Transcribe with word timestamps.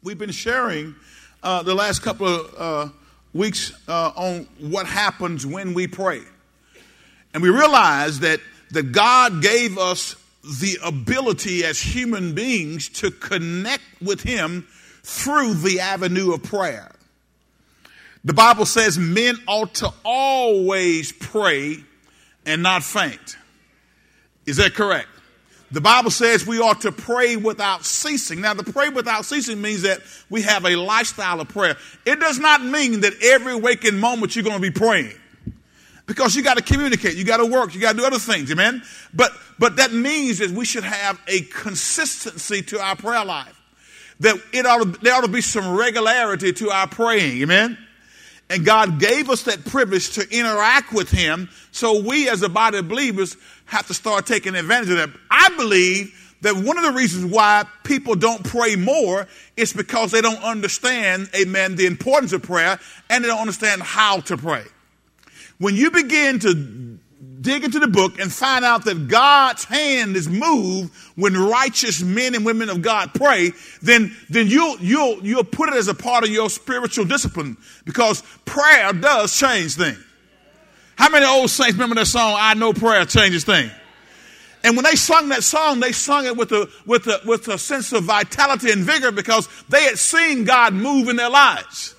We've 0.00 0.18
been 0.18 0.30
sharing 0.30 0.94
uh, 1.42 1.64
the 1.64 1.74
last 1.74 2.02
couple 2.02 2.28
of 2.28 2.54
uh, 2.56 2.92
weeks 3.32 3.72
uh, 3.88 4.12
on 4.14 4.46
what 4.60 4.86
happens 4.86 5.44
when 5.44 5.74
we 5.74 5.88
pray. 5.88 6.20
And 7.34 7.42
we 7.42 7.50
realize 7.50 8.20
that, 8.20 8.38
that 8.70 8.92
God 8.92 9.42
gave 9.42 9.76
us 9.76 10.14
the 10.60 10.78
ability 10.84 11.64
as 11.64 11.80
human 11.80 12.32
beings 12.32 12.88
to 12.90 13.10
connect 13.10 13.82
with 14.00 14.22
Him 14.22 14.68
through 15.02 15.54
the 15.54 15.80
avenue 15.80 16.32
of 16.32 16.44
prayer. 16.44 16.92
The 18.24 18.34
Bible 18.34 18.66
says 18.66 18.98
men 18.98 19.36
ought 19.48 19.74
to 19.76 19.92
always 20.04 21.10
pray 21.10 21.78
and 22.46 22.62
not 22.62 22.84
faint. 22.84 23.36
Is 24.46 24.58
that 24.58 24.74
correct? 24.74 25.08
The 25.70 25.80
Bible 25.82 26.10
says 26.10 26.46
we 26.46 26.60
ought 26.60 26.80
to 26.82 26.92
pray 26.92 27.36
without 27.36 27.84
ceasing. 27.84 28.40
Now, 28.40 28.54
the 28.54 28.64
pray 28.64 28.88
without 28.88 29.26
ceasing 29.26 29.60
means 29.60 29.82
that 29.82 30.00
we 30.30 30.42
have 30.42 30.64
a 30.64 30.76
lifestyle 30.76 31.40
of 31.40 31.48
prayer. 31.48 31.76
It 32.06 32.20
does 32.20 32.38
not 32.38 32.62
mean 32.62 33.00
that 33.00 33.12
every 33.22 33.54
waking 33.54 33.98
moment 33.98 34.34
you're 34.34 34.44
going 34.44 34.56
to 34.56 34.62
be 34.62 34.70
praying. 34.70 35.14
Because 36.06 36.34
you 36.34 36.42
got 36.42 36.56
to 36.56 36.62
communicate, 36.62 37.16
you 37.16 37.24
got 37.24 37.36
to 37.36 37.44
work, 37.44 37.74
you 37.74 37.82
got 37.82 37.92
to 37.92 37.98
do 37.98 38.06
other 38.06 38.18
things, 38.18 38.50
amen? 38.50 38.82
But, 39.12 39.30
but 39.58 39.76
that 39.76 39.92
means 39.92 40.38
that 40.38 40.50
we 40.50 40.64
should 40.64 40.84
have 40.84 41.20
a 41.28 41.42
consistency 41.42 42.62
to 42.62 42.80
our 42.80 42.96
prayer 42.96 43.26
life. 43.26 43.54
That 44.20 44.40
it 44.54 44.64
ought 44.64 44.82
to, 44.82 45.00
there 45.02 45.14
ought 45.14 45.20
to 45.20 45.28
be 45.28 45.42
some 45.42 45.76
regularity 45.76 46.54
to 46.54 46.70
our 46.70 46.88
praying, 46.88 47.42
amen? 47.42 47.76
And 48.50 48.64
God 48.64 48.98
gave 48.98 49.28
us 49.28 49.42
that 49.42 49.64
privilege 49.64 50.14
to 50.14 50.26
interact 50.30 50.92
with 50.92 51.10
Him. 51.10 51.50
So 51.70 52.02
we 52.02 52.28
as 52.28 52.42
a 52.42 52.48
body 52.48 52.78
of 52.78 52.88
believers 52.88 53.36
have 53.66 53.86
to 53.88 53.94
start 53.94 54.26
taking 54.26 54.54
advantage 54.54 54.90
of 54.90 54.96
that. 54.96 55.10
I 55.30 55.50
believe 55.56 56.14
that 56.40 56.54
one 56.54 56.78
of 56.78 56.84
the 56.84 56.92
reasons 56.92 57.30
why 57.30 57.64
people 57.84 58.14
don't 58.14 58.44
pray 58.44 58.76
more 58.76 59.26
is 59.56 59.72
because 59.72 60.12
they 60.12 60.20
don't 60.20 60.42
understand, 60.42 61.28
amen, 61.34 61.76
the 61.76 61.86
importance 61.86 62.32
of 62.32 62.42
prayer 62.42 62.78
and 63.10 63.24
they 63.24 63.28
don't 63.28 63.40
understand 63.40 63.82
how 63.82 64.20
to 64.20 64.36
pray. 64.36 64.64
When 65.58 65.74
you 65.74 65.90
begin 65.90 66.38
to 66.40 66.98
dig 67.40 67.64
into 67.64 67.78
the 67.78 67.88
book 67.88 68.18
and 68.18 68.32
find 68.32 68.64
out 68.64 68.84
that 68.84 69.08
God's 69.08 69.64
hand 69.64 70.16
is 70.16 70.28
moved 70.28 70.92
when 71.16 71.36
righteous 71.36 72.02
men 72.02 72.34
and 72.34 72.44
women 72.44 72.68
of 72.68 72.82
God 72.82 73.12
pray, 73.14 73.52
then, 73.82 74.14
then 74.28 74.46
you'll, 74.46 74.78
you'll, 74.78 75.24
you'll 75.24 75.44
put 75.44 75.68
it 75.68 75.74
as 75.74 75.88
a 75.88 75.94
part 75.94 76.24
of 76.24 76.30
your 76.30 76.50
spiritual 76.50 77.04
discipline 77.04 77.56
because 77.84 78.22
prayer 78.44 78.92
does 78.92 79.36
change 79.36 79.74
things. 79.74 80.02
How 80.96 81.08
many 81.08 81.26
old 81.26 81.50
saints 81.50 81.74
remember 81.74 81.94
that 81.96 82.06
song, 82.06 82.36
I 82.38 82.54
Know 82.54 82.72
Prayer 82.72 83.04
Changes 83.04 83.44
Things? 83.44 83.70
And 84.64 84.76
when 84.76 84.84
they 84.84 84.96
sung 84.96 85.28
that 85.28 85.44
song, 85.44 85.78
they 85.78 85.92
sung 85.92 86.26
it 86.26 86.36
with 86.36 86.50
a, 86.50 86.68
with 86.84 87.06
a, 87.06 87.20
with 87.24 87.46
a 87.46 87.58
sense 87.58 87.92
of 87.92 88.04
vitality 88.04 88.72
and 88.72 88.82
vigor 88.82 89.12
because 89.12 89.48
they 89.68 89.84
had 89.84 89.98
seen 89.98 90.44
God 90.44 90.74
move 90.74 91.08
in 91.08 91.14
their 91.14 91.30
lives. 91.30 91.94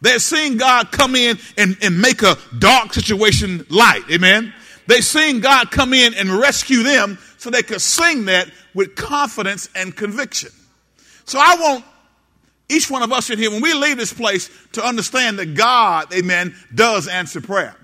They 0.00 0.10
had 0.10 0.22
seen 0.22 0.56
God 0.56 0.92
come 0.92 1.16
in 1.16 1.38
and, 1.58 1.76
and 1.82 2.00
make 2.00 2.22
a 2.22 2.36
dark 2.58 2.94
situation 2.94 3.66
light. 3.68 4.02
Amen. 4.10 4.54
They 4.86 5.00
seen 5.00 5.40
God 5.40 5.70
come 5.70 5.92
in 5.92 6.14
and 6.14 6.30
rescue 6.30 6.82
them 6.82 7.18
so 7.38 7.50
they 7.50 7.62
could 7.62 7.80
sing 7.80 8.26
that 8.26 8.50
with 8.74 8.96
confidence 8.96 9.68
and 9.74 9.94
conviction. 9.94 10.50
So 11.24 11.38
I 11.38 11.56
want 11.58 11.84
each 12.68 12.90
one 12.90 13.02
of 13.02 13.12
us 13.12 13.30
in 13.30 13.38
here, 13.38 13.50
when 13.50 13.62
we 13.62 13.74
leave 13.74 13.96
this 13.96 14.12
place, 14.12 14.50
to 14.72 14.84
understand 14.84 15.38
that 15.38 15.54
God, 15.54 16.12
amen, 16.12 16.54
does 16.74 17.08
answer 17.08 17.40
prayer 17.40 17.76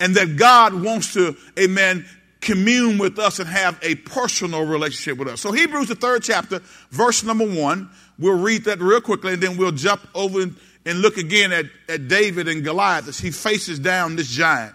and 0.00 0.14
that 0.16 0.36
God 0.36 0.74
wants 0.74 1.14
to, 1.14 1.36
amen, 1.58 2.04
commune 2.40 2.98
with 2.98 3.18
us 3.18 3.38
and 3.38 3.48
have 3.48 3.78
a 3.82 3.94
personal 3.94 4.66
relationship 4.66 5.18
with 5.18 5.28
us. 5.28 5.40
So 5.40 5.52
Hebrews, 5.52 5.88
the 5.88 5.94
third 5.94 6.22
chapter, 6.22 6.60
verse 6.90 7.24
number 7.24 7.46
one, 7.46 7.90
we'll 8.18 8.38
read 8.38 8.64
that 8.64 8.80
real 8.80 9.00
quickly 9.00 9.34
and 9.34 9.42
then 9.42 9.56
we'll 9.56 9.72
jump 9.72 10.06
over 10.14 10.42
and 10.42 11.02
look 11.02 11.16
again 11.16 11.52
at, 11.52 11.66
at 11.88 12.08
David 12.08 12.48
and 12.48 12.62
Goliath 12.62 13.08
as 13.08 13.18
he 13.18 13.30
faces 13.30 13.78
down 13.78 14.16
this 14.16 14.28
giant. 14.28 14.74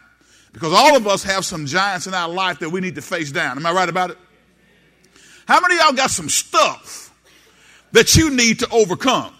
Because 0.53 0.73
all 0.73 0.95
of 0.95 1.07
us 1.07 1.23
have 1.23 1.45
some 1.45 1.65
giants 1.65 2.07
in 2.07 2.13
our 2.13 2.29
life 2.29 2.59
that 2.59 2.69
we 2.69 2.81
need 2.81 2.95
to 2.95 3.01
face 3.01 3.31
down. 3.31 3.57
Am 3.57 3.65
I 3.65 3.71
right 3.71 3.89
about 3.89 4.11
it? 4.11 4.17
How 5.47 5.59
many 5.61 5.77
y'all 5.77 5.93
got 5.93 6.11
some 6.11 6.29
stuff 6.29 7.13
that 7.91 8.15
you 8.15 8.29
need 8.29 8.59
to 8.59 8.69
overcome? 8.69 9.33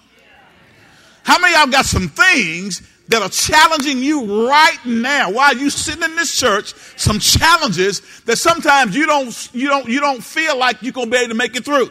How 1.24 1.40
many 1.40 1.54
y'all 1.54 1.68
got 1.68 1.86
some 1.86 2.10
things 2.10 2.82
that 3.12 3.22
are 3.22 3.30
challenging 3.30 4.00
you 4.00 4.48
right 4.50 4.78
now 4.86 5.32
while 5.32 5.56
you 5.56 5.70
sitting 5.70 6.04
in 6.04 6.16
this 6.16 6.38
church 6.38 6.74
some 6.96 7.20
challenges 7.20 8.02
that 8.22 8.38
sometimes 8.38 8.96
you 8.96 9.06
don't 9.06 9.50
you 9.54 9.68
don't 9.68 9.88
you 9.88 10.00
don't 10.00 10.24
feel 10.24 10.58
like 10.58 10.82
you're 10.82 10.94
going 10.94 11.08
to 11.08 11.12
be 11.12 11.18
able 11.18 11.28
to 11.28 11.36
make 11.36 11.56
it 11.56 11.66
through 11.66 11.90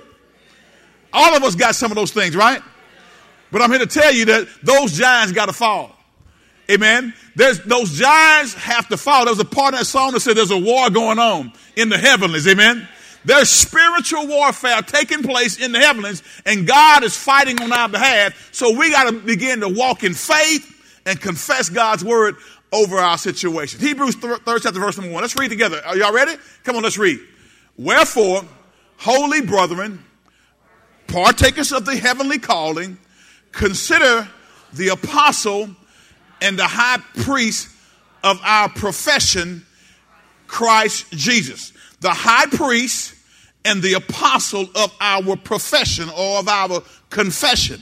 all 1.12 1.36
of 1.36 1.42
us 1.42 1.54
got 1.54 1.74
some 1.74 1.90
of 1.92 1.96
those 1.96 2.10
things 2.10 2.34
right 2.34 2.62
but 3.52 3.60
i'm 3.60 3.68
here 3.70 3.78
to 3.78 3.86
tell 3.86 4.14
you 4.14 4.24
that 4.24 4.48
those 4.62 4.96
giants 4.96 5.32
got 5.32 5.46
to 5.46 5.52
fall 5.52 5.94
amen 6.70 7.12
there's 7.34 7.60
those 7.60 7.92
giants 7.92 8.54
have 8.54 8.88
to 8.88 8.96
fall 8.96 9.24
there's 9.24 9.38
a 9.38 9.44
part 9.44 9.74
of 9.74 9.80
that 9.80 9.86
song 9.86 10.12
that 10.12 10.20
said 10.20 10.36
there's 10.36 10.50
a 10.50 10.58
war 10.58 10.88
going 10.90 11.18
on 11.18 11.52
in 11.76 11.88
the 11.88 11.98
heavenlies 11.98 12.46
amen 12.46 12.88
there's 13.24 13.50
spiritual 13.50 14.26
warfare 14.26 14.80
taking 14.82 15.22
place 15.22 15.58
in 15.58 15.72
the 15.72 15.78
heavens, 15.78 16.22
and 16.46 16.66
God 16.66 17.04
is 17.04 17.16
fighting 17.16 17.60
on 17.60 17.72
our 17.72 17.88
behalf. 17.88 18.48
So 18.52 18.76
we 18.76 18.90
got 18.90 19.10
to 19.10 19.12
begin 19.12 19.60
to 19.60 19.68
walk 19.68 20.04
in 20.04 20.14
faith 20.14 21.00
and 21.04 21.20
confess 21.20 21.68
God's 21.68 22.04
word 22.04 22.36
over 22.72 22.96
our 22.96 23.18
situation. 23.18 23.80
Hebrews 23.80 24.16
3rd 24.16 24.62
chapter, 24.62 24.80
verse 24.80 24.96
number 24.96 25.12
1. 25.12 25.22
Let's 25.22 25.36
read 25.36 25.50
together. 25.50 25.82
Are 25.84 25.96
y'all 25.96 26.12
ready? 26.12 26.34
Come 26.64 26.76
on, 26.76 26.82
let's 26.82 26.98
read. 26.98 27.20
Wherefore, 27.76 28.42
holy 28.96 29.42
brethren, 29.42 30.04
partakers 31.06 31.72
of 31.72 31.84
the 31.84 31.96
heavenly 31.96 32.38
calling, 32.38 32.98
consider 33.52 34.28
the 34.72 34.88
apostle 34.88 35.74
and 36.40 36.58
the 36.58 36.66
high 36.66 36.98
priest 37.22 37.68
of 38.22 38.40
our 38.42 38.68
profession, 38.68 39.64
Christ 40.46 41.10
Jesus. 41.12 41.72
The 42.00 42.10
high 42.10 42.46
priest 42.46 43.14
and 43.64 43.82
the 43.82 43.94
apostle 43.94 44.68
of 44.74 44.94
our 45.00 45.36
profession 45.36 46.08
or 46.16 46.38
of 46.38 46.48
our 46.48 46.82
confession. 47.10 47.80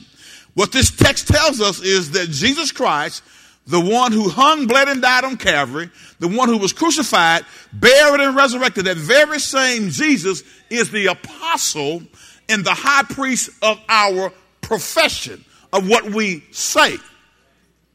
What 0.53 0.71
this 0.71 0.91
text 0.95 1.27
tells 1.27 1.61
us 1.61 1.81
is 1.81 2.11
that 2.11 2.29
Jesus 2.29 2.71
Christ, 2.71 3.23
the 3.67 3.79
one 3.79 4.11
who 4.11 4.29
hung, 4.29 4.67
bled, 4.67 4.89
and 4.89 5.01
died 5.01 5.23
on 5.23 5.37
Calvary, 5.37 5.89
the 6.19 6.27
one 6.27 6.49
who 6.49 6.57
was 6.57 6.73
crucified, 6.73 7.45
buried, 7.71 8.19
and 8.19 8.35
resurrected, 8.35 8.85
that 8.85 8.97
very 8.97 9.39
same 9.39 9.89
Jesus 9.89 10.43
is 10.69 10.91
the 10.91 11.07
apostle 11.07 12.01
and 12.49 12.65
the 12.65 12.73
high 12.73 13.03
priest 13.03 13.51
of 13.61 13.79
our 13.87 14.33
profession, 14.61 15.45
of 15.71 15.87
what 15.87 16.11
we 16.11 16.43
say. 16.51 16.97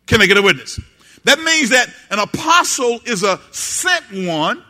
Can 0.06 0.20
I 0.20 0.26
get 0.26 0.37
a 0.37 0.42
witness? 0.42 0.81
That 1.25 1.41
means 1.41 1.70
that 1.70 1.88
an 2.10 2.19
apostle 2.19 3.00
is 3.06 3.22
a 3.22 3.41
sent 3.50 4.26
one. 4.26 4.62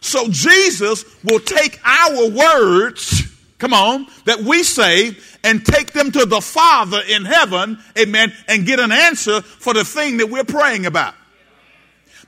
So 0.00 0.28
Jesus 0.28 1.04
will 1.24 1.40
take 1.40 1.80
our 1.84 2.30
words, 2.30 3.30
come 3.58 3.74
on, 3.74 4.06
that 4.24 4.40
we 4.40 4.62
say 4.62 5.16
and 5.44 5.64
take 5.64 5.92
them 5.92 6.10
to 6.12 6.24
the 6.24 6.40
Father 6.40 7.00
in 7.06 7.24
heaven, 7.24 7.78
amen, 7.98 8.32
and 8.48 8.64
get 8.64 8.80
an 8.80 8.92
answer 8.92 9.42
for 9.42 9.74
the 9.74 9.84
thing 9.84 10.18
that 10.18 10.30
we're 10.30 10.44
praying 10.44 10.86
about. 10.86 11.14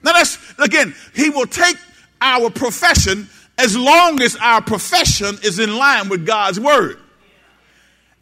Now 0.03 0.13
that's, 0.13 0.39
again, 0.59 0.95
He 1.15 1.31
will 1.31 1.47
take 1.47 1.77
our 2.21 2.51
profession 2.51 3.29
as 3.57 3.77
long 3.77 4.21
as 4.21 4.37
our 4.37 4.61
profession 4.61 5.37
is 5.43 5.59
in 5.59 5.77
line 5.77 6.09
with 6.09 6.27
God's 6.27 6.59
Word. 6.59 6.99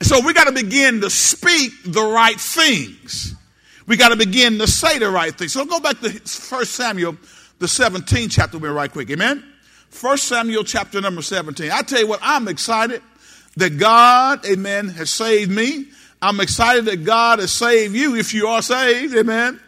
So 0.02 0.20
we 0.24 0.32
got 0.32 0.44
to 0.44 0.52
begin 0.52 1.00
to 1.00 1.10
speak 1.10 1.72
the 1.84 2.02
right 2.02 2.38
things. 2.38 3.34
We 3.88 3.96
got 3.96 4.10
to 4.10 4.16
begin 4.16 4.58
to 4.58 4.66
say 4.66 4.98
the 4.98 5.08
right 5.08 5.34
things. 5.34 5.54
So 5.54 5.64
go 5.64 5.80
back 5.80 5.98
to 6.00 6.10
1 6.10 6.20
Samuel, 6.66 7.16
the 7.58 7.66
17th 7.66 8.30
chapter, 8.30 8.58
right 8.58 8.92
quick. 8.92 9.10
Amen? 9.10 9.42
1 9.98 10.18
Samuel 10.18 10.62
chapter 10.62 11.00
number 11.00 11.22
17. 11.22 11.70
I 11.70 11.80
tell 11.80 12.00
you 12.00 12.06
what, 12.06 12.20
I'm 12.22 12.48
excited 12.48 13.02
that 13.56 13.78
God, 13.78 14.44
amen, 14.44 14.88
has 14.90 15.08
saved 15.08 15.50
me. 15.50 15.86
I'm 16.20 16.38
excited 16.40 16.84
that 16.84 17.04
God 17.04 17.38
has 17.38 17.50
saved 17.50 17.94
you 17.94 18.14
if 18.14 18.34
you 18.34 18.46
are 18.48 18.60
saved, 18.60 19.16
amen. 19.16 19.58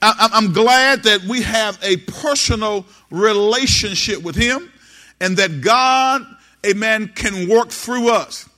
I'm 0.00 0.52
glad 0.52 1.02
that 1.02 1.22
we 1.24 1.42
have 1.42 1.78
a 1.82 1.98
personal 1.98 2.86
relationship 3.10 4.22
with 4.22 4.36
Him 4.36 4.72
and 5.20 5.36
that 5.36 5.60
God, 5.60 6.22
amen, 6.64 7.12
can 7.14 7.48
work 7.48 7.68
through 7.68 8.08
us. 8.08 8.48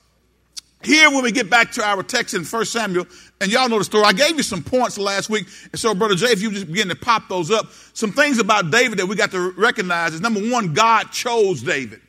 Here, 0.83 1.09
when 1.09 1.23
we 1.23 1.31
get 1.31 1.49
back 1.49 1.71
to 1.73 1.83
our 1.83 2.03
text 2.03 2.33
in 2.33 2.45
1 2.45 2.65
Samuel, 2.65 3.07
and 3.39 3.51
y'all 3.51 3.69
know 3.69 3.77
the 3.77 3.83
story, 3.83 4.03
I 4.03 4.13
gave 4.13 4.35
you 4.37 4.43
some 4.43 4.63
points 4.63 4.97
last 4.97 5.29
week. 5.29 5.47
And 5.71 5.79
so, 5.79 5.93
Brother 5.93 6.15
Jay, 6.15 6.27
if 6.27 6.41
you 6.41 6.51
just 6.51 6.67
begin 6.67 6.89
to 6.89 6.95
pop 6.95 7.29
those 7.29 7.51
up, 7.51 7.67
some 7.93 8.11
things 8.11 8.39
about 8.39 8.71
David 8.71 8.97
that 8.97 9.05
we 9.05 9.15
got 9.15 9.31
to 9.31 9.51
recognize 9.51 10.13
is 10.13 10.21
number 10.21 10.39
one, 10.39 10.73
God 10.73 11.11
chose 11.11 11.61
David. 11.61 12.01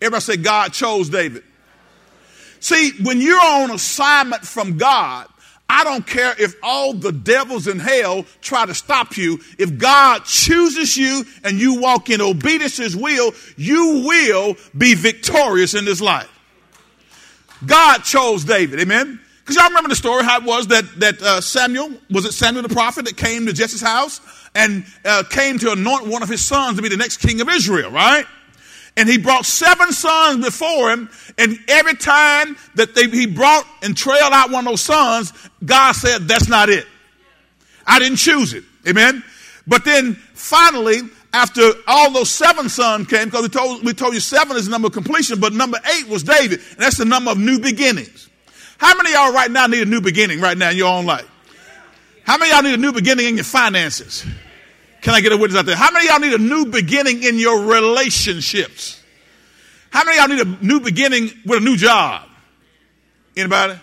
Everybody 0.00 0.20
say, 0.20 0.36
God 0.36 0.72
chose 0.72 1.08
David. 1.08 1.42
See, 2.60 2.92
when 3.02 3.20
you're 3.20 3.40
on 3.40 3.70
assignment 3.70 4.44
from 4.44 4.76
God, 4.76 5.28
I 5.68 5.82
don't 5.82 6.06
care 6.06 6.34
if 6.38 6.54
all 6.62 6.92
the 6.92 7.10
devils 7.10 7.66
in 7.66 7.78
hell 7.78 8.24
try 8.40 8.66
to 8.66 8.74
stop 8.74 9.16
you. 9.16 9.40
If 9.58 9.78
God 9.78 10.24
chooses 10.24 10.96
you 10.96 11.24
and 11.42 11.58
you 11.58 11.80
walk 11.80 12.10
in 12.10 12.20
obedience 12.20 12.76
to 12.76 12.82
his 12.82 12.96
will, 12.96 13.32
you 13.56 14.04
will 14.06 14.56
be 14.76 14.94
victorious 14.94 15.74
in 15.74 15.84
this 15.84 16.00
life. 16.00 16.30
God 17.64 17.98
chose 17.98 18.44
David. 18.44 18.80
Amen. 18.80 19.20
Because 19.46 19.62
y'all 19.62 19.68
remember 19.68 19.90
the 19.90 19.94
story 19.94 20.24
how 20.24 20.38
it 20.38 20.42
was 20.44 20.66
that, 20.66 20.84
that 20.98 21.22
uh, 21.22 21.40
Samuel, 21.40 21.92
was 22.10 22.24
it 22.24 22.32
Samuel 22.32 22.64
the 22.64 22.74
prophet 22.74 23.04
that 23.04 23.16
came 23.16 23.46
to 23.46 23.52
Jesse's 23.52 23.80
house 23.80 24.20
and 24.56 24.84
uh, 25.04 25.22
came 25.30 25.56
to 25.60 25.70
anoint 25.70 26.04
one 26.08 26.24
of 26.24 26.28
his 26.28 26.44
sons 26.44 26.78
to 26.78 26.82
be 26.82 26.88
the 26.88 26.96
next 26.96 27.18
king 27.18 27.40
of 27.40 27.48
Israel, 27.48 27.92
right? 27.92 28.26
And 28.96 29.08
he 29.08 29.18
brought 29.18 29.46
seven 29.46 29.92
sons 29.92 30.44
before 30.44 30.90
him, 30.90 31.08
and 31.38 31.60
every 31.68 31.94
time 31.94 32.56
that 32.74 32.96
they, 32.96 33.08
he 33.08 33.26
brought 33.26 33.64
and 33.82 33.96
trailed 33.96 34.32
out 34.32 34.50
one 34.50 34.66
of 34.66 34.72
those 34.72 34.80
sons, 34.80 35.32
God 35.64 35.92
said, 35.92 36.22
That's 36.22 36.48
not 36.48 36.68
it. 36.68 36.84
I 37.86 38.00
didn't 38.00 38.18
choose 38.18 38.52
it. 38.52 38.64
Amen. 38.88 39.22
But 39.64 39.84
then 39.84 40.14
finally, 40.34 41.02
after 41.32 41.70
all 41.86 42.10
those 42.10 42.32
seven 42.32 42.68
sons 42.68 43.06
came, 43.06 43.26
because 43.26 43.42
we 43.42 43.48
told, 43.48 43.84
we 43.84 43.92
told 43.92 44.12
you 44.12 44.18
seven 44.18 44.56
is 44.56 44.64
the 44.64 44.72
number 44.72 44.86
of 44.86 44.92
completion, 44.92 45.38
but 45.38 45.52
number 45.52 45.78
eight 45.94 46.08
was 46.08 46.24
David, 46.24 46.58
and 46.70 46.78
that's 46.78 46.96
the 46.96 47.04
number 47.04 47.30
of 47.30 47.38
new 47.38 47.60
beginnings. 47.60 48.28
How 48.78 48.96
many 48.96 49.12
y'all 49.12 49.32
right 49.32 49.50
now 49.50 49.66
need 49.66 49.82
a 49.82 49.86
new 49.86 50.00
beginning 50.00 50.40
right 50.40 50.56
now 50.56 50.70
in 50.70 50.76
your 50.76 50.92
own 50.92 51.06
life? 51.06 51.28
How 52.24 52.38
many 52.38 52.50
y'all 52.50 52.62
need 52.62 52.74
a 52.74 52.78
new 52.78 52.92
beginning 52.92 53.26
in 53.26 53.36
your 53.36 53.44
finances? 53.44 54.26
Can 55.00 55.14
I 55.14 55.20
get 55.20 55.32
a 55.32 55.36
witness 55.36 55.58
out 55.58 55.66
there? 55.66 55.76
How 55.76 55.90
many 55.92 56.08
y'all 56.08 56.18
need 56.18 56.32
a 56.32 56.38
new 56.38 56.66
beginning 56.66 57.22
in 57.22 57.38
your 57.38 57.64
relationships? 57.64 59.02
How 59.90 60.04
many 60.04 60.18
y'all 60.18 60.28
need 60.28 60.40
a 60.40 60.64
new 60.64 60.80
beginning 60.80 61.30
with 61.44 61.62
a 61.62 61.64
new 61.64 61.76
job? 61.76 62.28
Anybody? 63.36 63.78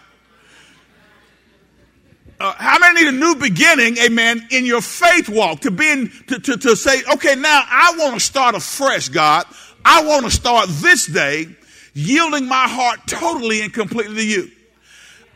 Uh, 2.40 2.54
how 2.58 2.78
many 2.78 3.02
need 3.02 3.08
a 3.08 3.18
new 3.18 3.36
beginning, 3.36 3.98
amen, 4.00 4.48
in 4.52 4.66
your 4.66 4.82
faith 4.82 5.30
walk 5.30 5.62
to 5.62 5.72
be 5.72 5.90
in, 5.90 6.12
to, 6.28 6.40
to, 6.40 6.58
to 6.58 6.76
say, 6.76 7.02
okay, 7.14 7.36
now 7.36 7.64
I 7.66 7.96
want 7.98 8.16
to 8.16 8.20
start 8.20 8.54
afresh, 8.56 9.08
God. 9.08 9.46
I 9.86 10.04
want 10.04 10.26
to 10.26 10.32
start 10.32 10.68
this 10.68 11.08
day 11.08 11.48
yielding 11.94 12.48
my 12.48 12.68
heart 12.68 13.00
totally 13.08 13.62
and 13.62 13.72
completely 13.72 14.16
to 14.16 14.26
you. 14.28 14.52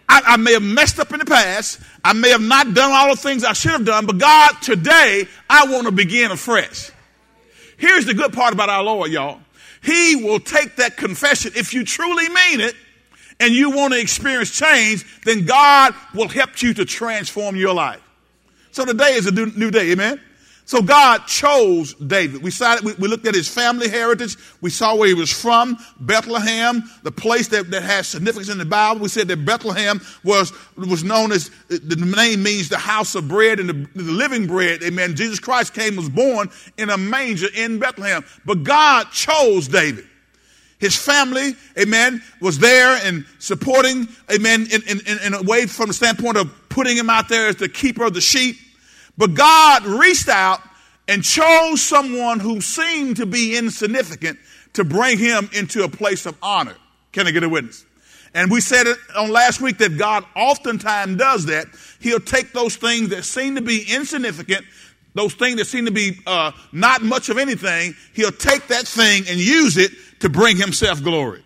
I, 0.10 0.22
I, 0.26 0.38
may 0.38 0.54
have 0.54 0.64
messed 0.64 1.00
up 1.00 1.12
in 1.12 1.20
the 1.20 1.26
past. 1.26 1.80
I 2.04 2.14
may 2.14 2.30
have 2.30 2.42
not 2.42 2.74
done 2.74 2.92
all 2.92 3.10
the 3.10 3.22
things 3.22 3.44
I 3.44 3.54
should 3.54 3.72
have 3.72 3.86
done, 3.86 4.06
but 4.06 4.18
God, 4.18 4.54
today, 4.62 5.28
I 5.50 5.68
want 5.68 5.86
to 5.86 5.92
begin 5.92 6.32
afresh. 6.32 6.92
Here's 7.78 8.06
the 8.06 8.14
good 8.14 8.34
part 8.34 8.54
about 8.54 8.70
our 8.70 8.84
Lord, 8.84 9.12
y'all. 9.12 9.40
He 9.84 10.16
will 10.16 10.40
take 10.40 10.78
that 10.78 10.98
confession. 10.98 11.52
If 11.56 11.74
you 11.74 11.84
truly 11.84 12.28
mean 12.30 12.62
it 12.62 12.76
and 13.40 13.54
you 13.54 13.72
want 13.72 13.94
to 13.94 14.00
experience 14.00 14.52
change, 14.52 15.06
then 15.24 15.46
God 15.46 15.94
will 16.14 16.28
help 16.28 16.62
you 16.62 16.74
to 16.76 16.86
transform 16.86 17.56
your 17.56 17.74
life. 17.74 18.02
So 18.72 18.86
today 18.86 19.14
is 19.14 19.28
a 19.28 19.32
new 19.32 19.72
day, 19.72 19.92
amen? 19.92 20.22
So 20.68 20.82
God 20.82 21.20
chose 21.28 21.94
David. 21.94 22.44
We, 22.44 22.52
saw, 22.52 22.76
we, 22.84 22.94
we, 22.96 23.08
looked 23.08 23.26
at 23.26 23.34
his 23.34 23.48
family 23.48 23.88
heritage. 23.88 24.36
We 24.60 24.70
saw 24.70 24.98
where 24.98 25.08
he 25.08 25.14
was 25.14 25.32
from, 25.32 25.78
Bethlehem, 26.02 26.84
the 27.04 27.12
place 27.12 27.48
that, 27.48 27.72
that 27.72 27.84
has 27.84 28.06
significance 28.06 28.50
in 28.50 28.58
the 28.58 28.66
Bible. 28.66 29.00
We 29.00 29.08
said 29.08 29.30
that 29.30 29.46
Bethlehem 29.46 30.02
was, 30.26 30.52
was 30.76 31.06
known 31.06 31.32
as, 31.32 31.52
the 31.70 31.96
name 31.96 32.44
means 32.44 32.68
the 32.68 32.78
house 32.78 33.16
of 33.16 33.30
bread 33.30 33.62
and 33.62 33.70
the, 33.70 33.88
the 33.96 34.12
living 34.12 34.46
bread. 34.46 34.84
Amen. 34.84 35.16
Jesus 35.16 35.40
Christ 35.40 35.74
came, 35.74 35.96
was 35.96 36.10
born 36.10 36.50
in 36.78 36.90
a 36.90 36.98
manger 36.98 37.48
in 37.56 37.80
Bethlehem. 37.80 38.26
But 38.44 38.66
God 38.66 39.10
chose 39.12 39.70
David. 39.70 40.06
His 40.80 40.98
family, 40.98 41.56
amen, 41.80 42.22
was 42.42 42.60
there 42.60 43.00
and 43.06 43.26
supporting, 43.40 44.10
amen, 44.30 44.68
in, 44.70 44.82
in, 44.84 45.18
in 45.26 45.34
a 45.34 45.44
way 45.44 45.66
from 45.66 45.88
the 45.88 45.94
standpoint 45.94 46.36
of 46.36 46.54
putting 46.68 46.98
him 46.98 47.10
out 47.10 47.30
there 47.30 47.48
as 47.48 47.56
the 47.56 47.70
keeper 47.70 48.04
of 48.04 48.14
the 48.14 48.22
sheep 48.22 48.58
but 49.18 49.34
God 49.34 49.86
reached 49.86 50.30
out 50.30 50.62
and 51.08 51.24
chose 51.24 51.82
someone 51.82 52.40
who 52.40 52.62
seemed 52.62 53.18
to 53.18 53.26
be 53.26 53.58
insignificant 53.58 54.40
to 54.74 54.84
bring 54.84 55.18
him 55.18 55.50
into 55.54 55.84
a 55.84 55.90
place 55.90 56.26
of 56.26 56.38
honor. 56.42 56.76
Can 57.12 57.28
I 57.28 57.32
get 57.32 57.44
a 57.44 57.50
witness? 57.50 57.86
And 58.34 58.52
we 58.52 58.62
said 58.62 58.88
it 58.88 58.98
on 59.16 59.32
last 59.32 59.62
week 59.62 59.78
that 59.80 59.98
God 59.98 60.24
oftentimes 60.36 61.18
does 61.18 61.46
that. 61.46 61.68
He'll 62.00 62.20
take 62.20 62.54
those 62.54 62.76
things 62.76 63.10
that 63.10 63.24
seem 63.24 63.56
to 63.56 63.62
be 63.62 63.86
insignificant, 63.90 64.66
those 65.16 65.34
things 65.34 65.58
that 65.58 65.66
seem 65.66 65.86
to 65.86 65.92
be 65.92 66.20
uh, 66.28 66.52
not 66.72 67.02
much 67.02 67.30
of 67.30 67.38
anything, 67.38 67.96
he'll 68.14 68.32
take 68.32 68.68
that 68.68 68.86
thing 68.86 69.24
and 69.28 69.40
use 69.40 69.78
it 69.78 69.92
to 70.20 70.30
bring 70.30 70.58
himself 70.58 71.02
glory. 71.02 71.44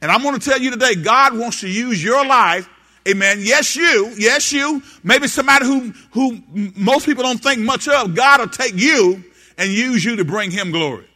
And 0.00 0.12
I'm 0.12 0.22
going 0.22 0.38
to 0.38 0.50
tell 0.50 0.60
you 0.60 0.70
today, 0.70 0.94
God 0.94 1.36
wants 1.36 1.60
to 1.62 1.68
use 1.68 2.04
your 2.04 2.24
life 2.26 2.68
Amen. 3.06 3.38
Yes, 3.40 3.76
you. 3.76 4.14
Yes, 4.16 4.52
you. 4.52 4.82
Maybe 5.02 5.28
somebody 5.28 5.66
who, 5.66 5.92
who 6.12 6.42
most 6.74 7.04
people 7.04 7.22
don't 7.22 7.42
think 7.42 7.60
much 7.60 7.86
of. 7.86 8.14
God 8.14 8.40
will 8.40 8.48
take 8.48 8.74
you 8.74 9.22
and 9.58 9.70
use 9.70 10.04
you 10.04 10.16
to 10.16 10.24
bring 10.24 10.50
him 10.50 10.70
glory. 10.70 11.06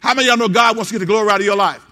How 0.00 0.14
many 0.14 0.28
of 0.28 0.38
y'all 0.38 0.48
know 0.48 0.52
God 0.52 0.76
wants 0.76 0.90
to 0.90 0.94
get 0.94 0.98
the 1.00 1.06
glory 1.06 1.30
out 1.30 1.40
of 1.40 1.46
your 1.46 1.56
life? 1.56 1.82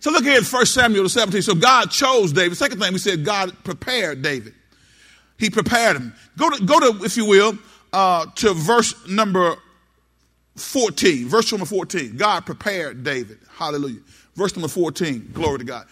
So 0.00 0.10
look 0.10 0.24
here 0.24 0.38
in 0.38 0.44
1 0.44 0.66
Samuel 0.66 1.08
17. 1.08 1.42
So 1.42 1.54
God 1.54 1.90
chose 1.90 2.32
David. 2.32 2.56
Second 2.56 2.80
thing 2.80 2.92
we 2.92 2.98
said, 2.98 3.24
God 3.24 3.52
prepared 3.64 4.22
David. 4.22 4.54
He 5.38 5.50
prepared 5.50 5.96
him. 5.96 6.14
Go 6.36 6.50
to, 6.50 6.64
go 6.64 6.80
to 6.80 7.04
if 7.04 7.16
you 7.16 7.26
will, 7.26 7.58
uh, 7.92 8.26
to 8.36 8.54
verse 8.54 8.94
number 9.06 9.56
14. 10.56 11.28
Verse 11.28 11.52
number 11.52 11.66
14. 11.66 12.16
God 12.16 12.46
prepared 12.46 13.04
David. 13.04 13.38
Hallelujah. 13.50 14.00
Verse 14.34 14.56
number 14.56 14.68
14. 14.68 15.30
Glory 15.32 15.58
to 15.58 15.64
God. 15.64 15.86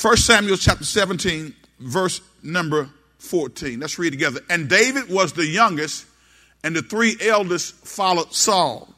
1 0.00 0.16
Samuel 0.16 0.56
chapter 0.56 0.84
17, 0.84 1.54
verse 1.78 2.20
number 2.42 2.88
14. 3.18 3.78
Let's 3.78 3.98
read 3.98 4.10
together. 4.10 4.40
And 4.48 4.68
David 4.68 5.10
was 5.10 5.32
the 5.32 5.46
youngest, 5.46 6.06
and 6.64 6.74
the 6.74 6.82
three 6.82 7.16
eldest 7.20 7.74
followed 7.86 8.32
Saul. 8.32 8.88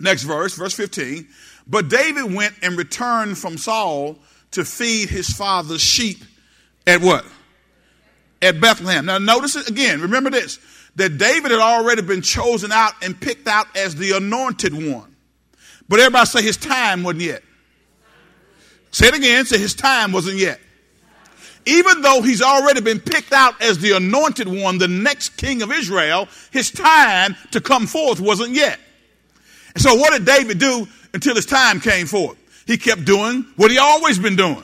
Next 0.00 0.22
verse, 0.22 0.54
verse 0.54 0.74
15. 0.74 1.28
But 1.66 1.88
David 1.88 2.32
went 2.34 2.54
and 2.62 2.76
returned 2.78 3.36
from 3.36 3.58
Saul 3.58 4.18
to 4.52 4.64
feed 4.64 5.10
his 5.10 5.28
father's 5.28 5.82
sheep 5.82 6.18
at 6.86 7.02
what? 7.02 7.26
At 8.40 8.60
Bethlehem. 8.60 9.04
Now, 9.04 9.18
notice 9.18 9.56
it 9.56 9.68
again. 9.68 10.00
Remember 10.00 10.30
this 10.30 10.58
that 10.96 11.16
David 11.18 11.52
had 11.52 11.60
already 11.60 12.02
been 12.02 12.22
chosen 12.22 12.72
out 12.72 12.92
and 13.02 13.20
picked 13.20 13.46
out 13.46 13.66
as 13.76 13.94
the 13.94 14.16
anointed 14.16 14.72
one. 14.72 15.14
But 15.88 16.00
everybody 16.00 16.26
say 16.26 16.42
his 16.42 16.56
time 16.56 17.04
wasn't 17.04 17.22
yet. 17.22 17.42
Say 18.90 19.08
it 19.08 19.14
again. 19.14 19.44
Say 19.44 19.58
his 19.58 19.74
time 19.74 20.12
wasn't 20.12 20.36
yet. 20.36 20.60
Even 21.66 22.00
though 22.00 22.22
he's 22.22 22.40
already 22.40 22.80
been 22.80 22.98
picked 22.98 23.32
out 23.32 23.60
as 23.60 23.78
the 23.78 23.92
anointed 23.92 24.48
one, 24.48 24.78
the 24.78 24.88
next 24.88 25.36
king 25.36 25.60
of 25.60 25.70
Israel, 25.70 26.26
his 26.50 26.70
time 26.70 27.36
to 27.50 27.60
come 27.60 27.86
forth 27.86 28.20
wasn't 28.20 28.54
yet. 28.54 28.78
And 29.74 29.82
so 29.82 29.94
what 29.94 30.12
did 30.12 30.24
David 30.24 30.58
do 30.58 30.88
until 31.12 31.34
his 31.34 31.44
time 31.44 31.80
came 31.80 32.06
forth? 32.06 32.38
He 32.66 32.78
kept 32.78 33.04
doing 33.04 33.44
what 33.56 33.70
he 33.70 33.78
always 33.78 34.18
been 34.18 34.36
doing. 34.36 34.62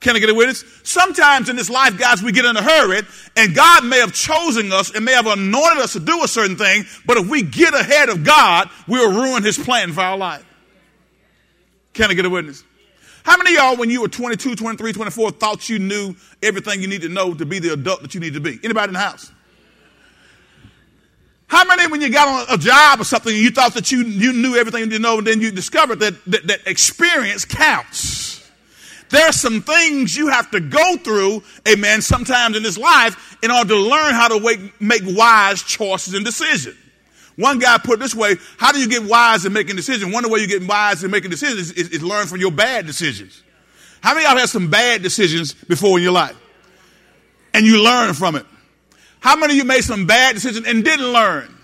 Can 0.00 0.16
I 0.16 0.18
get 0.18 0.30
a 0.30 0.34
witness? 0.34 0.64
Sometimes 0.82 1.48
in 1.48 1.54
this 1.54 1.70
life, 1.70 1.96
guys, 1.96 2.24
we 2.24 2.32
get 2.32 2.44
in 2.44 2.56
a 2.56 2.62
hurry, 2.62 3.02
and 3.36 3.54
God 3.54 3.84
may 3.84 4.00
have 4.00 4.12
chosen 4.12 4.72
us 4.72 4.92
and 4.92 5.04
may 5.04 5.12
have 5.12 5.28
anointed 5.28 5.78
us 5.78 5.92
to 5.92 6.00
do 6.00 6.24
a 6.24 6.28
certain 6.28 6.56
thing, 6.56 6.84
but 7.06 7.18
if 7.18 7.28
we 7.28 7.42
get 7.42 7.72
ahead 7.72 8.08
of 8.08 8.24
God, 8.24 8.68
we'll 8.88 9.12
ruin 9.12 9.44
his 9.44 9.56
plan 9.56 9.92
for 9.92 10.00
our 10.00 10.16
life. 10.16 10.44
Can 11.94 12.10
I 12.10 12.14
get 12.14 12.24
a 12.24 12.30
witness? 12.30 12.64
How 13.24 13.36
many 13.36 13.54
y'all, 13.54 13.76
when 13.76 13.90
you 13.90 14.00
were 14.00 14.08
22, 14.08 14.56
23, 14.56 14.92
24, 14.92 15.30
thought 15.32 15.68
you 15.68 15.78
knew 15.78 16.14
everything 16.42 16.80
you 16.80 16.88
need 16.88 17.02
to 17.02 17.08
know 17.08 17.34
to 17.34 17.46
be 17.46 17.58
the 17.58 17.72
adult 17.72 18.02
that 18.02 18.14
you 18.14 18.20
need 18.20 18.34
to 18.34 18.40
be? 18.40 18.58
Anybody 18.64 18.88
in 18.88 18.94
the 18.94 19.00
house? 19.00 19.30
How 21.46 21.64
many, 21.64 21.86
when 21.90 22.00
you 22.00 22.10
got 22.10 22.28
on 22.28 22.54
a 22.54 22.58
job 22.58 23.00
or 23.00 23.04
something, 23.04 23.34
you 23.34 23.50
thought 23.50 23.74
that 23.74 23.92
you, 23.92 24.04
you 24.04 24.32
knew 24.32 24.56
everything 24.56 24.90
you 24.90 24.98
know, 24.98 25.18
and 25.18 25.26
then 25.26 25.40
you 25.40 25.52
discovered 25.52 26.00
that, 26.00 26.24
that, 26.24 26.46
that 26.46 26.66
experience 26.66 27.44
counts? 27.44 28.50
There 29.10 29.26
are 29.26 29.32
some 29.32 29.60
things 29.60 30.16
you 30.16 30.28
have 30.28 30.50
to 30.52 30.60
go 30.60 30.96
through, 30.96 31.42
amen, 31.68 32.00
sometimes 32.00 32.56
in 32.56 32.62
this 32.62 32.78
life 32.78 33.36
in 33.42 33.50
order 33.50 33.68
to 33.68 33.76
learn 33.76 34.14
how 34.14 34.28
to 34.28 34.70
make 34.80 35.02
wise 35.04 35.62
choices 35.62 36.14
and 36.14 36.24
decisions. 36.24 36.76
One 37.36 37.58
guy 37.58 37.78
put 37.78 37.94
it 37.94 38.00
this 38.00 38.14
way 38.14 38.36
How 38.58 38.72
do 38.72 38.80
you 38.80 38.88
get 38.88 39.04
wise 39.04 39.44
in 39.44 39.52
making 39.52 39.76
decisions? 39.76 40.12
One 40.12 40.24
of 40.24 40.30
the 40.30 40.34
way 40.34 40.40
you 40.40 40.48
get 40.48 40.66
wise 40.66 41.02
in 41.02 41.10
making 41.10 41.30
decisions 41.30 41.70
is, 41.70 41.72
is, 41.72 41.88
is 41.88 42.02
learn 42.02 42.26
from 42.26 42.38
your 42.38 42.52
bad 42.52 42.86
decisions. 42.86 43.42
How 44.02 44.14
many 44.14 44.26
of 44.26 44.32
y'all 44.32 44.40
had 44.40 44.48
some 44.48 44.68
bad 44.68 45.02
decisions 45.02 45.54
before 45.54 45.98
in 45.98 46.02
your 46.02 46.12
life? 46.12 46.36
And 47.54 47.64
you 47.64 47.82
learn 47.82 48.14
from 48.14 48.34
it. 48.36 48.46
How 49.20 49.36
many 49.36 49.52
of 49.52 49.56
you 49.58 49.64
made 49.64 49.82
some 49.82 50.06
bad 50.06 50.34
decisions 50.34 50.66
and 50.66 50.84
didn't 50.84 51.12
learn? 51.12 51.54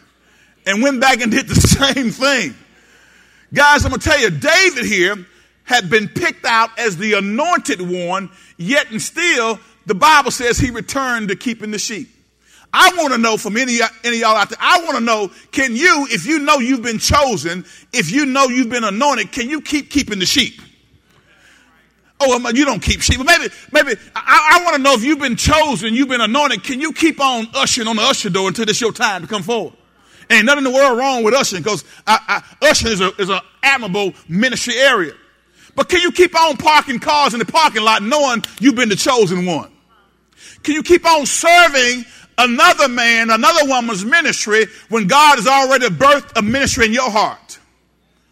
And 0.65 0.83
went 0.83 1.01
back 1.01 1.21
and 1.21 1.33
did 1.33 1.49
the 1.49 1.55
same 1.95 2.11
thing? 2.11 2.55
Guys, 3.53 3.85
I'm 3.85 3.91
going 3.91 4.01
to 4.01 4.09
tell 4.09 4.21
you, 4.21 4.31
David 4.31 4.85
here 4.85 5.27
had 5.65 5.91
been 5.91 6.09
picked 6.09 6.45
out 6.45 6.79
as 6.79 6.97
the 6.97 7.15
anointed 7.15 7.81
one, 7.81 8.31
yet 8.57 8.91
and 8.91 9.01
still, 9.03 9.59
the 9.87 9.95
Bible 9.95 10.31
says 10.31 10.59
he 10.59 10.71
returned 10.71 11.29
to 11.29 11.37
keeping 11.37 11.71
the 11.71 11.79
sheep. 11.79 12.09
I 12.73 12.93
want 12.97 13.13
to 13.15 13.19
know 13.19 13.37
from 13.37 13.57
any, 13.57 13.79
any 14.05 14.19
y'all 14.19 14.37
out 14.37 14.51
there, 14.51 14.59
I 14.61 14.83
want 14.85 14.99
to 14.99 15.05
know, 15.05 15.31
can 15.53 15.75
you, 15.75 16.07
if 16.11 16.27
you 16.27 16.39
know 16.39 16.59
you've 16.59 16.83
been 16.83 16.99
chosen, 16.99 17.65
if 17.93 18.11
you 18.11 18.27
know 18.27 18.45
you've 18.49 18.69
been 18.69 18.85
anointed, 18.85 19.33
can 19.33 19.49
you 19.49 19.61
keep 19.61 19.91
keeping 19.91 20.19
the 20.19 20.27
sheep? 20.27 20.61
Oh, 22.21 22.37
you 22.51 22.65
don't 22.65 22.83
keep 22.83 23.01
sheep. 23.01 23.21
Maybe, 23.25 23.49
maybe 23.73 23.95
I, 24.15 24.59
I 24.61 24.65
want 24.65 24.77
to 24.77 24.83
know 24.83 24.95
if 24.95 25.05
you've 25.05 25.21
been 25.21 25.37
chosen, 25.37 25.95
you've 25.95 26.09
been 26.09 26.21
anointed. 26.21 26.65
Can 26.65 26.81
you 26.81 26.93
keep 26.93 27.21
on 27.21 27.47
ushering 27.55 27.87
on 27.87 27.97
the 27.97 28.03
usher 28.03 28.29
door 28.29 28.49
until 28.49 28.69
it's 28.69 28.81
your 28.81 28.93
time 28.93 29.23
to 29.23 29.29
come 29.29 29.43
forward? 29.43 29.75
Ain't 30.29 30.45
nothing 30.45 30.67
in 30.67 30.73
the 30.73 30.77
world 30.77 30.99
wrong 30.99 31.23
with 31.23 31.33
ushering 31.33 31.63
because 31.63 31.85
ushering 32.61 32.93
is, 32.93 33.01
a, 33.01 33.13
is 33.19 33.31
an 33.31 33.41
admirable 33.63 34.13
ministry 34.29 34.75
area. 34.77 35.15
But 35.75 35.89
can 35.89 36.01
you 36.01 36.11
keep 36.11 36.39
on 36.39 36.57
parking 36.57 36.99
cars 36.99 37.35
in 37.35 37.39
the 37.39 37.47
parking 37.47 37.83
lot 37.83 38.03
knowing 38.03 38.43
you've 38.61 38.75
been 38.75 38.89
the 38.89 38.97
chosen 38.97 39.47
one? 39.47 39.71
Can 40.65 40.75
you 40.75 40.83
keep 40.83 41.07
on 41.07 41.25
serving 41.25 42.05
another 42.39 42.89
man, 42.89 43.31
another 43.31 43.69
woman's 43.69 44.05
ministry 44.05 44.67
when 44.89 45.07
God 45.07 45.37
has 45.37 45.47
already 45.47 45.87
birthed 45.87 46.33
a 46.37 46.43
ministry 46.43 46.87
in 46.87 46.93
your 46.93 47.11
heart? 47.11 47.59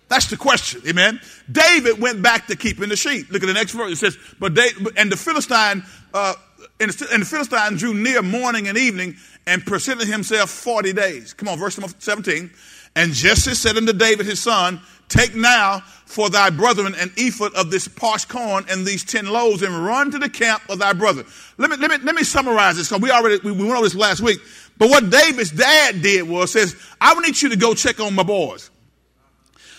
That's 0.08 0.28
the 0.28 0.36
question. 0.36 0.82
Amen. 0.86 1.20
David 1.50 2.00
went 2.00 2.22
back 2.22 2.46
to 2.46 2.56
keeping 2.56 2.88
the 2.88 2.96
sheep. 2.96 3.30
Look 3.30 3.42
at 3.42 3.46
the 3.46 3.52
next 3.52 3.72
verse. 3.72 3.90
It 3.90 3.96
says, 3.96 4.16
but 4.38 4.56
and 4.96 5.10
the 5.10 5.16
Philistine, 5.16 5.82
uh, 6.14 6.34
and 6.78 6.90
the 6.90 7.26
Philistine 7.28 7.76
drew 7.76 7.92
near 7.92 8.22
morning 8.22 8.68
and 8.68 8.78
evening 8.78 9.16
and 9.46 9.64
presented 9.64 10.06
himself 10.06 10.50
40 10.50 10.92
days. 10.92 11.32
Come 11.34 11.48
on, 11.48 11.58
verse 11.58 11.78
number 11.78 11.94
17. 11.98 12.50
And 12.94 13.12
Jesse 13.12 13.54
said 13.54 13.76
unto 13.76 13.92
David 13.92 14.26
his 14.26 14.40
son, 14.40 14.80
Take 15.08 15.34
now 15.34 15.82
for 16.06 16.30
thy 16.30 16.50
brethren 16.50 16.94
an 16.94 17.12
ephah 17.18 17.50
of 17.56 17.70
this 17.70 17.88
parched 17.88 18.28
corn 18.28 18.64
and 18.70 18.86
these 18.86 19.04
ten 19.04 19.26
loaves 19.26 19.62
and 19.62 19.84
run 19.84 20.10
to 20.12 20.18
the 20.18 20.30
camp 20.30 20.62
of 20.70 20.78
thy 20.78 20.92
brother. 20.92 21.24
Let 21.58 21.68
me, 21.70 21.76
let 21.76 21.90
me, 21.90 21.98
let 22.04 22.14
me 22.14 22.22
summarize 22.22 22.76
this 22.76 22.88
because 22.88 23.02
we 23.02 23.10
already, 23.10 23.38
we, 23.44 23.52
we 23.52 23.64
went 23.64 23.72
over 23.72 23.82
this 23.82 23.94
last 23.94 24.20
week. 24.20 24.40
But 24.78 24.88
what 24.88 25.10
David's 25.10 25.50
dad 25.50 26.00
did 26.02 26.28
was 26.28 26.52
says, 26.52 26.76
I 27.00 27.14
need 27.20 27.40
you 27.40 27.50
to 27.50 27.56
go 27.56 27.74
check 27.74 28.00
on 28.00 28.14
my 28.14 28.22
boys. 28.22 28.70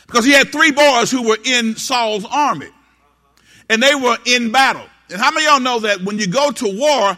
Because 0.06 0.26
he 0.26 0.32
had 0.32 0.52
three 0.52 0.72
boys 0.72 1.10
who 1.10 1.28
were 1.28 1.38
in 1.44 1.76
Saul's 1.76 2.26
army 2.26 2.70
and 3.70 3.82
they 3.82 3.96
were 3.96 4.18
in 4.26 4.52
battle. 4.52 4.86
And 5.10 5.20
how 5.20 5.32
many 5.32 5.46
of 5.46 5.54
y'all 5.54 5.60
know 5.62 5.80
that 5.80 6.02
when 6.02 6.20
you 6.20 6.28
go 6.28 6.52
to 6.52 6.78
war, 6.78 7.18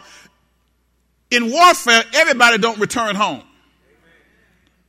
in 1.30 1.50
warfare, 1.50 2.02
everybody 2.14 2.58
don't 2.58 2.78
return 2.78 3.16
home. 3.16 3.42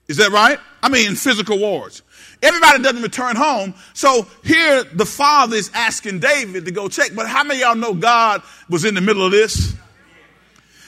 Is 0.08 0.18
that 0.18 0.32
right? 0.32 0.60
I 0.84 0.90
mean, 0.90 1.08
in 1.10 1.16
physical 1.16 1.60
wars. 1.60 2.02
Everybody 2.42 2.82
doesn't 2.82 3.04
return 3.04 3.36
home. 3.36 3.76
So 3.94 4.26
here 4.44 4.84
the 4.84 5.06
father 5.06 5.56
is 5.56 5.70
asking 5.74 6.20
David 6.20 6.66
to 6.66 6.72
go 6.72 6.90
check. 6.90 7.12
But 7.16 7.28
how 7.28 7.44
many 7.44 7.60
y'all 7.62 7.76
know 7.76 7.94
God 7.94 8.42
was 8.70 8.84
in 8.84 8.96
the 8.96 9.02
middle 9.02 9.26
of 9.26 9.32
this? 9.32 9.76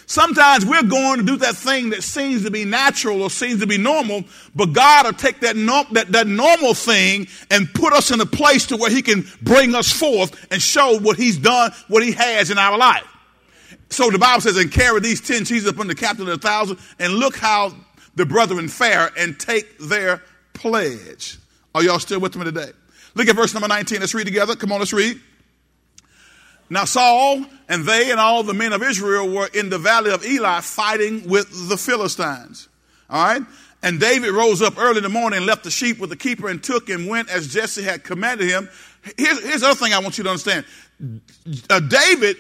Sometimes 0.05 0.65
we're 0.65 0.83
going 0.83 1.19
to 1.19 1.25
do 1.25 1.38
that 1.38 1.55
thing 1.55 1.91
that 1.91 2.03
seems 2.03 2.43
to 2.43 2.51
be 2.51 2.65
natural 2.65 3.22
or 3.22 3.29
seems 3.29 3.62
to 3.62 3.67
be 3.67 3.77
normal, 3.77 4.24
but 4.53 4.74
God 4.74 5.05
will 5.05 5.13
take 5.13 5.39
that, 5.39 5.55
no, 5.55 5.86
that, 5.91 6.12
that 6.12 6.27
normal 6.27 6.74
thing 6.74 7.27
and 7.50 7.74
put 7.74 7.93
us 7.93 8.12
in 8.12 8.19
a 8.19 8.25
place 8.25 8.67
to 8.67 8.77
where 8.77 8.91
He 8.91 9.01
can 9.01 9.25
bring 9.41 9.74
us 9.74 9.91
forth 9.91 10.48
and 10.51 10.62
show 10.62 11.00
what 11.00 11.17
He's 11.17 11.38
done, 11.38 11.72
what 11.88 12.03
He 12.03 12.12
has 12.12 12.51
in 12.51 12.57
our 12.57 12.77
life. 12.77 13.07
So 13.89 14.10
the 14.10 14.19
Bible 14.19 14.41
says, 14.41 14.57
and 14.57 14.72
carry 14.72 15.00
these 15.00 15.22
ten 15.22 15.45
cheeses 15.45 15.67
upon 15.67 15.88
the 15.88 15.95
captain 15.95 16.27
of 16.27 16.41
the 16.41 16.48
thousand, 16.48 16.79
and 17.00 17.13
look 17.13 17.38
how 17.38 17.74
the 18.15 18.25
brethren 18.25 18.67
fare 18.67 19.10
and 19.17 19.39
take 19.39 19.77
their 19.79 20.22
pledge. 20.53 21.38
Are 21.75 21.83
y'all 21.83 21.99
still 21.99 22.19
with 22.19 22.35
me 22.35 22.43
today? 22.43 22.71
Look 23.15 23.27
at 23.27 23.35
verse 23.35 23.53
number 23.53 23.67
19. 23.67 23.99
Let's 23.99 24.13
read 24.13 24.25
together. 24.25 24.55
Come 24.55 24.71
on, 24.71 24.79
let's 24.79 24.93
read. 24.93 25.19
Now 26.69 26.85
Saul 26.85 27.45
and 27.69 27.85
they 27.85 28.11
and 28.11 28.19
all 28.19 28.43
the 28.43 28.53
men 28.53 28.73
of 28.73 28.81
Israel 28.81 29.29
were 29.29 29.47
in 29.53 29.69
the 29.69 29.77
valley 29.77 30.11
of 30.11 30.25
Elah 30.25 30.61
fighting 30.61 31.27
with 31.27 31.69
the 31.69 31.77
Philistines. 31.77 32.69
All 33.09 33.23
right? 33.23 33.41
And 33.83 33.99
David 33.99 34.31
rose 34.31 34.61
up 34.61 34.79
early 34.79 34.97
in 34.97 35.03
the 35.03 35.09
morning 35.09 35.37
and 35.37 35.45
left 35.45 35.65
the 35.65 35.71
sheep 35.71 35.99
with 35.99 36.09
the 36.09 36.15
keeper 36.15 36.47
and 36.47 36.63
took 36.63 36.89
and 36.89 37.07
went 37.07 37.29
as 37.29 37.53
Jesse 37.53 37.83
had 37.83 38.03
commanded 38.03 38.49
him. 38.49 38.69
Here's, 39.17 39.43
here's 39.43 39.61
the 39.61 39.67
other 39.67 39.75
thing 39.75 39.93
I 39.93 39.99
want 39.99 40.17
you 40.17 40.23
to 40.23 40.29
understand. 40.29 40.65
Uh, 41.69 41.79
David 41.81 42.37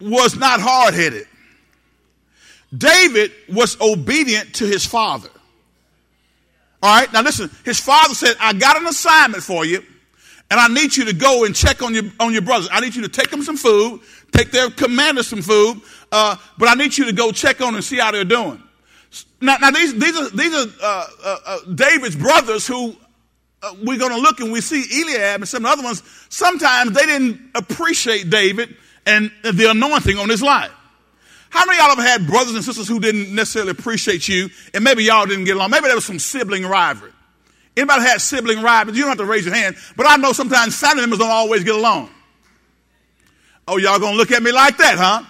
was 0.00 0.36
not 0.36 0.60
hard 0.60 0.94
headed. 0.94 1.26
David 2.76 3.32
was 3.48 3.80
obedient 3.80 4.54
to 4.56 4.66
his 4.66 4.86
father. 4.86 5.30
All 6.82 7.00
right, 7.00 7.12
now 7.12 7.22
listen, 7.22 7.50
his 7.64 7.80
father 7.80 8.14
said, 8.14 8.36
I 8.40 8.52
got 8.52 8.80
an 8.80 8.86
assignment 8.86 9.42
for 9.42 9.64
you, 9.64 9.82
and 10.50 10.60
I 10.60 10.68
need 10.68 10.96
you 10.96 11.06
to 11.06 11.12
go 11.12 11.44
and 11.44 11.54
check 11.54 11.82
on 11.82 11.92
your, 11.92 12.04
on 12.20 12.32
your 12.32 12.42
brothers. 12.42 12.68
I 12.70 12.80
need 12.80 12.94
you 12.94 13.02
to 13.02 13.08
take 13.08 13.30
them 13.30 13.42
some 13.42 13.56
food, 13.56 14.00
take 14.30 14.52
their 14.52 14.70
commander 14.70 15.22
some 15.22 15.42
food, 15.42 15.80
uh, 16.12 16.36
but 16.56 16.68
I 16.68 16.74
need 16.74 16.96
you 16.96 17.06
to 17.06 17.12
go 17.12 17.32
check 17.32 17.60
on 17.60 17.74
and 17.74 17.82
see 17.82 17.96
how 17.96 18.12
they're 18.12 18.24
doing. 18.24 18.62
Now, 19.40 19.56
now 19.56 19.70
these, 19.70 19.94
these 19.94 20.16
are, 20.16 20.30
these 20.30 20.54
are 20.54 20.66
uh, 20.82 21.06
uh, 21.24 21.36
uh 21.46 21.58
David's 21.74 22.16
brothers 22.16 22.66
who 22.66 22.94
uh, 23.62 23.74
we're 23.82 23.98
going 23.98 24.12
to 24.12 24.20
look 24.20 24.40
and 24.40 24.52
we 24.52 24.60
see 24.60 24.84
Eliab 25.02 25.40
and 25.40 25.48
some 25.48 25.66
other 25.66 25.82
ones. 25.82 26.02
Sometimes 26.28 26.92
they 26.92 27.06
didn't 27.06 27.50
appreciate 27.54 28.30
David 28.30 28.76
and 29.06 29.32
the 29.42 29.70
anointing 29.70 30.18
on 30.18 30.28
his 30.28 30.42
life. 30.42 30.70
How 31.50 31.64
many 31.64 31.78
y'all 31.78 31.96
have 31.96 31.98
had 31.98 32.26
brothers 32.26 32.54
and 32.54 32.64
sisters 32.64 32.88
who 32.88 33.00
didn't 33.00 33.34
necessarily 33.34 33.70
appreciate 33.70 34.28
you 34.28 34.50
and 34.74 34.84
maybe 34.84 35.04
y'all 35.04 35.26
didn't 35.26 35.44
get 35.44 35.56
along? 35.56 35.70
Maybe 35.70 35.86
there 35.86 35.94
was 35.94 36.04
some 36.04 36.18
sibling 36.18 36.64
rivalry. 36.64 37.12
Anybody 37.76 38.02
had 38.02 38.20
sibling 38.20 38.60
rivalry? 38.60 38.96
You 38.96 39.04
don't 39.04 39.10
have 39.10 39.18
to 39.18 39.24
raise 39.24 39.46
your 39.46 39.54
hand, 39.54 39.76
but 39.96 40.06
I 40.06 40.16
know 40.16 40.32
sometimes 40.32 40.78
family 40.78 41.02
members 41.02 41.20
don't 41.20 41.30
always 41.30 41.64
get 41.64 41.74
along. 41.74 42.10
Oh, 43.66 43.76
y'all 43.76 43.98
gonna 43.98 44.16
look 44.16 44.32
at 44.32 44.42
me 44.42 44.50
like 44.50 44.78
that, 44.78 44.98
huh? 44.98 45.22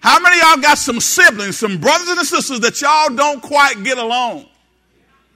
How 0.00 0.20
many 0.20 0.38
y'all 0.38 0.56
got 0.56 0.78
some 0.78 1.00
siblings, 1.00 1.58
some 1.58 1.78
brothers 1.78 2.08
and 2.08 2.26
sisters 2.26 2.60
that 2.60 2.80
y'all 2.80 3.14
don't 3.14 3.42
quite 3.42 3.82
get 3.84 3.98
along? 3.98 4.46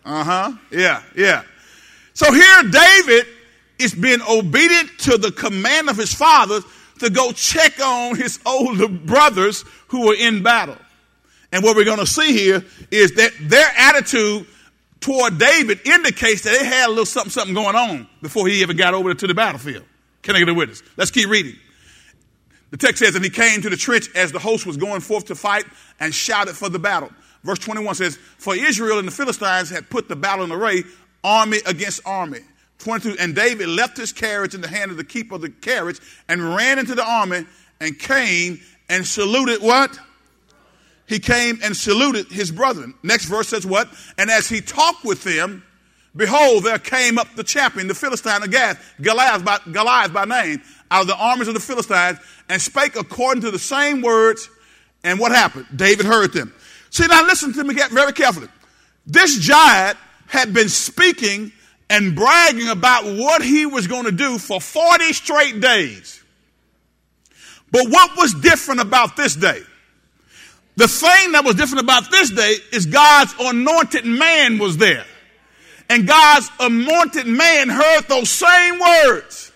Uh 0.04 0.25
huh. 0.25 0.52
Yeah, 0.71 1.02
yeah. 1.16 1.42
So 2.14 2.33
here 2.33 2.62
David 2.71 3.26
is 3.78 3.95
being 3.95 4.21
obedient 4.28 4.99
to 5.00 5.19
the 5.19 5.33
command 5.33 5.88
of 5.88 5.97
his 5.97 6.12
father 6.12 6.61
to 7.00 7.11
go 7.11 7.33
check 7.33 7.81
on 7.81 8.16
his 8.16 8.38
older 8.47 8.88
brothers 8.88 9.64
who 9.92 10.06
were 10.06 10.14
in 10.14 10.42
battle. 10.42 10.78
And 11.52 11.62
what 11.62 11.76
we're 11.76 11.84
going 11.84 11.99
to 11.99 12.06
see 12.06 12.32
here 12.32 12.64
is 12.90 13.12
that 13.16 13.30
their 13.42 13.70
attitude 13.76 14.46
toward 15.00 15.37
David 15.37 15.87
indicates 15.87 16.42
that 16.42 16.58
they 16.58 16.64
had 16.64 16.87
a 16.87 16.88
little 16.88 17.04
something, 17.04 17.30
something 17.30 17.54
going 17.54 17.76
on 17.76 18.08
before 18.22 18.49
he 18.49 18.62
ever 18.62 18.72
got 18.72 18.94
over 18.94 19.12
to 19.12 19.26
the 19.26 19.34
battlefield. 19.34 19.84
Can 20.22 20.34
I 20.34 20.38
get 20.38 20.49
a 20.49 20.54
witness? 20.54 20.82
Let's 20.96 21.11
keep 21.11 21.28
reading. 21.28 21.56
The 22.70 22.78
text 22.78 23.04
says, 23.04 23.14
And 23.14 23.22
he 23.22 23.30
came 23.30 23.61
to 23.61 23.68
the 23.68 23.76
trench 23.76 24.08
as 24.14 24.32
the 24.32 24.38
host 24.38 24.64
was 24.64 24.78
going 24.78 25.02
forth 25.02 25.26
to 25.26 25.34
fight 25.34 25.66
and 26.00 26.14
shouted 26.14 26.54
for 26.54 26.70
the 26.70 26.78
battle. 26.78 27.11
Verse 27.44 27.58
21 27.58 27.96
says, 27.96 28.16
For 28.38 28.54
Israel 28.54 28.99
and 28.99 29.06
the 29.06 29.12
Philistines 29.12 29.68
had 29.68 29.90
put 29.90 30.08
the 30.08 30.16
battle 30.16 30.46
in 30.46 30.52
array, 30.52 30.84
army 31.22 31.58
against 31.66 32.00
army. 32.06 32.40
22, 32.78 33.16
and 33.20 33.34
David 33.34 33.68
left 33.68 33.99
his 33.99 34.11
carriage 34.11 34.54
in 34.54 34.62
the 34.62 34.68
hand 34.68 34.90
of 34.90 34.96
the 34.96 35.04
keeper 35.04 35.34
of 35.34 35.42
the 35.42 35.50
carriage 35.50 36.00
and 36.30 36.54
ran 36.54 36.78
into 36.78 36.94
the 36.94 37.04
army 37.04 37.44
and 37.82 37.99
came 37.99 38.61
and 38.92 39.06
saluted 39.06 39.62
what? 39.62 39.99
He 41.06 41.18
came 41.18 41.58
and 41.62 41.75
saluted 41.75 42.26
his 42.26 42.52
brethren. 42.52 42.92
Next 43.02 43.25
verse 43.25 43.49
says 43.49 43.66
what? 43.66 43.88
And 44.18 44.30
as 44.30 44.50
he 44.50 44.61
talked 44.61 45.02
with 45.02 45.25
them, 45.25 45.64
behold, 46.14 46.64
there 46.64 46.78
came 46.78 47.18
up 47.18 47.34
the 47.34 47.42
champion, 47.42 47.88
the 47.88 47.94
Philistine 47.94 48.42
of 48.42 48.50
Gath, 48.50 48.94
Goliath 49.00 49.44
by, 49.44 49.58
Goliath 49.72 50.12
by 50.12 50.26
name, 50.26 50.61
out 50.90 51.02
of 51.02 51.06
the 51.06 51.16
armies 51.16 51.49
of 51.49 51.54
the 51.54 51.61
Philistines, 51.61 52.18
and 52.50 52.61
spake 52.61 52.94
according 52.94 53.40
to 53.42 53.50
the 53.50 53.58
same 53.58 54.02
words. 54.02 54.50
And 55.02 55.18
what 55.18 55.32
happened? 55.32 55.66
David 55.75 56.04
heard 56.04 56.34
them. 56.34 56.52
See, 56.90 57.06
now 57.06 57.22
listen 57.22 57.54
to 57.54 57.64
me 57.64 57.75
very 57.90 58.12
carefully. 58.12 58.49
This 59.06 59.38
giant 59.38 59.96
had 60.26 60.52
been 60.52 60.68
speaking 60.68 61.50
and 61.88 62.14
bragging 62.14 62.68
about 62.68 63.04
what 63.04 63.42
he 63.42 63.64
was 63.64 63.87
going 63.87 64.04
to 64.04 64.12
do 64.12 64.38
for 64.38 64.61
40 64.61 65.12
straight 65.14 65.61
days. 65.61 66.22
But 67.73 67.88
what 67.88 68.17
was 68.17 68.35
different 68.35 68.81
about 68.81 69.17
this 69.17 69.35
day? 69.35 69.62
The 70.76 70.87
thing 70.87 71.33
that 71.33 71.45
was 71.45 71.55
different 71.55 71.83
about 71.83 72.11
this 72.11 72.31
day 72.31 72.57
is 72.71 72.87
God's 72.87 73.35
anointed 73.41 74.05
man 74.05 74.59
was 74.59 74.76
there. 74.76 75.05
And 75.91 76.07
God's 76.07 76.50
anointed 76.61 77.26
man 77.26 77.69
heard 77.69 78.02
those 78.09 78.31
same 78.31 78.79
words. 78.79 79.52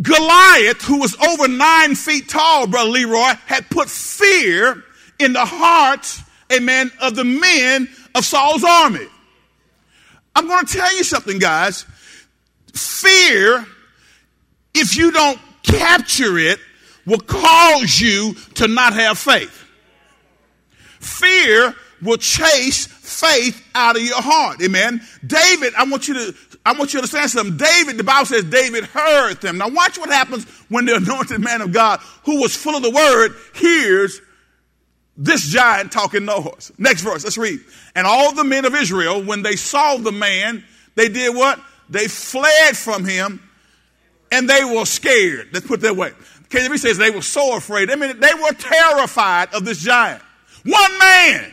Goliath, 0.00 0.82
who 0.82 1.00
was 1.00 1.16
over 1.16 1.48
nine 1.48 1.94
feet 1.94 2.28
tall, 2.28 2.66
Brother 2.66 2.90
Leroy, 2.90 3.34
had 3.46 3.68
put 3.70 3.88
fear 3.88 4.82
in 5.18 5.32
the 5.32 5.44
hearts, 5.44 6.20
amen, 6.52 6.90
of 7.00 7.14
the 7.14 7.24
men 7.24 7.88
of 8.14 8.24
Saul's 8.24 8.64
army. 8.64 9.06
I'm 10.34 10.48
going 10.48 10.64
to 10.64 10.72
tell 10.72 10.96
you 10.96 11.04
something, 11.04 11.38
guys. 11.38 11.84
Fear, 12.72 13.66
if 14.74 14.96
you 14.96 15.12
don't 15.12 15.38
capture 15.78 16.38
it, 16.38 16.58
will 17.06 17.20
cause 17.20 18.00
you 18.00 18.34
to 18.54 18.68
not 18.68 18.92
have 18.92 19.18
faith. 19.18 19.64
Fear 21.00 21.74
will 22.00 22.16
chase 22.16 22.86
faith 22.86 23.64
out 23.74 23.96
of 23.96 24.02
your 24.02 24.20
heart. 24.20 24.62
Amen. 24.62 25.00
David, 25.26 25.74
I 25.74 25.84
want 25.84 26.08
you 26.08 26.14
to 26.14 26.34
I 26.64 26.72
want 26.74 26.94
you 26.94 26.98
to 27.00 27.02
understand 27.02 27.30
something. 27.30 27.56
David, 27.56 27.96
the 27.96 28.04
Bible 28.04 28.26
says 28.26 28.44
David 28.44 28.84
heard 28.84 29.40
them. 29.40 29.58
Now 29.58 29.68
watch 29.68 29.98
what 29.98 30.10
happens 30.10 30.44
when 30.68 30.84
the 30.84 30.96
anointed 30.96 31.40
man 31.40 31.60
of 31.60 31.72
God, 31.72 32.00
who 32.24 32.40
was 32.40 32.54
full 32.54 32.76
of 32.76 32.82
the 32.82 32.90
word, 32.90 33.34
hears 33.54 34.20
this 35.16 35.48
giant 35.48 35.90
talking 35.90 36.24
noise. 36.24 36.70
Next 36.78 37.02
verse, 37.02 37.24
let's 37.24 37.36
read. 37.36 37.60
And 37.96 38.06
all 38.06 38.32
the 38.32 38.44
men 38.44 38.64
of 38.64 38.74
Israel, 38.74 39.22
when 39.22 39.42
they 39.42 39.56
saw 39.56 39.96
the 39.96 40.12
man, 40.12 40.64
they 40.94 41.08
did 41.08 41.34
what? 41.34 41.58
They 41.90 42.06
fled 42.06 42.76
from 42.76 43.04
him 43.04 43.40
and 44.32 44.48
they 44.48 44.64
were 44.64 44.86
scared. 44.86 45.50
Let's 45.52 45.66
put 45.66 45.80
it 45.80 45.82
that 45.82 45.96
way. 45.96 46.10
KJV 46.48 46.78
says 46.78 46.98
they 46.98 47.10
were 47.10 47.22
so 47.22 47.56
afraid. 47.56 47.90
I 47.90 47.96
mean, 47.96 48.18
they 48.18 48.34
were 48.34 48.52
terrified 48.52 49.54
of 49.54 49.64
this 49.64 49.78
giant. 49.78 50.22
One 50.64 50.98
man. 50.98 51.52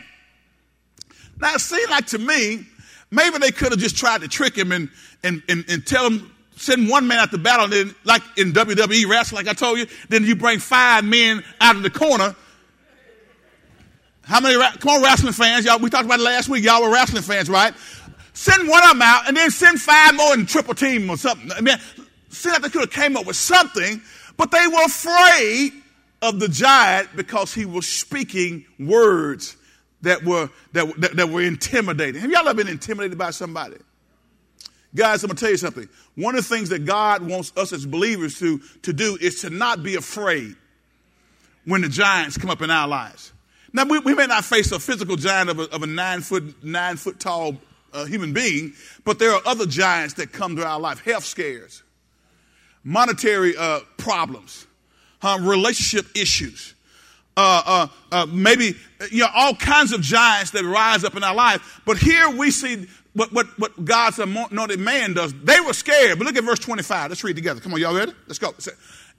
Now, 1.40 1.54
it 1.56 1.62
seemed 1.62 1.90
like 1.90 2.08
to 2.08 2.18
me, 2.18 2.66
maybe 3.12 3.38
they 3.38 3.52
could 3.52 3.72
have 3.72 3.80
just 3.80 3.98
tried 3.98 4.22
to 4.22 4.28
trick 4.28 4.58
him 4.58 4.72
and, 4.72 4.90
and, 5.24 5.44
and, 5.48 5.66
and 5.70 5.86
tell 5.86 6.10
him, 6.10 6.32
send 6.56 6.90
one 6.90 7.08
man 7.08 7.20
out 7.20 7.32
to 7.32 7.38
battle, 7.38 7.66
and 7.66 7.74
then, 7.74 7.96
like 8.04 8.22
in 8.38 8.52
WWE 8.52 9.08
wrestling, 9.08 9.46
like 9.46 9.54
I 9.54 9.58
told 9.58 9.80
you, 9.80 9.88
then 10.10 10.26
you 10.26 10.36
bring 10.36 10.60
five 10.60 11.06
men 11.06 11.44
out 11.62 11.78
of 11.78 11.84
the 11.84 11.90
corner. 11.90 12.36
How 14.24 14.42
many, 14.42 14.62
come 14.80 14.98
on, 14.98 15.02
wrestling 15.02 15.34
fans, 15.34 15.66
y'all, 15.66 15.80
we 15.80 15.90
talked 15.90 16.06
about 16.06 16.20
it 16.20 16.24
last 16.24 16.50
week, 16.50 16.64
y'all 16.64 16.82
were 16.82 16.92
wrestling 16.92 17.24
fans, 17.24 17.50
right? 17.50 17.74
Send 18.34 18.68
one 18.68 18.84
of 18.84 18.90
them 18.90 19.02
out, 19.02 19.28
and 19.28 19.38
then 19.38 19.50
send 19.52 19.82
five 19.82 20.16
more 20.16 20.34
and 20.34 20.48
triple 20.48 20.74
team 20.74 21.10
or 21.10 21.18
something. 21.18 21.52
I 21.52 21.62
mean, 21.62 21.78
see 22.30 22.50
like 22.50 22.62
they 22.62 22.70
could 22.70 22.82
have 22.82 22.92
came 22.92 23.16
up 23.18 23.26
with 23.26 23.36
something, 23.36 24.02
but 24.38 24.52
they 24.52 24.68
were 24.68 24.86
afraid 24.86 25.74
of 26.22 26.40
the 26.40 26.48
giant 26.48 27.10
because 27.16 27.54
he 27.54 27.66
was 27.66 27.88
speaking 27.88 28.66
words 28.80 29.58
that 30.02 30.24
were, 30.24 30.50
that, 30.74 30.94
that, 31.00 31.16
that 31.16 31.30
were 31.30 31.42
intimidating. 31.42 32.22
Have 32.22 32.32
y'all 32.32 32.48
ever 32.48 32.56
been 32.56 32.68
intimidated 32.68 33.18
by 33.18 33.32
somebody? 33.32 33.78
Guys, 34.96 35.24
I'm 35.24 35.28
going 35.28 35.38
to 35.38 35.42
tell 35.42 35.52
you 35.52 35.58
something. 35.58 35.88
One 36.16 36.36
of 36.36 36.48
the 36.48 36.56
things 36.56 36.70
that 36.70 36.86
God 36.86 37.28
wants 37.28 37.54
us 37.56 37.74
as 37.74 37.86
believers 37.86 38.40
to, 38.40 38.60
to 38.84 38.94
do 38.94 39.18
is 39.22 39.42
to 39.42 39.50
not 39.50 39.84
be 39.84 39.96
afraid 39.96 40.56
when 41.66 41.82
the 41.82 41.90
giants 41.90 42.38
come 42.38 42.50
up 42.50 42.62
in 42.62 42.72
our 42.72 42.88
lives. 42.88 43.32
Now, 43.72 43.86
we, 43.86 44.00
we 44.00 44.16
may 44.16 44.26
not 44.26 44.46
face 44.46 44.72
a 44.72 44.80
physical 44.80 45.16
giant 45.16 45.50
of 45.52 45.60
a, 45.60 45.64
of 45.70 45.84
a 45.84 45.88
nine 45.88 46.22
foot, 46.22 46.64
nine 46.64 46.98
foot 46.98 47.20
tall 47.20 47.58
uh, 47.94 48.06
human 48.06 48.34
being, 48.34 48.74
but 49.04 49.20
there 49.20 49.32
are 49.32 49.42
other 49.46 49.66
giants 49.66 50.16
that 50.16 50.32
come 50.32 50.56
to 50.56 50.66
our 50.66 50.80
life 50.80 51.04
health 51.04 51.26
scares, 51.26 51.84
monetary 52.90 53.56
uh, 53.56 53.82
problems, 53.98 54.66
uh, 55.22 55.38
relationship 55.42 56.08
issues. 56.18 56.74
Uh, 57.38 57.62
uh, 57.66 57.88
uh, 58.12 58.26
maybe 58.26 58.76
you 59.12 59.20
know 59.20 59.30
all 59.34 59.56
kinds 59.56 59.94
of 59.94 60.02
giants 60.02 60.52
that 60.52 60.66
rise 60.66 61.04
up 61.04 61.16
in 61.16 61.24
our 61.24 61.36
life. 61.36 61.82
But 61.86 61.98
here 61.98 62.30
we 62.32 62.52
see 62.52 62.88
what, 63.14 63.32
what, 63.32 63.48
what 63.58 63.86
God's 63.86 64.20
anointed 64.20 64.80
man 64.80 65.14
does. 65.14 65.34
They 65.34 65.60
were 65.62 65.74
scared. 65.74 66.18
But 66.18 66.26
look 66.26 66.36
at 66.36 66.44
verse 66.44 66.60
25. 66.60 67.12
Let's 67.12 67.24
read 67.24 67.36
together. 67.36 67.62
Come 67.62 67.74
on, 67.74 67.80
y'all 67.80 67.96
ready? 67.96 68.12
Let's 68.28 68.40
go. 68.40 68.54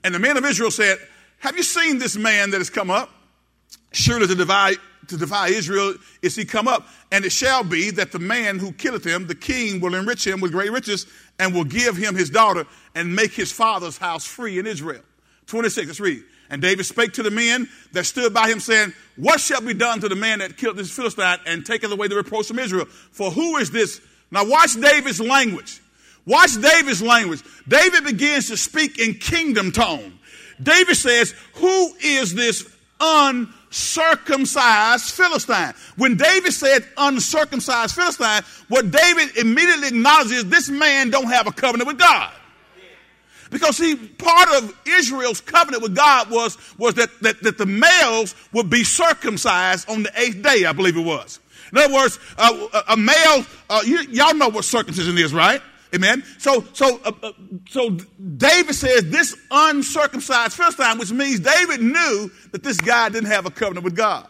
And 0.03 0.13
the 0.13 0.19
men 0.19 0.37
of 0.37 0.45
Israel 0.45 0.71
said, 0.71 0.97
Have 1.39 1.55
you 1.55 1.63
seen 1.63 1.97
this 1.97 2.15
man 2.15 2.51
that 2.51 2.57
has 2.57 2.69
come 2.69 2.91
up? 2.91 3.09
Surely 3.93 4.27
to 4.27 4.35
divide 4.35 4.77
to 5.07 5.17
defy 5.17 5.49
Israel 5.49 5.95
is 6.21 6.35
he 6.35 6.45
come 6.45 6.67
up, 6.67 6.87
and 7.11 7.25
it 7.25 7.31
shall 7.31 7.63
be 7.63 7.91
that 7.91 8.11
the 8.11 8.19
man 8.19 8.59
who 8.59 8.71
killeth 8.71 9.03
him, 9.03 9.27
the 9.27 9.35
king, 9.35 9.79
will 9.79 9.95
enrich 9.95 10.25
him 10.25 10.39
with 10.39 10.51
great 10.51 10.71
riches, 10.71 11.05
and 11.41 11.55
will 11.55 11.63
give 11.63 11.97
him 11.97 12.15
his 12.15 12.29
daughter, 12.29 12.67
and 12.93 13.15
make 13.15 13.33
his 13.33 13.51
father's 13.51 13.97
house 13.97 14.25
free 14.25 14.59
in 14.59 14.67
Israel. 14.67 15.01
26, 15.47 15.87
let's 15.87 15.99
read. 15.99 16.23
And 16.51 16.61
David 16.61 16.85
spake 16.85 17.13
to 17.13 17.23
the 17.23 17.31
men 17.31 17.67
that 17.93 18.05
stood 18.05 18.31
by 18.31 18.47
him, 18.47 18.59
saying, 18.59 18.93
What 19.15 19.39
shall 19.39 19.61
be 19.61 19.73
done 19.73 19.99
to 20.01 20.07
the 20.07 20.15
man 20.15 20.39
that 20.39 20.55
killed 20.55 20.77
this 20.77 20.91
Philistine 20.91 21.39
and 21.47 21.65
taketh 21.65 21.91
away 21.91 22.09
the 22.09 22.15
reproach 22.15 22.47
from 22.47 22.59
Israel? 22.59 22.85
For 22.85 23.31
who 23.31 23.57
is 23.57 23.71
this? 23.71 24.01
Now 24.29 24.47
watch 24.47 24.79
David's 24.79 25.19
language. 25.19 25.81
Watch 26.27 26.61
David's 26.61 27.01
language. 27.01 27.41
David 27.67 28.03
begins 28.03 28.47
to 28.49 28.57
speak 28.57 28.99
in 28.99 29.15
kingdom 29.15 29.71
tone. 29.71 30.19
David 30.61 30.95
says, 30.95 31.33
Who 31.55 31.95
is 32.03 32.35
this 32.35 32.71
uncircumcised 33.71 35.11
Philistine? 35.11 35.73
When 35.95 36.17
David 36.17 36.51
said 36.51 36.85
uncircumcised 36.97 37.95
Philistine, 37.95 38.43
what 38.67 38.91
David 38.91 39.37
immediately 39.37 39.87
acknowledges 39.87 40.45
this 40.45 40.69
man 40.69 41.09
don't 41.09 41.27
have 41.27 41.47
a 41.47 41.51
covenant 41.51 41.87
with 41.87 41.97
God. 41.97 42.31
Because 43.49 43.77
see, 43.77 43.95
part 43.95 44.49
of 44.55 44.73
Israel's 44.87 45.41
covenant 45.41 45.83
with 45.83 45.93
God 45.93 46.29
was, 46.29 46.57
was 46.77 46.93
that, 46.95 47.09
that, 47.21 47.43
that 47.43 47.57
the 47.57 47.65
males 47.65 48.33
would 48.53 48.69
be 48.69 48.83
circumcised 48.83 49.89
on 49.89 50.03
the 50.03 50.11
eighth 50.15 50.41
day, 50.41 50.65
I 50.65 50.71
believe 50.71 50.95
it 50.95 51.03
was. 51.03 51.39
In 51.71 51.77
other 51.77 51.93
words, 51.93 52.17
uh, 52.37 52.83
a 52.87 52.97
male, 52.97 53.45
uh, 53.69 53.81
you, 53.85 54.01
y'all 54.09 54.35
know 54.35 54.49
what 54.49 54.63
circumcision 54.63 55.17
is, 55.17 55.33
right? 55.33 55.61
Amen. 55.93 56.23
So, 56.37 56.63
so, 56.73 57.01
uh, 57.03 57.11
uh, 57.21 57.31
so 57.69 57.89
David 58.37 58.73
says 58.75 59.09
this 59.09 59.35
uncircumcised 59.49 60.53
Philistine, 60.53 60.97
which 60.97 61.11
means 61.11 61.41
David 61.41 61.81
knew 61.81 62.31
that 62.51 62.63
this 62.63 62.77
guy 62.77 63.09
didn't 63.09 63.29
have 63.29 63.45
a 63.45 63.51
covenant 63.51 63.83
with 63.83 63.95
God. 63.95 64.27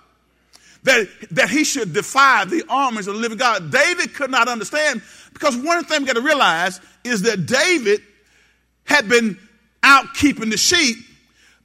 That, 0.84 1.08
that 1.32 1.50
he 1.50 1.64
should 1.64 1.94
defy 1.94 2.46
the 2.46 2.64
armies 2.68 3.08
of 3.08 3.14
the 3.14 3.22
living 3.22 3.38
God. 3.38 3.72
David 3.72 4.16
could 4.16 4.32
not 4.32 4.48
understand 4.48 5.04
because 5.34 5.56
one 5.56 5.84
thing 5.84 6.02
we 6.02 6.08
got 6.08 6.16
to 6.16 6.22
realize 6.22 6.82
is 7.04 7.22
that 7.22 7.46
David 7.46 8.02
had 8.86 9.08
been 9.08 9.38
out 9.84 10.16
keeping 10.16 10.50
the 10.50 10.58
sheep, 10.58 10.98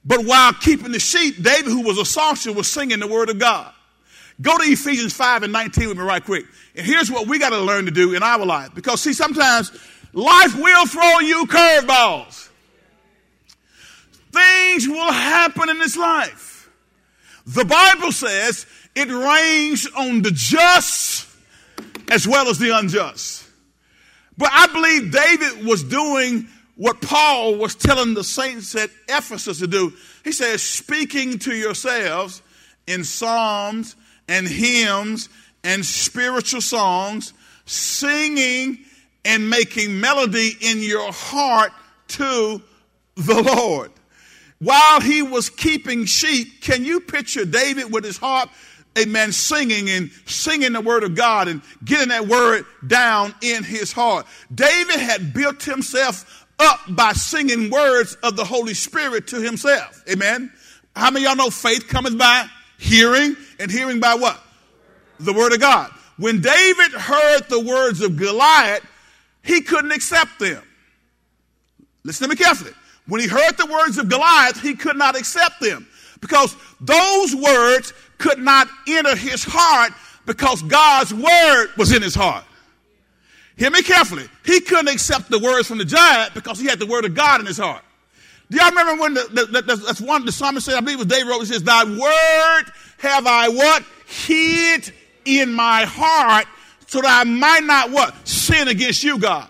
but 0.05 0.23
while 0.23 0.53
keeping 0.53 0.91
the 0.91 0.99
sheep, 0.99 1.41
David, 1.41 1.65
who 1.65 1.81
was 1.81 1.97
a 1.97 2.05
songster, 2.05 2.53
was 2.53 2.71
singing 2.71 2.99
the 2.99 3.07
word 3.07 3.29
of 3.29 3.39
God. 3.39 3.73
Go 4.41 4.55
to 4.55 4.63
Ephesians 4.63 5.13
5 5.13 5.43
and 5.43 5.53
19 5.53 5.89
with 5.89 5.97
me 5.97 6.03
right 6.03 6.23
quick. 6.23 6.45
And 6.75 6.85
here's 6.85 7.09
what 7.09 7.27
we 7.27 7.39
got 7.39 7.49
to 7.49 7.59
learn 7.59 7.85
to 7.85 7.91
do 7.91 8.13
in 8.13 8.21
our 8.21 8.45
life. 8.45 8.73
Because 8.75 9.01
see, 9.01 9.13
sometimes 9.13 9.71
life 10.13 10.55
will 10.55 10.85
throw 10.85 11.19
you 11.19 11.45
curveballs. 11.45 12.49
Things 14.31 14.87
will 14.87 15.11
happen 15.11 15.69
in 15.69 15.79
this 15.79 15.97
life. 15.97 16.69
The 17.45 17.65
Bible 17.65 18.11
says 18.11 18.65
it 18.95 19.09
rains 19.09 19.87
on 19.95 20.21
the 20.21 20.31
just 20.31 21.27
as 22.11 22.27
well 22.27 22.49
as 22.49 22.59
the 22.59 22.77
unjust. 22.77 23.45
But 24.37 24.49
I 24.51 24.67
believe 24.67 25.11
David 25.11 25.65
was 25.65 25.83
doing 25.83 26.47
what 26.75 27.01
Paul 27.01 27.55
was 27.55 27.73
telling 27.73 28.13
the 28.13 28.23
saints 28.23 28.75
at 28.75 28.91
Ephesus 29.09 29.59
to 29.59 29.67
do. 29.67 29.93
He 30.23 30.31
says, 30.31 30.61
speaking 30.61 31.39
to 31.39 31.55
yourselves 31.55 32.41
in 32.85 33.03
psalms 33.03 33.95
and 34.27 34.47
hymns 34.47 35.29
and 35.63 35.83
spiritual 35.85 36.61
songs, 36.61 37.33
singing 37.65 38.79
and 39.27 39.49
making 39.49 39.99
melody 39.99 40.53
in 40.61 40.79
your 40.79 41.11
heart 41.11 41.71
to 42.07 42.61
the 43.15 43.43
Lord. 43.43 43.91
While 44.59 45.01
he 45.01 45.21
was 45.21 45.51
keeping 45.51 46.05
sheep, 46.05 46.61
can 46.61 46.83
you 46.83 46.99
picture 46.99 47.45
David 47.45 47.91
with 47.93 48.03
his 48.03 48.17
harp 48.17 48.49
amen, 48.97 49.31
singing 49.31 49.89
and 49.89 50.11
singing 50.25 50.73
the 50.73 50.81
word 50.81 51.03
of 51.03 51.15
God 51.15 51.47
and 51.47 51.61
getting 51.83 52.09
that 52.09 52.27
word 52.27 52.65
down 52.85 53.33
in 53.41 53.63
his 53.63 53.91
heart. 53.91 54.25
David 54.53 54.99
had 54.99 55.33
built 55.33 55.63
himself 55.63 56.45
up 56.59 56.79
by 56.89 57.13
singing 57.13 57.69
words 57.69 58.15
of 58.23 58.35
the 58.35 58.43
Holy 58.43 58.73
Spirit 58.73 59.27
to 59.27 59.39
himself. 59.39 60.03
Amen. 60.09 60.51
How 60.95 61.11
many 61.11 61.25
y'all 61.25 61.35
know 61.35 61.49
faith 61.49 61.87
cometh 61.87 62.17
by 62.17 62.47
hearing 62.79 63.35
and 63.59 63.69
hearing 63.69 63.99
by 63.99 64.15
what? 64.15 64.41
The 65.19 65.33
word 65.33 65.53
of 65.53 65.59
God. 65.59 65.91
When 66.17 66.41
David 66.41 66.91
heard 66.93 67.41
the 67.49 67.59
words 67.59 68.01
of 68.01 68.17
Goliath, 68.17 68.83
he 69.47 69.61
couldn't 69.61 69.91
accept 69.91 70.39
them. 70.39 70.61
Listen 72.03 72.27
to 72.27 72.29
me 72.29 72.35
carefully. 72.35 72.73
When 73.07 73.21
he 73.21 73.27
heard 73.27 73.57
the 73.57 73.65
words 73.65 73.97
of 73.97 74.09
Goliath, 74.09 74.61
he 74.61 74.75
could 74.75 74.97
not 74.97 75.17
accept 75.17 75.61
them 75.61 75.87
because 76.19 76.55
those 76.81 77.33
words 77.33 77.93
could 78.17 78.39
not 78.39 78.67
enter 78.87 79.15
his 79.15 79.45
heart 79.47 79.93
because 80.25 80.61
God's 80.63 81.13
word 81.13 81.67
was 81.77 81.93
in 81.93 82.01
his 82.01 82.13
heart. 82.13 82.43
Hear 83.55 83.71
me 83.71 83.81
carefully. 83.81 84.27
He 84.45 84.59
couldn't 84.59 84.89
accept 84.89 85.29
the 85.31 85.39
words 85.39 85.67
from 85.67 85.77
the 85.77 85.85
giant 85.85 86.33
because 86.33 86.59
he 86.59 86.67
had 86.67 86.79
the 86.79 86.85
word 86.85 87.05
of 87.05 87.15
God 87.15 87.39
in 87.39 87.45
his 87.45 87.57
heart. 87.57 87.83
Do 88.51 88.57
y'all 88.57 88.69
remember 88.69 89.01
when 89.01 89.13
the, 89.13 89.27
the, 89.31 89.61
the, 89.61 89.75
that's 89.75 90.01
one 90.01 90.25
the 90.25 90.31
psalmist 90.31 90.65
said, 90.65 90.75
I 90.75 90.81
believe 90.81 90.99
it 90.99 91.05
was 91.05 91.07
David 91.07 91.29
wrote, 91.29 91.41
it 91.41 91.47
says, 91.47 91.63
Thy 91.63 91.83
word 91.83 92.71
have 92.99 93.25
I 93.25 93.49
what? 93.49 93.83
Hid 94.05 94.93
in 95.25 95.53
my 95.53 95.85
heart 95.85 96.47
so 96.87 97.01
that 97.01 97.25
I 97.25 97.29
might 97.29 97.63
not 97.63 97.91
what? 97.91 98.27
Sin 98.27 98.67
against 98.67 99.03
you, 99.03 99.19
God. 99.19 99.49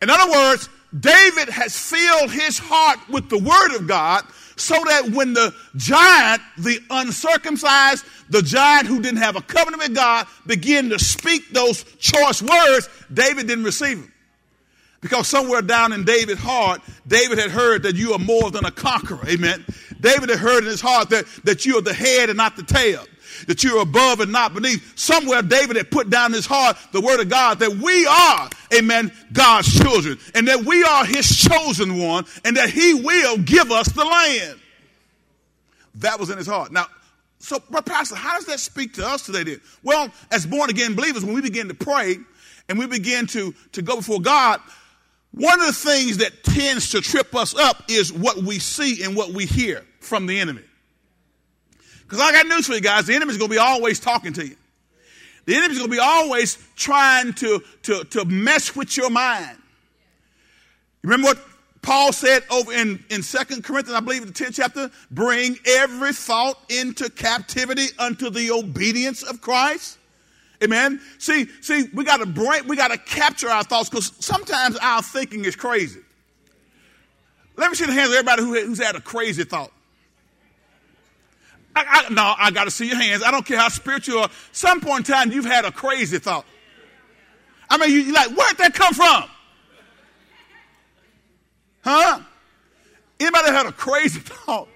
In 0.00 0.08
other 0.08 0.30
words, 0.30 0.68
David 0.98 1.48
has 1.48 1.76
filled 1.78 2.30
his 2.30 2.58
heart 2.58 2.98
with 3.08 3.28
the 3.28 3.38
word 3.38 3.76
of 3.76 3.86
God 3.86 4.24
so 4.56 4.74
that 4.86 5.10
when 5.10 5.32
the 5.32 5.54
giant, 5.76 6.42
the 6.58 6.78
uncircumcised, 6.90 8.04
the 8.28 8.42
giant 8.42 8.86
who 8.86 9.00
didn't 9.00 9.18
have 9.18 9.36
a 9.36 9.42
covenant 9.42 9.82
with 9.82 9.94
God, 9.94 10.26
began 10.46 10.90
to 10.90 10.98
speak 10.98 11.50
those 11.50 11.84
choice 11.98 12.42
words, 12.42 12.88
David 13.12 13.46
didn't 13.46 13.64
receive 13.64 14.00
them. 14.00 14.12
Because 15.00 15.28
somewhere 15.28 15.62
down 15.62 15.92
in 15.92 16.04
David's 16.04 16.40
heart, 16.40 16.82
David 17.06 17.38
had 17.38 17.50
heard 17.50 17.82
that 17.84 17.96
you 17.96 18.12
are 18.12 18.18
more 18.18 18.50
than 18.50 18.66
a 18.66 18.70
conqueror. 18.70 19.26
Amen. 19.26 19.64
David 20.00 20.28
had 20.28 20.38
heard 20.38 20.64
in 20.64 20.68
his 20.68 20.80
heart 20.80 21.08
that, 21.08 21.24
that 21.44 21.64
you 21.64 21.78
are 21.78 21.82
the 21.82 21.94
head 21.94 22.28
and 22.28 22.36
not 22.36 22.56
the 22.56 22.62
tail 22.62 23.04
that 23.46 23.64
you're 23.64 23.82
above 23.82 24.20
and 24.20 24.32
not 24.32 24.54
beneath. 24.54 24.98
Somewhere 24.98 25.42
David 25.42 25.76
had 25.76 25.90
put 25.90 26.10
down 26.10 26.32
his 26.32 26.46
heart 26.46 26.76
the 26.92 27.00
word 27.00 27.20
of 27.20 27.28
God 27.28 27.58
that 27.60 27.70
we 27.70 28.06
are, 28.06 28.50
amen, 28.76 29.12
God's 29.32 29.72
children 29.78 30.18
and 30.34 30.48
that 30.48 30.64
we 30.64 30.82
are 30.82 31.04
his 31.04 31.28
chosen 31.36 31.98
one 31.98 32.24
and 32.44 32.56
that 32.56 32.70
he 32.70 32.94
will 32.94 33.38
give 33.38 33.70
us 33.70 33.88
the 33.88 34.04
land. 34.04 34.58
That 35.96 36.18
was 36.18 36.30
in 36.30 36.38
his 36.38 36.46
heart. 36.46 36.72
Now, 36.72 36.86
so, 37.38 37.62
but 37.70 37.86
Pastor, 37.86 38.16
how 38.16 38.36
does 38.36 38.46
that 38.46 38.60
speak 38.60 38.94
to 38.94 39.06
us 39.06 39.24
today 39.24 39.44
then? 39.44 39.60
Well, 39.82 40.10
as 40.30 40.46
born 40.46 40.70
again 40.70 40.94
believers, 40.94 41.24
when 41.24 41.34
we 41.34 41.40
begin 41.40 41.68
to 41.68 41.74
pray 41.74 42.18
and 42.68 42.78
we 42.78 42.86
begin 42.86 43.26
to, 43.28 43.54
to 43.72 43.82
go 43.82 43.96
before 43.96 44.20
God, 44.20 44.60
one 45.32 45.60
of 45.60 45.66
the 45.66 45.72
things 45.72 46.18
that 46.18 46.44
tends 46.44 46.90
to 46.90 47.00
trip 47.00 47.34
us 47.34 47.54
up 47.54 47.84
is 47.88 48.12
what 48.12 48.38
we 48.38 48.58
see 48.58 49.02
and 49.02 49.16
what 49.16 49.30
we 49.30 49.46
hear 49.46 49.84
from 50.00 50.26
the 50.26 50.38
enemy. 50.38 50.62
Because 52.10 52.24
I 52.24 52.32
got 52.32 52.48
news 52.48 52.66
for 52.66 52.74
you 52.74 52.80
guys. 52.80 53.06
The 53.06 53.14
enemy's 53.14 53.36
going 53.36 53.48
to 53.48 53.54
be 53.54 53.60
always 53.60 54.00
talking 54.00 54.32
to 54.32 54.44
you. 54.44 54.56
The 55.46 55.54
enemy's 55.54 55.78
going 55.78 55.88
to 55.88 55.96
be 55.96 56.00
always 56.00 56.58
trying 56.74 57.34
to, 57.34 57.62
to, 57.84 58.02
to 58.02 58.24
mess 58.24 58.74
with 58.74 58.96
your 58.96 59.10
mind. 59.10 59.56
You 61.04 61.10
Remember 61.10 61.28
what 61.28 61.38
Paul 61.82 62.12
said 62.12 62.42
over 62.50 62.72
in, 62.72 63.04
in 63.10 63.22
2 63.22 63.62
Corinthians, 63.62 63.92
I 63.92 64.00
believe, 64.00 64.26
the 64.26 64.32
10th 64.32 64.56
chapter? 64.56 64.90
Bring 65.12 65.56
every 65.64 66.12
thought 66.12 66.58
into 66.68 67.08
captivity 67.10 67.86
unto 67.96 68.28
the 68.28 68.50
obedience 68.50 69.22
of 69.22 69.40
Christ. 69.40 69.96
Amen. 70.64 71.00
See, 71.18 71.46
see, 71.60 71.84
we 71.94 72.04
got 72.04 72.16
to 72.16 72.26
break, 72.26 72.66
we 72.66 72.74
got 72.74 72.90
to 72.90 72.98
capture 72.98 73.48
our 73.48 73.62
thoughts 73.62 73.88
because 73.88 74.12
sometimes 74.18 74.76
our 74.78 75.00
thinking 75.00 75.44
is 75.44 75.54
crazy. 75.54 76.00
Let 77.56 77.70
me 77.70 77.76
see 77.76 77.86
the 77.86 77.92
hands 77.92 78.08
of 78.10 78.16
everybody 78.16 78.42
who, 78.42 78.66
who's 78.66 78.82
had 78.82 78.96
a 78.96 79.00
crazy 79.00 79.44
thought. 79.44 79.70
I, 81.88 82.06
I, 82.06 82.12
no, 82.12 82.34
I 82.38 82.50
got 82.50 82.64
to 82.64 82.70
see 82.70 82.86
your 82.86 82.96
hands. 82.96 83.22
I 83.22 83.30
don't 83.30 83.44
care 83.44 83.58
how 83.58 83.68
spiritual 83.68 84.14
you 84.16 84.20
are. 84.22 84.30
Some 84.52 84.80
point 84.80 85.08
in 85.08 85.14
time, 85.14 85.32
you've 85.32 85.44
had 85.44 85.64
a 85.64 85.72
crazy 85.72 86.18
thought. 86.18 86.44
I 87.68 87.78
mean, 87.78 87.90
you, 87.90 88.10
are 88.10 88.12
like, 88.12 88.36
where'd 88.36 88.58
that 88.58 88.74
come 88.74 88.94
from? 88.94 89.24
Huh? 91.82 92.20
Anybody 93.18 93.48
had 93.48 93.66
a 93.66 93.72
crazy 93.72 94.20
thought? 94.24 94.68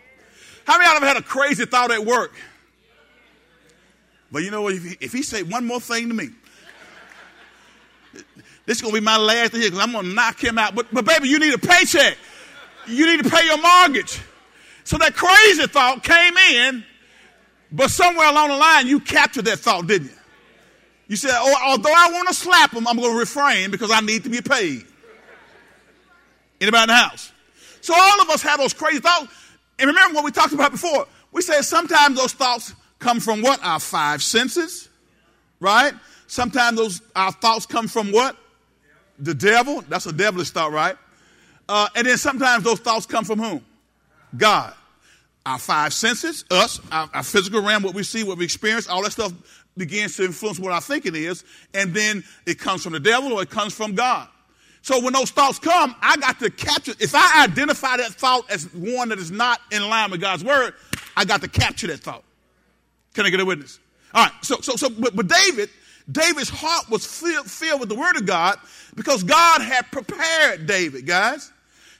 How 0.67 0.79
many 0.79 0.89
of 0.89 1.03
have 1.03 1.03
had 1.03 1.17
a 1.17 1.23
crazy 1.23 1.67
thought 1.67 1.91
at 1.91 2.05
work? 2.05 2.33
But 4.33 4.43
you 4.43 4.51
know 4.51 4.63
what? 4.63 4.75
If 4.75 4.85
he, 4.85 4.97
if 5.01 5.13
he 5.13 5.23
say 5.23 5.43
one 5.43 5.67
more 5.67 5.81
thing 5.81 6.09
to 6.09 6.15
me, 6.15 6.31
this 8.67 8.79
is 8.79 8.81
going 8.81 8.95
to 8.95 9.01
be 9.01 9.05
my 9.05 9.19
last 9.19 9.53
thing 9.53 9.61
here 9.61 9.71
because 9.71 9.85
I'm 9.85 9.93
going 9.93 10.07
to 10.07 10.13
knock 10.13 10.43
him 10.43 10.59
out. 10.59 10.75
But, 10.75 10.87
but 10.93 11.05
baby, 11.05 11.29
you 11.29 11.39
need 11.39 11.53
a 11.53 11.59
paycheck. 11.59 12.17
You 12.87 13.07
need 13.07 13.23
to 13.23 13.31
pay 13.31 13.45
your 13.45 13.61
mortgage. 13.61 14.21
So 14.85 14.99
that 14.99 15.15
crazy 15.15 15.67
thought 15.67 16.03
came 16.03 16.37
in, 16.37 16.85
but 17.75 17.91
somewhere 17.91 18.31
along 18.31 18.51
the 18.51 18.57
line, 18.57 18.87
you 18.87 19.01
captured 19.01 19.47
that 19.47 19.59
thought, 19.59 19.89
didn't 19.89 20.09
you? 20.09 20.17
You 21.09 21.17
said, 21.17 21.33
oh, 21.35 21.55
although 21.67 21.93
I 21.93 22.09
want 22.13 22.29
to 22.29 22.35
slap 22.35 22.73
him, 22.73 22.87
I'm 22.87 22.97
going 22.97 23.11
to 23.11 23.19
refrain 23.19 23.73
because 23.73 23.91
I 23.91 24.01
need 24.01 24.23
to 24.23 24.31
be 24.31 24.41
paid. 24.41 24.85
Anybody 26.61 26.83
in 26.85 26.89
the 26.89 26.95
house? 26.95 27.33
So 27.81 27.93
all 27.97 28.23
of 28.23 28.31
us 28.31 28.43
have 28.43 28.61
those 28.61 28.73
crazy 28.73 29.01
thoughts. 29.01 29.27
And 29.81 29.89
remember 29.89 30.15
what 30.15 30.25
we 30.25 30.31
talked 30.31 30.53
about 30.53 30.71
before. 30.71 31.07
We 31.33 31.43
said 31.43 31.63
sometimes 31.63 32.17
those 32.17 32.33
thoughts 32.33 32.73
come 33.01 33.19
from 33.19 33.43
what? 33.43 33.63
Our 33.65 33.81
five 33.81 34.23
senses, 34.23 34.89
right? 35.59 35.93
Sometimes 36.29 36.79
those 36.79 37.03
our 37.17 37.33
thoughts 37.33 37.67
come 37.67 37.89
from 37.89 38.13
what? 38.13 38.37
The 39.19 39.35
devil. 39.35 39.83
That's 39.89 40.07
a 40.07 40.13
devilish 40.13 40.51
thought, 40.51 40.71
right? 40.71 40.97
Uh, 41.69 41.89
and 41.97 42.07
then 42.07 42.19
sometimes 42.19 42.63
those 42.63 42.79
thoughts 42.79 43.05
come 43.05 43.25
from 43.25 43.41
whom? 43.41 43.65
God. 44.37 44.75
Our 45.47 45.59
five 45.59 45.93
senses, 45.93 46.45
us, 46.51 46.81
our, 46.91 47.09
our, 47.13 47.23
physical 47.23 47.63
realm, 47.63 47.83
what 47.83 47.95
we 47.95 48.03
see, 48.03 48.25
what 48.25 48.39
we 48.39 48.45
experience, 48.45 48.89
all 48.89 49.03
that 49.03 49.13
stuff 49.13 49.33
begins 49.77 50.17
to 50.17 50.25
influence 50.25 50.59
what 50.59 50.73
our 50.73 50.81
thinking 50.81 51.15
is, 51.15 51.45
and 51.75 51.93
then 51.93 52.25
it 52.47 52.59
comes 52.59 52.83
from 52.83 52.95
the 52.95 53.01
devil 53.01 53.33
or 53.33 53.43
it 53.43 53.51
comes 53.51 53.75
from 53.75 53.95
God. 53.95 54.29
So 54.81 55.03
when 55.03 55.13
those 55.13 55.31
thoughts 55.31 55.59
come, 55.59 55.95
I 56.03 56.17
got 56.19 56.39
to 56.41 56.51
capture. 56.51 56.93
If 57.01 57.15
I 57.15 57.45
identify 57.45 57.97
that 57.97 58.13
thought 58.13 58.51
as 58.51 58.73
one 58.75 59.09
that 59.09 59.19
is 59.19 59.31
not 59.31 59.61
in 59.73 59.89
line 59.89 60.11
with 60.11 60.21
God's 60.21 60.45
word, 60.45 60.75
I 61.17 61.25
got 61.25 61.41
to 61.41 61.49
capture 61.49 61.87
that 61.87 62.01
thought. 62.01 62.23
Can 63.15 63.25
I 63.25 63.31
get 63.31 63.41
a 63.41 63.45
witness? 63.47 63.79
All 64.13 64.25
right. 64.25 64.33
So, 64.43 64.61
so, 64.61 64.77
so, 64.77 64.91
but, 64.91 65.17
but 65.17 65.27
David, 65.27 65.71
David's 66.11 66.51
heart 66.51 66.91
was 66.91 67.07
filled, 67.07 67.51
filled 67.51 67.81
with 67.81 67.89
the 67.89 67.95
word 67.95 68.17
of 68.17 68.27
God 68.27 68.59
because 68.95 69.23
God 69.23 69.63
had 69.63 69.91
prepared 69.91 70.67
David, 70.67 71.07
guys. 71.07 71.51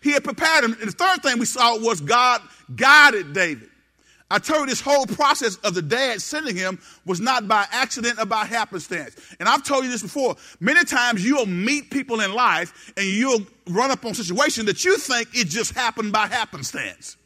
He 0.05 0.13
had 0.13 0.23
prepared 0.23 0.63
him. 0.63 0.77
And 0.81 0.89
the 0.89 0.93
third 0.93 1.23
thing 1.23 1.39
we 1.39 1.47
saw 1.47 1.79
was 1.79 2.03
God 2.03 2.43
guided 2.77 3.33
David. 3.33 3.71
I 4.31 4.39
told 4.39 4.61
you 4.61 4.67
this 4.67 4.83
whole 4.83 5.07
process 5.07 5.57
of 5.57 5.75
the 5.75 5.81
dad 5.81 6.21
sending 6.21 6.55
him 6.55 6.79
was 7.07 7.21
not 7.21 7.49
by 7.49 7.67
accident 7.71 8.19
or 8.19 8.27
by 8.27 8.45
happenstance. 8.45 9.17
And 9.41 9.49
I've 9.49 9.63
told 9.63 9.85
you 9.85 9.91
this 9.91 10.03
before. 10.03 10.37
Many 10.61 10.85
times 10.85 11.25
you'll 11.25 11.47
meet 11.47 11.91
people 11.91 12.21
in 12.21 12.35
life 12.35 12.93
and 12.99 13.07
you'll 13.07 13.47
run 13.71 13.91
up 13.91 14.05
on 14.05 14.13
situations 14.13 14.67
that 14.67 14.85
you 14.85 14.99
think 14.99 15.29
it 15.33 15.49
just 15.49 15.73
happened 15.73 16.13
by 16.13 16.27
happenstance. 16.27 17.17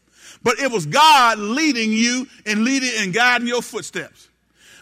But 0.44 0.60
it 0.60 0.70
was 0.70 0.86
God 0.86 1.38
leading 1.38 1.90
you 1.90 2.28
and 2.46 2.62
leading 2.62 2.92
and 2.98 3.12
guiding 3.12 3.48
your 3.48 3.62
footsteps. 3.62 4.28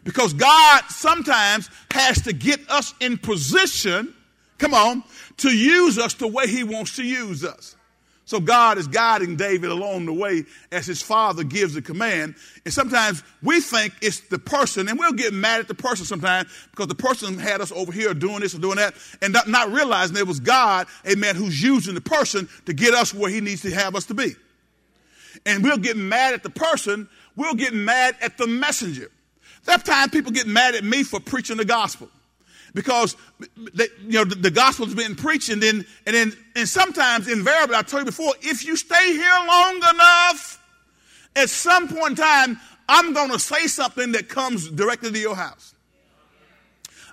Because 0.05 0.35
God 0.35 0.85
sometimes 0.91 1.71
has 1.93 2.21
to 2.23 2.35
get 2.35 2.61
us 2.71 2.93
in 3.01 3.17
position, 3.17 4.13
come 4.59 4.75
on, 4.75 5.03
to 5.39 5.49
use 5.49 5.99
us 5.99 6.13
the 6.13 6.29
way 6.29 6.47
he 6.47 6.63
wants 6.63 6.97
to 6.97 7.03
use 7.03 7.43
us. 7.43 7.76
So 8.27 8.41
God 8.41 8.77
is 8.77 8.89
guiding 8.89 9.37
David 9.37 9.71
along 9.71 10.07
the 10.07 10.13
way 10.13 10.45
as 10.73 10.85
his 10.85 11.01
father 11.01 11.45
gives 11.45 11.75
the 11.75 11.81
command. 11.81 12.35
And 12.65 12.75
sometimes 12.75 13.23
we 13.41 13.61
think 13.61 13.95
it's 14.03 14.19
the 14.19 14.39
person, 14.39 14.89
and 14.89 14.99
we'll 14.99 15.13
get 15.13 15.33
mad 15.33 15.61
at 15.61 15.69
the 15.69 15.75
person 15.75 16.05
sometimes 16.05 16.51
because 16.73 16.89
the 16.89 16.97
person 16.97 17.39
had 17.39 17.61
us 17.61 17.71
over 17.71 17.93
here 17.93 18.15
doing 18.15 18.41
this 18.41 18.53
or 18.53 18.59
doing 18.59 18.77
that, 18.77 18.95
and 19.23 19.33
not, 19.33 19.49
not 19.49 19.71
realizing 19.71 20.17
it 20.17 20.27
was 20.27 20.41
God, 20.41 20.89
amen, 21.09 21.37
who's 21.37 21.63
using 21.63 21.95
the 21.95 22.01
person 22.01 22.49
to 22.67 22.75
get 22.75 22.95
us 22.95 23.15
where 23.15 23.31
he 23.31 23.41
needs 23.41 23.63
to 23.63 23.71
have 23.71 23.95
us 23.95 24.07
to 24.07 24.15
be. 24.15 24.35
And 25.47 25.63
we'll 25.63 25.79
get 25.79 25.97
mad 25.97 26.35
at 26.35 26.43
the 26.43 26.51
person, 26.51 27.09
we'll 27.37 27.55
get 27.55 27.75
mad 27.75 28.17
at 28.21 28.39
the 28.39 28.49
messenger. 28.49 29.09
That 29.67 29.85
time 29.85 30.11
people 30.11 30.33
get 30.33 30.49
mad 30.49 30.75
at 30.75 30.83
me 30.83 31.05
for 31.05 31.21
preaching 31.21 31.59
the 31.59 31.65
gospel 31.65 32.11
because 32.77 33.17
they, 33.73 33.89
you 34.03 34.13
know 34.13 34.25
the, 34.25 34.35
the 34.35 34.51
gospel's 34.51 34.95
been 34.95 35.17
preached, 35.17 35.49
and 35.49 35.63
then 35.63 35.87
and 36.05 36.15
then 36.15 36.33
and 36.55 36.69
sometimes 36.69 37.27
invariably, 37.27 37.75
I 37.75 37.83
told 37.83 38.03
you 38.03 38.05
before, 38.05 38.35
if 38.43 38.65
you 38.65 38.77
stay 38.77 39.13
here 39.13 39.39
long 39.49 39.77
enough, 39.77 40.63
at 41.35 41.49
some 41.49 41.89
point 41.89 42.11
in 42.11 42.17
time, 42.17 42.61
I'm 42.87 43.15
going 43.15 43.31
to 43.31 43.39
say 43.39 43.67
something 43.67 44.13
that 44.13 44.29
comes 44.29 44.69
directly 44.71 45.11
to 45.11 45.19
your 45.19 45.35
house. 45.35 45.75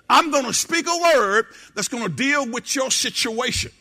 I'm 0.08 0.30
going 0.30 0.44
to 0.44 0.52
speak 0.52 0.86
a 0.86 1.16
word 1.16 1.46
that's 1.74 1.88
going 1.88 2.04
to 2.04 2.10
deal 2.10 2.46
with 2.46 2.76
your 2.76 2.90
situation. 2.90 3.72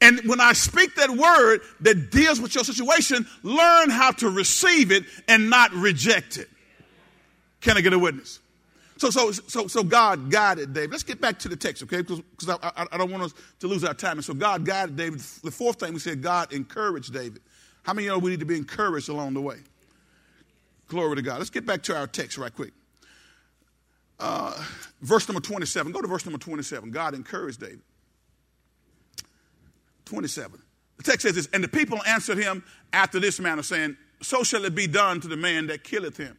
And 0.00 0.20
when 0.24 0.40
I 0.40 0.54
speak 0.54 0.94
that 0.94 1.10
word 1.10 1.60
that 1.80 2.10
deals 2.10 2.40
with 2.40 2.54
your 2.54 2.64
situation, 2.64 3.26
learn 3.42 3.90
how 3.90 4.12
to 4.12 4.30
receive 4.30 4.90
it 4.90 5.04
and 5.28 5.50
not 5.50 5.70
reject 5.74 6.38
it. 6.38 6.48
Can 7.60 7.76
I 7.76 7.82
get 7.82 7.92
a 7.92 7.98
witness? 7.98 8.40
So, 9.02 9.10
so, 9.10 9.32
so, 9.32 9.66
so 9.66 9.82
God 9.82 10.30
guided 10.30 10.74
David. 10.74 10.92
Let's 10.92 11.02
get 11.02 11.20
back 11.20 11.36
to 11.40 11.48
the 11.48 11.56
text, 11.56 11.82
okay? 11.82 12.02
Because 12.02 12.22
I, 12.48 12.56
I, 12.62 12.86
I, 12.92 12.96
don't 12.96 13.10
want 13.10 13.24
us 13.24 13.34
to 13.58 13.66
lose 13.66 13.82
our 13.82 13.94
time. 13.94 14.18
And 14.18 14.24
so 14.24 14.32
God 14.32 14.64
guided 14.64 14.94
David. 14.94 15.18
The 15.18 15.50
fourth 15.50 15.80
thing 15.80 15.92
we 15.92 15.98
said, 15.98 16.22
God 16.22 16.52
encouraged 16.52 17.12
David. 17.12 17.42
How 17.82 17.94
many 17.94 18.06
of 18.06 18.12
you 18.12 18.12
know 18.12 18.24
we 18.24 18.30
need 18.30 18.38
to 18.38 18.46
be 18.46 18.56
encouraged 18.56 19.08
along 19.08 19.34
the 19.34 19.40
way? 19.40 19.56
Glory 20.86 21.16
to 21.16 21.22
God. 21.22 21.38
Let's 21.38 21.50
get 21.50 21.66
back 21.66 21.82
to 21.82 21.96
our 21.96 22.06
text 22.06 22.38
right 22.38 22.54
quick. 22.54 22.70
Uh, 24.20 24.54
verse 25.00 25.28
number 25.28 25.40
27. 25.40 25.90
Go 25.90 26.00
to 26.00 26.06
verse 26.06 26.24
number 26.24 26.38
27. 26.38 26.92
God 26.92 27.14
encouraged 27.14 27.58
David. 27.58 27.80
27. 30.04 30.62
The 30.98 31.02
text 31.02 31.22
says 31.22 31.34
this, 31.34 31.48
and 31.52 31.64
the 31.64 31.66
people 31.66 31.98
answered 32.06 32.38
him 32.38 32.62
after 32.92 33.18
this 33.18 33.40
manner, 33.40 33.64
saying, 33.64 33.96
So 34.20 34.44
shall 34.44 34.64
it 34.64 34.76
be 34.76 34.86
done 34.86 35.20
to 35.22 35.26
the 35.26 35.36
man 35.36 35.66
that 35.66 35.82
killeth 35.82 36.18
him. 36.18 36.38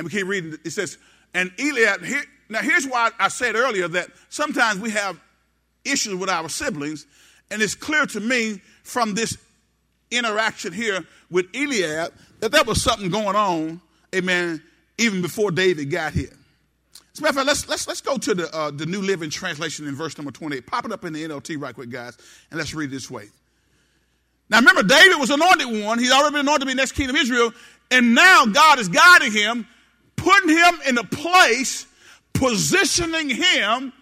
And 0.00 0.06
we 0.06 0.18
keep 0.18 0.26
reading. 0.26 0.56
It 0.64 0.70
says, 0.70 0.96
and 1.34 1.52
Eliab, 1.58 2.02
here, 2.02 2.24
now 2.48 2.60
here's 2.60 2.86
why 2.86 3.10
I 3.18 3.28
said 3.28 3.54
earlier 3.54 3.86
that 3.86 4.08
sometimes 4.30 4.80
we 4.80 4.88
have 4.92 5.20
issues 5.84 6.14
with 6.14 6.30
our 6.30 6.48
siblings, 6.48 7.06
and 7.50 7.60
it's 7.60 7.74
clear 7.74 8.06
to 8.06 8.18
me 8.18 8.62
from 8.82 9.12
this 9.12 9.36
interaction 10.10 10.72
here 10.72 11.04
with 11.30 11.54
Eliab 11.54 12.14
that 12.40 12.50
there 12.50 12.64
was 12.64 12.82
something 12.82 13.10
going 13.10 13.36
on, 13.36 13.82
amen, 14.14 14.62
even 14.96 15.20
before 15.20 15.50
David 15.50 15.90
got 15.90 16.14
here. 16.14 16.32
As 17.12 17.18
a 17.18 17.22
matter 17.22 17.28
of 17.28 17.34
fact, 17.34 17.46
let's, 17.48 17.68
let's, 17.68 17.86
let's 17.86 18.00
go 18.00 18.16
to 18.16 18.34
the, 18.34 18.56
uh, 18.56 18.70
the 18.70 18.86
New 18.86 19.02
Living 19.02 19.28
Translation 19.28 19.86
in 19.86 19.94
verse 19.94 20.16
number 20.16 20.32
28. 20.32 20.66
Pop 20.66 20.86
it 20.86 20.92
up 20.92 21.04
in 21.04 21.12
the 21.12 21.22
NLT 21.28 21.60
right 21.60 21.74
quick, 21.74 21.90
guys, 21.90 22.16
and 22.50 22.56
let's 22.56 22.72
read 22.72 22.88
it 22.88 22.92
this 22.92 23.10
way. 23.10 23.26
Now 24.48 24.60
remember, 24.60 24.82
David 24.82 25.20
was 25.20 25.28
anointed 25.28 25.84
one. 25.84 25.98
He's 25.98 26.10
already 26.10 26.32
been 26.32 26.40
anointed 26.40 26.62
to 26.62 26.66
be 26.68 26.72
next 26.74 26.92
king 26.92 27.10
of 27.10 27.16
Israel, 27.16 27.52
and 27.90 28.14
now 28.14 28.46
God 28.46 28.78
is 28.78 28.88
guiding 28.88 29.32
him 29.32 29.66
putting 30.20 30.50
him 30.50 30.74
in 30.86 30.98
a 30.98 31.04
place, 31.04 31.86
positioning 32.34 33.30
him, 33.30 33.92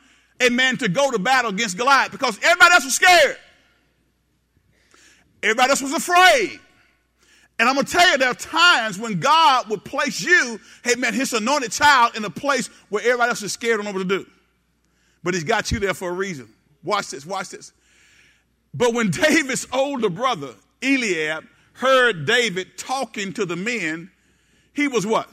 amen, 0.42 0.76
to 0.78 0.88
go 0.88 1.10
to 1.10 1.18
battle 1.18 1.50
against 1.50 1.78
Goliath 1.78 2.10
because 2.10 2.38
everybody 2.42 2.74
else 2.74 2.84
was 2.84 2.94
scared. 2.94 3.36
Everybody 5.42 5.70
else 5.70 5.82
was 5.82 5.92
afraid. 5.92 6.58
And 7.60 7.68
I'm 7.68 7.74
going 7.74 7.86
to 7.86 7.92
tell 7.92 8.10
you, 8.10 8.18
there 8.18 8.30
are 8.30 8.34
times 8.34 8.98
when 8.98 9.20
God 9.20 9.68
will 9.68 9.78
place 9.78 10.20
you, 10.20 10.60
hey 10.84 10.94
man, 10.96 11.14
his 11.14 11.32
anointed 11.32 11.72
child 11.72 12.16
in 12.16 12.24
a 12.24 12.30
place 12.30 12.68
where 12.88 13.02
everybody 13.02 13.30
else 13.30 13.42
is 13.42 13.52
scared 13.52 13.80
and 13.80 13.84
know 13.84 13.92
what 13.92 14.08
to 14.08 14.18
do. 14.18 14.26
But 15.22 15.34
he's 15.34 15.44
got 15.44 15.70
you 15.70 15.78
there 15.78 15.94
for 15.94 16.10
a 16.10 16.12
reason. 16.12 16.48
Watch 16.82 17.10
this, 17.10 17.26
watch 17.26 17.50
this. 17.50 17.72
But 18.74 18.92
when 18.94 19.10
David's 19.10 19.66
older 19.72 20.10
brother, 20.10 20.54
Eliab, 20.82 21.44
heard 21.74 22.26
David 22.26 22.76
talking 22.76 23.32
to 23.34 23.44
the 23.44 23.56
men, 23.56 24.10
he 24.72 24.88
was 24.88 25.06
what? 25.06 25.28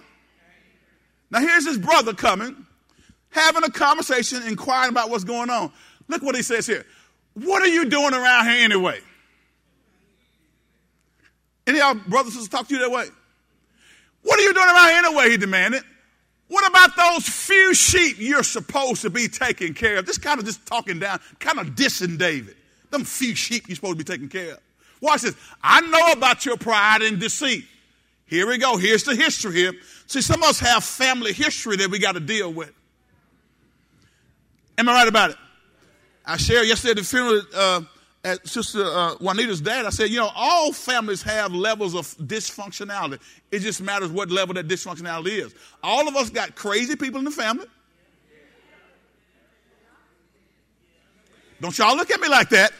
Now 1.31 1.39
here's 1.39 1.65
his 1.65 1.77
brother 1.77 2.13
coming, 2.13 2.65
having 3.29 3.63
a 3.63 3.71
conversation, 3.71 4.43
inquiring 4.43 4.91
about 4.91 5.09
what's 5.09 5.23
going 5.23 5.49
on. 5.49 5.71
Look 6.07 6.21
what 6.21 6.35
he 6.35 6.41
says 6.41 6.67
here. 6.67 6.85
What 7.33 7.61
are 7.61 7.67
you 7.67 7.85
doing 7.85 8.13
around 8.13 8.45
here 8.45 8.63
anyway? 8.63 8.99
Any 11.67 11.79
of 11.79 11.83
y'all 11.83 12.03
brothers 12.07 12.35
and 12.35 12.43
sisters 12.43 12.49
talk 12.49 12.67
to 12.67 12.73
you 12.75 12.79
that 12.81 12.91
way? 12.91 13.07
What 14.21 14.39
are 14.39 14.43
you 14.43 14.53
doing 14.53 14.67
around 14.67 14.87
here 14.87 15.03
anyway? 15.05 15.29
He 15.31 15.37
demanded. 15.37 15.83
What 16.47 16.67
about 16.67 16.95
those 16.95 17.27
few 17.27 17.73
sheep 17.73 18.17
you're 18.19 18.43
supposed 18.43 19.01
to 19.01 19.09
be 19.09 19.27
taking 19.27 19.73
care 19.73 19.97
of? 19.97 20.05
Just 20.05 20.21
kind 20.21 20.39
of 20.39 20.45
just 20.45 20.65
talking 20.65 20.99
down, 20.99 21.19
kind 21.39 21.59
of 21.59 21.69
dissing 21.75 22.17
David. 22.17 22.55
Them 22.91 23.03
few 23.03 23.35
sheep 23.35 23.67
you're 23.67 23.75
supposed 23.75 23.97
to 23.97 24.05
be 24.05 24.11
taking 24.11 24.29
care 24.29 24.53
of. 24.53 24.59
Watch 25.01 25.21
this. 25.21 25.35
I 25.61 25.81
know 25.81 26.11
about 26.11 26.45
your 26.45 26.57
pride 26.57 27.01
and 27.01 27.19
deceit. 27.19 27.65
Here 28.27 28.47
we 28.47 28.57
go. 28.57 28.77
Here's 28.77 29.03
the 29.03 29.15
history 29.15 29.55
here. 29.55 29.73
See, 30.07 30.21
some 30.21 30.41
of 30.41 30.49
us 30.49 30.59
have 30.59 30.83
family 30.83 31.31
history 31.31 31.77
that 31.77 31.89
we 31.89 31.99
got 31.99 32.13
to 32.13 32.19
deal 32.19 32.51
with. 32.51 32.71
Am 34.77 34.89
I 34.89 34.93
right 34.93 35.07
about 35.07 35.31
it? 35.31 35.37
I 36.25 36.37
shared 36.37 36.67
yesterday 36.67 36.91
at 36.91 36.97
the 36.97 37.03
funeral 37.03 37.41
uh, 37.55 37.81
at 38.23 38.47
Sister 38.47 38.83
uh, 38.83 39.15
Juanita's 39.15 39.61
dad. 39.61 39.85
I 39.85 39.91
said, 39.91 40.09
you 40.09 40.17
know, 40.17 40.31
all 40.35 40.73
families 40.73 41.21
have 41.21 41.53
levels 41.53 41.93
of 41.93 42.07
dysfunctionality. 42.17 43.19
It 43.51 43.59
just 43.59 43.81
matters 43.81 44.09
what 44.09 44.31
level 44.31 44.55
that 44.55 44.67
dysfunctionality 44.67 45.45
is. 45.45 45.55
All 45.83 46.07
of 46.07 46.15
us 46.15 46.31
got 46.31 46.55
crazy 46.55 46.95
people 46.95 47.19
in 47.19 47.25
the 47.25 47.31
family. 47.31 47.67
Don't 51.61 51.77
y'all 51.77 51.95
look 51.95 52.11
at 52.11 52.19
me 52.19 52.27
like 52.27 52.49
that. 52.49 52.73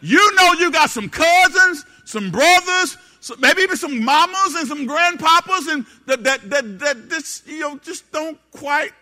You 0.00 0.34
know 0.34 0.54
you 0.54 0.70
got 0.70 0.90
some 0.90 1.08
cousins, 1.08 1.84
some 2.04 2.30
brothers, 2.30 2.96
so 3.28 3.34
maybe 3.38 3.60
even 3.60 3.76
some 3.76 4.02
mamas 4.02 4.54
and 4.54 4.66
some 4.66 4.86
grandpapas, 4.86 5.66
and 5.66 5.84
that 6.06 6.24
that 6.24 6.48
that, 6.48 6.78
that 6.78 7.10
this 7.10 7.42
you 7.44 7.60
know 7.60 7.76
just 7.76 8.10
don't 8.10 8.38
quite. 8.52 8.92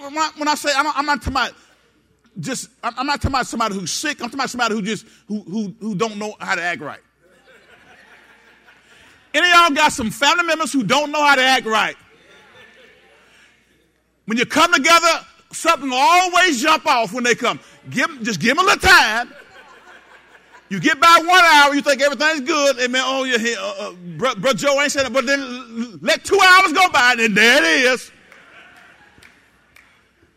When 0.00 0.18
I, 0.18 0.30
when 0.36 0.48
I 0.48 0.56
say 0.56 0.70
I'm, 0.74 0.84
I'm 0.88 1.06
not 1.06 1.18
talking 1.22 1.34
about 1.34 1.52
just 2.40 2.70
I'm 2.82 3.06
not 3.06 3.22
talking 3.22 3.36
about 3.36 3.46
somebody 3.46 3.76
who's 3.76 3.92
sick. 3.92 4.20
I'm 4.20 4.26
talking 4.26 4.40
about 4.40 4.50
somebody 4.50 4.74
who 4.74 4.82
just 4.82 5.06
who 5.28 5.42
who 5.42 5.72
who 5.78 5.94
don't 5.94 6.18
know 6.18 6.34
how 6.40 6.56
to 6.56 6.60
act 6.60 6.80
right. 6.80 6.98
Any 9.32 9.46
of 9.46 9.54
y'all 9.54 9.70
got 9.70 9.92
some 9.92 10.10
family 10.10 10.42
members 10.42 10.72
who 10.72 10.82
don't 10.82 11.12
know 11.12 11.24
how 11.24 11.36
to 11.36 11.42
act 11.42 11.66
right? 11.66 11.94
When 14.24 14.38
you 14.38 14.46
come 14.46 14.72
together, 14.72 15.24
something 15.52 15.90
always 15.92 16.60
jump 16.60 16.84
off 16.86 17.12
when 17.12 17.22
they 17.22 17.36
come. 17.36 17.60
Give, 17.90 18.10
just 18.22 18.40
give 18.40 18.56
them 18.56 18.66
a 18.66 18.68
little 18.68 18.88
time. 18.88 19.32
You 20.68 20.80
get 20.80 21.00
by 21.00 21.18
one 21.24 21.44
hour, 21.44 21.74
you 21.74 21.82
think 21.82 22.02
everything's 22.02 22.40
good, 22.40 22.78
and 22.78 22.92
man, 22.92 23.02
oh 23.04 23.24
yeah, 23.24 23.54
uh, 23.58 23.74
uh, 23.78 23.92
bro, 24.16 24.34
bro, 24.34 24.52
Joe 24.52 24.80
ain't 24.80 24.90
saying 24.90 25.06
it, 25.06 25.12
but 25.12 25.24
then 25.24 26.00
let 26.02 26.24
two 26.24 26.40
hours 26.40 26.72
go 26.72 26.88
by, 26.90 27.12
and 27.12 27.20
then 27.20 27.34
there 27.34 27.62
it 27.62 27.92
is. 27.92 28.10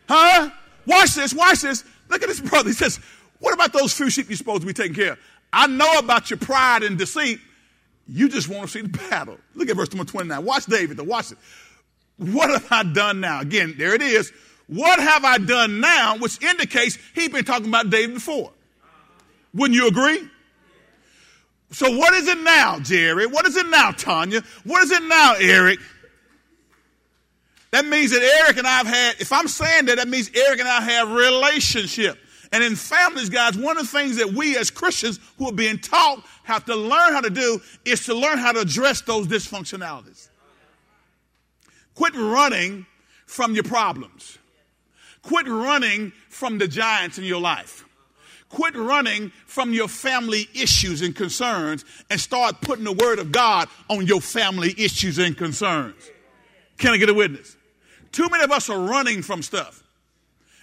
Huh? 0.08 0.50
Watch 0.86 1.14
this, 1.14 1.34
watch 1.34 1.60
this. 1.62 1.84
Look 2.08 2.22
at 2.22 2.28
this 2.28 2.40
brother. 2.40 2.68
He 2.68 2.74
says, 2.74 3.00
What 3.38 3.54
about 3.54 3.72
those 3.72 3.92
few 3.92 4.10
sheep 4.10 4.28
you're 4.28 4.36
supposed 4.36 4.62
to 4.62 4.66
be 4.66 4.72
taking 4.72 4.94
care 4.94 5.12
of? 5.12 5.18
I 5.52 5.66
know 5.66 5.98
about 5.98 6.30
your 6.30 6.38
pride 6.38 6.82
and 6.82 6.98
deceit. 6.98 7.40
You 8.08 8.28
just 8.28 8.48
want 8.48 8.62
to 8.62 8.68
see 8.68 8.82
the 8.82 8.88
battle. 8.88 9.38
Look 9.54 9.68
at 9.68 9.76
verse 9.76 9.92
number 9.92 10.10
29. 10.10 10.44
Watch 10.44 10.66
David, 10.66 10.96
though. 10.96 11.04
Watch 11.04 11.32
it. 11.32 11.38
What 12.16 12.50
have 12.50 12.66
I 12.70 12.82
done 12.82 13.20
now? 13.20 13.40
Again, 13.40 13.74
there 13.78 13.94
it 13.94 14.02
is. 14.02 14.32
What 14.66 14.98
have 14.98 15.24
I 15.24 15.38
done 15.38 15.80
now? 15.80 16.16
Which 16.18 16.42
indicates 16.42 16.98
he's 17.14 17.28
been 17.28 17.44
talking 17.44 17.68
about 17.68 17.90
David 17.90 18.14
before. 18.14 18.52
Wouldn't 19.54 19.76
you 19.76 19.88
agree? 19.88 20.28
So, 21.72 21.96
what 21.96 22.14
is 22.14 22.26
it 22.26 22.38
now, 22.38 22.80
Jerry? 22.80 23.26
What 23.26 23.46
is 23.46 23.56
it 23.56 23.66
now, 23.68 23.92
Tanya? 23.92 24.42
What 24.64 24.82
is 24.82 24.90
it 24.90 25.02
now, 25.04 25.34
Eric? 25.38 25.78
That 27.70 27.86
means 27.86 28.10
that 28.10 28.22
Eric 28.42 28.56
and 28.56 28.66
I 28.66 28.78
have 28.78 28.86
had, 28.86 29.20
if 29.20 29.32
I'm 29.32 29.46
saying 29.46 29.86
that, 29.86 29.96
that 29.96 30.08
means 30.08 30.30
Eric 30.34 30.58
and 30.58 30.68
I 30.68 30.80
have 30.80 31.10
relationship. 31.12 32.18
And 32.52 32.64
in 32.64 32.74
families, 32.74 33.28
guys, 33.28 33.56
one 33.56 33.78
of 33.78 33.84
the 33.84 33.98
things 33.98 34.16
that 34.16 34.32
we 34.32 34.56
as 34.56 34.70
Christians 34.70 35.20
who 35.38 35.48
are 35.48 35.52
being 35.52 35.78
taught 35.78 36.24
have 36.42 36.64
to 36.64 36.74
learn 36.74 37.12
how 37.12 37.20
to 37.20 37.30
do 37.30 37.60
is 37.84 38.04
to 38.06 38.14
learn 38.14 38.38
how 38.38 38.50
to 38.50 38.60
address 38.60 39.02
those 39.02 39.28
dysfunctionalities. 39.28 40.28
Quit 41.94 42.14
running 42.16 42.86
from 43.26 43.54
your 43.54 43.62
problems. 43.62 44.38
Quit 45.22 45.46
running 45.46 46.12
from 46.28 46.58
the 46.58 46.66
giants 46.66 47.18
in 47.18 47.24
your 47.24 47.40
life. 47.40 47.84
Quit 48.50 48.74
running 48.74 49.30
from 49.46 49.72
your 49.72 49.88
family 49.88 50.48
issues 50.54 51.02
and 51.02 51.14
concerns 51.14 51.84
and 52.10 52.20
start 52.20 52.60
putting 52.60 52.84
the 52.84 52.92
word 52.92 53.20
of 53.20 53.32
God 53.32 53.68
on 53.88 54.06
your 54.06 54.20
family 54.20 54.74
issues 54.76 55.18
and 55.18 55.36
concerns. 55.36 56.10
Can 56.76 56.92
I 56.92 56.96
get 56.96 57.08
a 57.08 57.14
witness? 57.14 57.56
Too 58.10 58.28
many 58.28 58.42
of 58.42 58.50
us 58.50 58.68
are 58.68 58.78
running 58.78 59.22
from 59.22 59.42
stuff. 59.42 59.84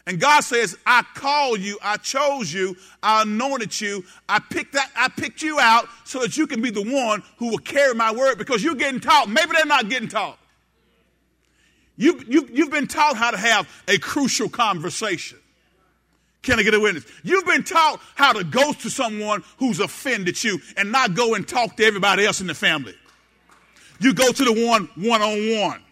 And 0.05 0.19
God 0.19 0.41
says, 0.41 0.77
I 0.85 1.03
called 1.15 1.59
you, 1.59 1.77
I 1.81 1.97
chose 1.97 2.51
you, 2.53 2.75
I 3.03 3.23
anointed 3.23 3.79
you, 3.79 4.05
I 4.27 4.39
picked 4.39 4.73
that, 4.73 4.89
I 4.95 5.09
picked 5.09 5.41
you 5.41 5.59
out 5.59 5.87
so 6.05 6.19
that 6.19 6.37
you 6.37 6.47
can 6.47 6.61
be 6.61 6.69
the 6.69 6.83
one 6.83 7.23
who 7.37 7.49
will 7.49 7.57
carry 7.57 7.93
my 7.93 8.13
word 8.13 8.37
because 8.37 8.63
you're 8.63 8.75
getting 8.75 9.01
taught. 9.01 9.29
Maybe 9.29 9.51
they're 9.53 9.65
not 9.65 9.89
getting 9.89 10.07
taught. 10.07 10.39
You, 11.97 12.21
you, 12.27 12.49
you've 12.51 12.71
been 12.71 12.87
taught 12.87 13.17
how 13.17 13.31
to 13.31 13.37
have 13.37 13.67
a 13.87 13.97
crucial 13.97 14.47
conversation. 14.49 15.39
Can 16.41 16.59
I 16.59 16.63
get 16.63 16.73
a 16.73 16.79
witness? 16.79 17.05
You've 17.23 17.45
been 17.45 17.63
taught 17.63 17.99
how 18.15 18.33
to 18.33 18.43
go 18.43 18.71
to 18.71 18.89
someone 18.89 19.43
who's 19.57 19.79
offended 19.79 20.41
you 20.43 20.59
and 20.77 20.91
not 20.91 21.13
go 21.13 21.35
and 21.35 21.47
talk 21.47 21.75
to 21.77 21.83
everybody 21.83 22.25
else 22.25 22.41
in 22.41 22.47
the 22.47 22.53
family. 22.53 22.95
You 23.99 24.13
go 24.13 24.31
to 24.31 24.43
the 24.43 24.67
one 24.67 24.89
one 24.95 25.21
on 25.21 25.59
one. 25.59 25.83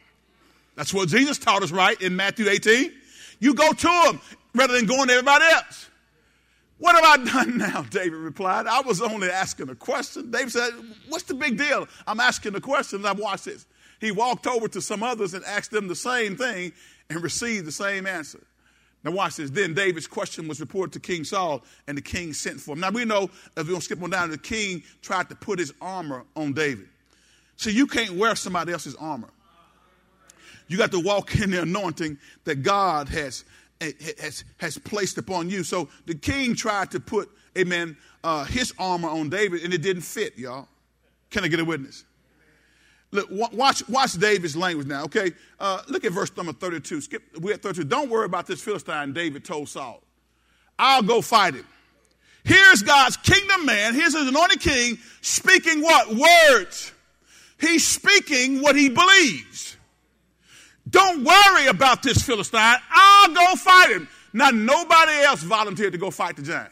That's 0.75 0.93
what 0.93 1.09
Jesus 1.09 1.37
taught 1.37 1.63
us, 1.63 1.71
right, 1.71 1.99
in 2.01 2.15
Matthew 2.15 2.47
18. 2.47 2.91
You 3.39 3.53
go 3.53 3.73
to 3.73 3.89
him 3.89 4.21
rather 4.53 4.73
than 4.73 4.85
going 4.85 5.07
to 5.07 5.13
everybody 5.13 5.45
else. 5.45 5.89
What 6.77 6.95
have 6.95 7.19
I 7.19 7.23
done 7.31 7.57
now? 7.57 7.83
David 7.83 8.13
replied. 8.13 8.67
I 8.67 8.81
was 8.81 9.01
only 9.01 9.29
asking 9.29 9.69
a 9.69 9.75
question. 9.75 10.31
David 10.31 10.51
said, 10.51 10.71
What's 11.09 11.23
the 11.23 11.33
big 11.33 11.57
deal? 11.57 11.87
I'm 12.05 12.19
asking 12.19 12.55
a 12.55 12.61
question. 12.61 12.99
And 12.99 13.07
I 13.07 13.13
watched 13.13 13.45
this. 13.45 13.65
He 13.99 14.11
walked 14.11 14.45
over 14.45 14.67
to 14.67 14.81
some 14.81 15.03
others 15.03 15.33
and 15.33 15.43
asked 15.45 15.71
them 15.71 15.87
the 15.87 15.95
same 15.95 16.35
thing 16.35 16.73
and 17.09 17.23
received 17.23 17.65
the 17.65 17.71
same 17.71 18.05
answer. 18.05 18.45
Now 19.05 19.11
watch 19.11 19.35
this. 19.35 19.51
Then 19.51 19.75
David's 19.75 20.07
question 20.07 20.47
was 20.47 20.59
reported 20.59 20.93
to 20.93 20.99
King 20.99 21.23
Saul, 21.23 21.63
and 21.87 21.95
the 21.95 22.01
king 22.01 22.33
sent 22.33 22.59
for 22.59 22.73
him. 22.73 22.79
Now 22.79 22.89
we 22.89 23.05
know, 23.05 23.25
if 23.25 23.57
we're 23.57 23.63
going 23.65 23.75
to 23.75 23.81
skip 23.81 24.01
on 24.01 24.09
down, 24.09 24.31
the 24.31 24.37
king 24.39 24.81
tried 25.03 25.29
to 25.29 25.35
put 25.35 25.59
his 25.59 25.71
armor 25.79 26.25
on 26.35 26.53
David. 26.53 26.87
See, 27.55 27.71
you 27.71 27.85
can't 27.85 28.13
wear 28.13 28.35
somebody 28.35 28.73
else's 28.73 28.95
armor. 28.95 29.29
You 30.67 30.79
got 30.79 30.91
to 30.91 30.99
walk 30.99 31.35
in 31.35 31.51
the 31.51 31.61
anointing 31.61 32.17
that 32.45 32.63
God 32.63 33.07
has, 33.09 33.45
has, 33.79 34.43
has 34.57 34.79
placed 34.79 35.19
upon 35.19 35.51
you. 35.51 35.63
So 35.63 35.87
the 36.07 36.15
king 36.15 36.55
tried 36.55 36.89
to 36.91 36.99
put, 36.99 37.29
amen, 37.55 37.95
uh, 38.23 38.45
his 38.45 38.73
armor 38.79 39.09
on 39.09 39.29
David, 39.29 39.63
and 39.63 39.71
it 39.71 39.83
didn't 39.83 40.01
fit, 40.01 40.35
y'all. 40.35 40.67
Can 41.29 41.43
I 41.43 41.47
get 41.47 41.59
a 41.59 41.65
witness? 41.65 42.05
Look, 43.11 43.29
watch, 43.31 43.87
watch 43.87 44.13
David's 44.13 44.57
language 44.57 44.87
now, 44.87 45.03
okay? 45.03 45.31
Uh, 45.59 45.81
look 45.87 46.03
at 46.03 46.11
verse 46.11 46.35
number 46.35 46.53
32. 46.53 47.01
Skip, 47.01 47.23
we're 47.39 47.53
at 47.53 47.61
32. 47.61 47.87
Don't 47.87 48.09
worry 48.09 48.25
about 48.25 48.47
this 48.47 48.61
Philistine, 48.61 49.13
David 49.13 49.45
told 49.45 49.69
Saul. 49.69 50.01
I'll 50.77 51.03
go 51.03 51.21
fight 51.21 51.53
him. 51.53 51.65
Here's 52.43 52.83
God's 52.83 53.17
kingdom 53.17 53.65
man. 53.65 53.93
Here's 53.93 54.13
his 54.15 54.27
anointed 54.27 54.59
king 54.59 54.99
speaking 55.21 55.81
what? 55.81 56.15
Words. 56.15 56.91
He's 57.59 57.87
speaking 57.87 58.61
what 58.61 58.75
he 58.75 58.89
believes. 58.89 59.77
Don't 60.89 61.23
worry 61.23 61.67
about 61.67 62.03
this 62.03 62.21
Philistine. 62.21 62.77
I'll 62.91 63.33
go 63.33 63.55
fight 63.55 63.91
him. 63.91 64.07
Now, 64.33 64.49
nobody 64.49 65.13
else 65.23 65.41
volunteered 65.41 65.93
to 65.93 65.97
go 65.97 66.11
fight 66.11 66.35
the 66.35 66.41
giant. 66.41 66.71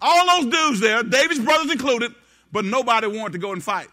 All 0.00 0.42
those 0.42 0.52
dudes 0.52 0.80
there, 0.80 1.02
David's 1.02 1.40
brothers 1.40 1.70
included, 1.70 2.14
but 2.52 2.64
nobody 2.64 3.06
wanted 3.08 3.32
to 3.32 3.38
go 3.38 3.52
and 3.52 3.62
fight. 3.62 3.88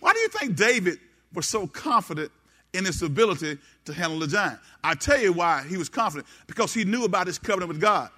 Why 0.00 0.12
do 0.12 0.18
you 0.20 0.28
think 0.28 0.56
David 0.56 0.98
was 1.34 1.46
so 1.46 1.66
confident 1.66 2.30
in 2.72 2.84
his 2.84 3.02
ability 3.02 3.58
to 3.84 3.92
handle 3.92 4.18
the 4.18 4.26
giant? 4.26 4.58
I 4.82 4.94
tell 4.94 5.20
you 5.20 5.32
why 5.32 5.64
he 5.68 5.76
was 5.76 5.88
confident. 5.88 6.26
Because 6.46 6.72
he 6.72 6.84
knew 6.84 7.04
about 7.04 7.26
his 7.26 7.38
covenant 7.38 7.68
with 7.68 7.80
God. 7.80 8.10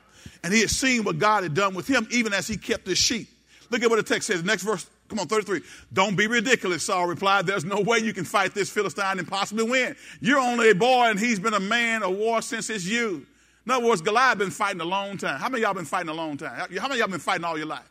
And 0.42 0.52
he 0.52 0.60
had 0.60 0.70
seen 0.70 1.04
what 1.04 1.18
God 1.18 1.42
had 1.42 1.54
done 1.54 1.74
with 1.74 1.88
him, 1.88 2.06
even 2.10 2.32
as 2.32 2.46
he 2.46 2.56
kept 2.56 2.86
his 2.86 2.98
sheep. 2.98 3.28
Look 3.70 3.82
at 3.82 3.90
what 3.90 3.96
the 3.96 4.02
text 4.02 4.26
says. 4.26 4.42
Next 4.42 4.62
verse, 4.62 4.86
come 5.08 5.18
on, 5.18 5.28
33. 5.28 5.62
Don't 5.92 6.16
be 6.16 6.26
ridiculous, 6.26 6.84
Saul 6.84 7.06
replied. 7.06 7.46
There's 7.46 7.64
no 7.64 7.80
way 7.80 7.98
you 7.98 8.12
can 8.12 8.24
fight 8.24 8.54
this 8.54 8.68
Philistine 8.68 9.18
and 9.18 9.26
possibly 9.26 9.64
win. 9.64 9.96
You're 10.20 10.40
only 10.40 10.70
a 10.70 10.74
boy, 10.74 11.04
and 11.04 11.18
he's 11.18 11.38
been 11.38 11.54
a 11.54 11.60
man 11.60 12.02
of 12.02 12.16
war 12.16 12.42
since 12.42 12.66
his 12.66 12.88
youth. 12.90 13.26
In 13.64 13.72
other 13.72 13.86
words, 13.86 14.02
Goliath 14.02 14.38
been 14.38 14.50
fighting 14.50 14.80
a 14.80 14.84
long 14.84 15.16
time. 15.16 15.38
How 15.38 15.48
many 15.48 15.62
y'all 15.62 15.74
been 15.74 15.84
fighting 15.84 16.08
a 16.08 16.14
long 16.14 16.36
time? 16.36 16.68
How 16.78 16.88
many 16.88 16.98
y'all 16.98 17.08
been 17.08 17.20
fighting 17.20 17.44
all 17.44 17.56
your 17.56 17.66
life? 17.66 17.88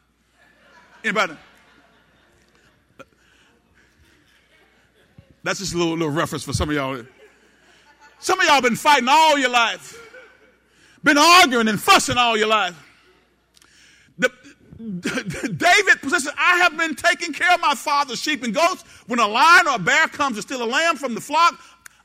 Anybody? 1.03 1.35
That's 5.49 5.57
just 5.57 5.73
a 5.73 5.77
little, 5.79 5.93
little 5.93 6.11
reference 6.11 6.43
for 6.43 6.53
some 6.53 6.69
of 6.69 6.75
y'all. 6.75 7.03
Some 8.19 8.39
of 8.39 8.45
y'all 8.45 8.61
been 8.61 8.75
fighting 8.75 9.07
all 9.09 9.35
your 9.35 9.49
life, 9.49 9.97
been 11.03 11.17
arguing 11.17 11.67
and 11.67 11.81
fussing 11.81 12.17
all 12.17 12.37
your 12.37 12.49
life. 12.49 12.75
The, 14.19 14.29
David 14.77 16.07
says, 16.07 16.29
I 16.37 16.57
have 16.57 16.77
been 16.77 16.93
taking 16.93 17.33
care 17.33 17.51
of 17.51 17.61
my 17.61 17.73
father's 17.73 18.21
sheep 18.21 18.43
and 18.43 18.53
goats. 18.53 18.83
When 19.07 19.17
a 19.17 19.27
lion 19.27 19.67
or 19.67 19.77
a 19.77 19.79
bear 19.79 20.07
comes 20.07 20.35
to 20.35 20.43
steal 20.43 20.61
a 20.61 20.69
lamb 20.69 20.97
from 20.97 21.15
the 21.15 21.21
flock, 21.21 21.59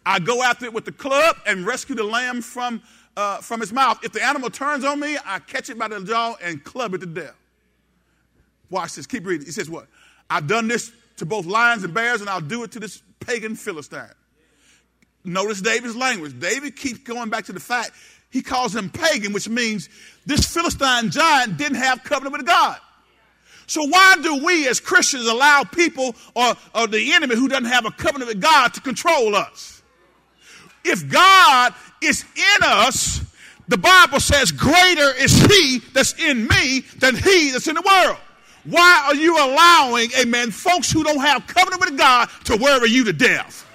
I 0.06 0.20
go 0.20 0.42
after 0.42 0.64
it 0.64 0.72
with 0.72 0.86
the 0.86 0.92
club 0.92 1.36
and 1.46 1.66
rescue 1.66 1.94
the 1.94 2.02
lamb 2.02 2.40
from, 2.40 2.80
uh, 3.14 3.42
from 3.42 3.60
its 3.60 3.72
mouth. 3.72 4.02
If 4.02 4.12
the 4.12 4.24
animal 4.24 4.48
turns 4.48 4.86
on 4.86 5.00
me, 5.00 5.18
I 5.22 5.38
catch 5.40 5.68
it 5.68 5.78
by 5.78 5.88
the 5.88 6.02
jaw 6.02 6.36
and 6.42 6.64
club 6.64 6.94
it 6.94 7.02
to 7.02 7.06
death. 7.06 7.36
Watch 8.70 8.94
this. 8.94 9.06
Keep 9.06 9.26
reading. 9.26 9.44
He 9.44 9.52
says, 9.52 9.68
What? 9.68 9.86
I've 10.30 10.46
done 10.46 10.66
this 10.66 10.92
to 11.16 11.26
both 11.26 11.46
lions 11.46 11.84
and 11.84 11.94
bears, 11.94 12.20
and 12.20 12.30
I'll 12.30 12.40
do 12.40 12.62
it 12.64 12.72
to 12.72 12.80
this 12.80 13.02
pagan 13.20 13.56
Philistine. 13.56 14.10
notice 15.24 15.60
David's 15.60 15.96
language. 15.96 16.38
David 16.38 16.76
keeps 16.76 17.00
going 17.00 17.30
back 17.30 17.46
to 17.46 17.52
the 17.52 17.60
fact 17.60 17.92
he 18.30 18.42
calls 18.42 18.74
him 18.74 18.90
pagan, 18.90 19.32
which 19.32 19.48
means 19.48 19.88
this 20.26 20.44
Philistine 20.46 21.10
giant 21.10 21.56
didn't 21.56 21.76
have 21.76 22.02
covenant 22.02 22.36
with 22.36 22.46
God. 22.46 22.78
So 23.66 23.84
why 23.84 24.16
do 24.22 24.44
we 24.44 24.68
as 24.68 24.80
Christians 24.80 25.26
allow 25.26 25.64
people 25.64 26.14
or, 26.34 26.54
or 26.74 26.86
the 26.86 27.12
enemy 27.12 27.34
who 27.34 27.48
doesn't 27.48 27.64
have 27.64 27.86
a 27.86 27.90
covenant 27.90 28.28
with 28.28 28.40
God 28.40 28.74
to 28.74 28.80
control 28.80 29.34
us? 29.34 29.82
If 30.84 31.08
God 31.08 31.72
is 32.02 32.24
in 32.36 32.62
us, 32.62 33.22
the 33.68 33.78
Bible 33.78 34.20
says, 34.20 34.52
greater 34.52 35.14
is 35.14 35.32
he 35.46 35.78
that's 35.94 36.12
in 36.20 36.46
me 36.46 36.80
than 36.98 37.16
he 37.16 37.52
that's 37.52 37.68
in 37.68 37.76
the 37.76 37.82
world. 37.82 38.18
Why 38.64 39.04
are 39.06 39.14
you 39.14 39.36
allowing, 39.36 40.10
amen, 40.18 40.50
folks 40.50 40.90
who 40.90 41.04
don't 41.04 41.20
have 41.20 41.46
covenant 41.46 41.80
with 41.80 41.98
God 41.98 42.28
to 42.44 42.56
worry 42.56 42.88
you 42.90 43.04
to 43.04 43.12
death? 43.12 43.66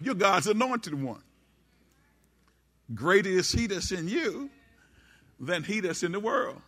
You're 0.00 0.14
God's 0.14 0.46
anointed 0.46 0.94
one. 1.00 1.22
Greater 2.94 3.30
is 3.30 3.50
he 3.52 3.66
that's 3.66 3.92
in 3.92 4.08
you 4.08 4.50
than 5.38 5.62
he 5.62 5.80
that's 5.80 6.02
in 6.02 6.12
the 6.12 6.20
world. 6.20 6.60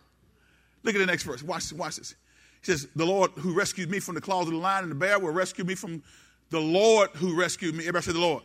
Look 0.83 0.95
at 0.95 0.99
the 0.99 1.05
next 1.05 1.23
verse. 1.23 1.43
Watch, 1.43 1.73
watch 1.73 1.97
this. 1.97 2.15
He 2.63 2.71
says, 2.71 2.87
The 2.95 3.05
Lord 3.05 3.31
who 3.37 3.53
rescued 3.53 3.89
me 3.89 3.99
from 3.99 4.15
the 4.15 4.21
claws 4.21 4.47
of 4.47 4.53
the 4.53 4.59
lion 4.59 4.83
and 4.83 4.91
the 4.91 4.95
bear 4.95 5.19
will 5.19 5.31
rescue 5.31 5.63
me 5.63 5.75
from 5.75 6.03
the 6.49 6.59
Lord 6.59 7.09
who 7.15 7.35
rescued 7.37 7.75
me. 7.75 7.83
Everybody 7.83 8.05
say 8.05 8.11
the 8.13 8.19
Lord. 8.19 8.43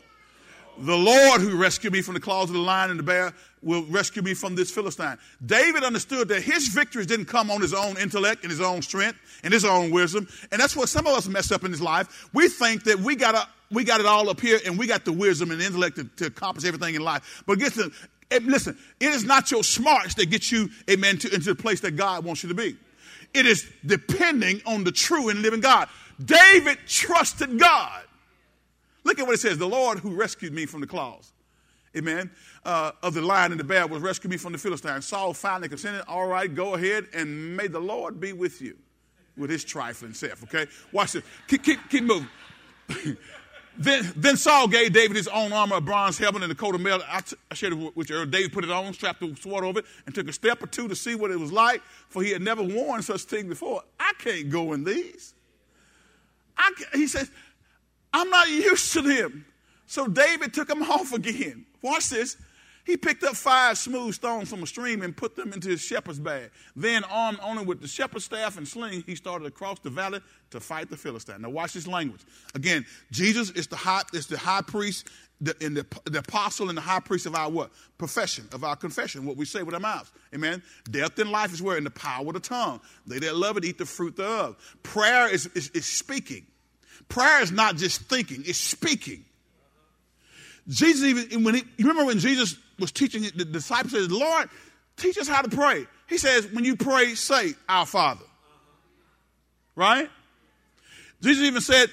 The 0.79 0.95
Lord 0.95 1.41
who 1.41 1.57
rescued 1.57 1.93
me 1.93 2.01
from 2.01 2.13
the 2.13 2.19
claws 2.19 2.49
of 2.49 2.53
the 2.53 2.61
lion 2.61 2.91
and 2.91 2.99
the 2.99 3.03
bear 3.03 3.33
will 3.63 3.83
rescue 3.85 4.21
me 4.21 4.33
from 4.33 4.55
this 4.55 4.69
Philistine. 4.69 5.17
David 5.45 5.83
understood 5.83 6.27
that 6.27 6.43
his 6.43 6.67
victories 6.67 7.07
didn't 7.07 7.25
come 7.25 7.49
on 7.49 7.61
his 7.61 7.73
own 7.73 7.97
intellect 7.97 8.43
and 8.43 8.51
his 8.51 8.61
own 8.61 8.81
strength 8.81 9.17
and 9.43 9.53
his 9.53 9.65
own 9.65 9.89
wisdom. 9.89 10.27
And 10.51 10.61
that's 10.61 10.75
what 10.75 10.89
some 10.89 11.07
of 11.07 11.13
us 11.13 11.27
mess 11.27 11.51
up 11.51 11.63
in 11.63 11.71
this 11.71 11.81
life. 11.81 12.29
We 12.33 12.47
think 12.47 12.83
that 12.83 12.99
we 12.99 13.15
got 13.15 13.33
a, 13.33 13.47
we 13.71 13.83
got 13.83 13.99
it 13.99 14.05
all 14.05 14.29
up 14.29 14.39
here 14.39 14.59
and 14.65 14.77
we 14.77 14.85
got 14.85 15.03
the 15.03 15.11
wisdom 15.13 15.51
and 15.51 15.59
the 15.59 15.65
intellect 15.65 15.95
to, 15.95 16.03
to 16.17 16.25
accomplish 16.27 16.65
everything 16.65 16.95
in 16.95 17.01
life. 17.01 17.43
But 17.47 17.57
get 17.57 17.73
to, 17.73 17.91
eh, 18.29 18.39
listen, 18.43 18.77
it 18.99 19.09
is 19.09 19.23
not 19.23 19.49
your 19.49 19.63
smarts 19.63 20.13
that 20.15 20.27
get 20.27 20.51
you, 20.51 20.69
amen, 20.89 21.17
to, 21.19 21.33
into 21.33 21.53
the 21.53 21.61
place 21.61 21.81
that 21.81 21.95
God 21.95 22.23
wants 22.23 22.43
you 22.43 22.49
to 22.49 22.55
be. 22.55 22.77
It 23.33 23.45
is 23.45 23.67
depending 23.85 24.61
on 24.65 24.83
the 24.83 24.91
true 24.91 25.29
and 25.29 25.41
living 25.41 25.61
God. 25.61 25.89
David 26.23 26.77
trusted 26.87 27.59
God. 27.59 28.03
Look 29.07 29.19
at 29.19 29.25
what 29.25 29.35
it 29.35 29.39
says 29.39 29.57
the 29.57 29.65
Lord 29.65 29.99
who 29.99 30.13
rescued 30.13 30.51
me 30.51 30.65
from 30.65 30.81
the 30.81 30.87
claws, 30.87 31.31
amen, 31.95 32.29
uh, 32.65 32.91
of 33.01 33.13
the 33.13 33.21
lion 33.21 33.53
and 33.53 33.59
the 33.59 33.63
bear 33.63 33.87
was 33.87 34.01
rescued 34.01 34.31
me 34.31 34.35
from 34.35 34.51
the 34.51 34.57
Philistine. 34.57 35.01
Saul 35.01 35.33
finally 35.33 35.69
consented, 35.69 36.03
all 36.09 36.27
right, 36.27 36.53
go 36.53 36.73
ahead, 36.73 37.07
and 37.13 37.55
may 37.55 37.67
the 37.67 37.79
Lord 37.79 38.19
be 38.19 38.33
with 38.33 38.61
you 38.61 38.77
with 39.37 39.49
his 39.49 39.63
trifling 39.63 40.13
self, 40.13 40.43
okay? 40.43 40.67
Watch 40.91 41.13
this. 41.13 41.23
Keep, 41.47 41.63
keep, 41.63 41.79
keep 41.89 42.03
moving. 42.03 42.27
Then, 43.79 44.11
then 44.15 44.37
Saul 44.37 44.67
gave 44.67 44.91
David 44.91 45.15
his 45.15 45.27
own 45.27 45.53
armor, 45.53 45.75
a 45.75 45.81
bronze 45.81 46.17
helmet, 46.17 46.41
and 46.41 46.51
a 46.51 46.55
coat 46.55 46.73
of 46.73 46.81
mail. 46.81 46.99
I, 47.07 47.21
t- 47.21 47.35
I 47.51 47.53
shared 47.53 47.73
it 47.73 47.95
with 47.95 48.09
you. 48.09 48.15
earlier. 48.15 48.25
David 48.25 48.51
put 48.51 48.63
it 48.63 48.71
on, 48.71 48.91
strapped 48.91 49.19
the 49.19 49.35
sword 49.35 49.63
over 49.63 49.81
it, 49.81 49.85
and 50.07 50.15
took 50.15 50.27
a 50.27 50.33
step 50.33 50.63
or 50.63 50.65
two 50.65 50.87
to 50.87 50.95
see 50.95 51.13
what 51.13 51.29
it 51.29 51.39
was 51.39 51.51
like, 51.51 51.83
for 52.09 52.23
he 52.23 52.31
had 52.31 52.41
never 52.41 52.63
worn 52.63 53.03
such 53.03 53.21
thing 53.21 53.47
before. 53.47 53.83
I 53.99 54.13
can't 54.17 54.49
go 54.49 54.73
in 54.73 54.83
these. 54.83 55.35
I, 56.57 56.71
he 56.93 57.05
says, 57.05 57.29
I'm 58.17 58.29
not 58.31 58.49
used 58.49 58.93
to 58.93 59.01
them. 59.01 59.45
So 59.85 60.07
David 60.07 60.53
took 60.53 60.67
them 60.67 60.81
off 60.81 61.13
again. 61.13 61.65
Watch 61.83 62.09
this. 62.09 62.35
He 62.83 62.97
picked 62.97 63.23
up 63.23 63.35
five 63.35 63.77
smooth 63.77 64.15
stones 64.15 64.49
from 64.49 64.63
a 64.63 64.65
stream 64.65 65.01
and 65.01 65.15
put 65.15 65.35
them 65.35 65.53
into 65.53 65.69
his 65.69 65.81
shepherd's 65.81 66.19
bag. 66.19 66.49
Then, 66.75 67.03
armed 67.03 67.37
only 67.43 67.65
with 67.65 67.81
the 67.81 67.87
shepherd's 67.87 68.25
staff 68.25 68.57
and 68.57 68.65
sling, 68.65 69.03
he 69.05 69.13
started 69.13 69.45
across 69.45 69.79
the 69.79 69.89
valley 69.89 70.21
to 70.51 70.59
fight 70.59 70.89
the 70.89 70.95
Philistine. 70.95 71.41
Now, 71.41 71.49
watch 71.49 71.73
this 71.73 71.85
language. 71.85 72.21
Again, 72.55 72.85
Jesus 73.11 73.51
is 73.51 73.67
the 73.67 73.75
high, 73.75 74.03
is 74.13 74.27
the 74.27 74.37
high 74.37 74.61
priest 74.61 75.09
the, 75.41 75.55
and 75.61 75.77
the, 75.77 75.85
the 76.05 76.19
apostle 76.19 76.69
and 76.69 76.77
the 76.77 76.81
high 76.81 77.01
priest 77.01 77.25
of 77.25 77.35
our 77.35 77.51
what? 77.51 77.71
Profession, 77.97 78.47
of 78.53 78.63
our 78.63 78.75
confession, 78.75 79.25
what 79.25 79.37
we 79.37 79.45
say 79.45 79.63
with 79.63 79.75
our 79.75 79.81
mouths. 79.81 80.11
Amen. 80.33 80.63
Death 80.89 81.19
and 81.19 81.29
life 81.29 81.53
is 81.53 81.61
where 81.61 81.77
in 81.77 81.83
the 81.83 81.91
power 81.91 82.25
of 82.25 82.33
the 82.33 82.39
tongue. 82.39 82.79
They 83.05 83.19
that 83.19 83.35
love 83.35 83.57
it 83.57 83.65
eat 83.65 83.77
the 83.77 83.85
fruit 83.85 84.15
thereof. 84.15 84.55
Prayer 84.81 85.31
is, 85.31 85.45
is, 85.47 85.69
is 85.71 85.85
speaking. 85.85 86.47
Prayer 87.09 87.41
is 87.41 87.51
not 87.51 87.75
just 87.75 88.01
thinking, 88.01 88.43
it's 88.45 88.57
speaking. 88.57 89.23
Jesus 90.67 91.03
even 91.03 91.43
when 91.43 91.55
he 91.55 91.63
you 91.77 91.87
remember 91.87 92.05
when 92.05 92.19
Jesus 92.19 92.57
was 92.79 92.91
teaching 92.91 93.23
the 93.23 93.45
disciples 93.45 93.93
says, 93.93 94.11
Lord, 94.11 94.49
teach 94.97 95.17
us 95.17 95.27
how 95.27 95.41
to 95.41 95.49
pray. 95.49 95.85
He 96.07 96.17
says, 96.17 96.47
when 96.51 96.63
you 96.65 96.75
pray, 96.75 97.15
say, 97.15 97.53
Our 97.67 97.85
Father. 97.85 98.25
Right? 99.75 100.09
Jesus 101.21 101.43
even 101.43 101.61
said, 101.61 101.89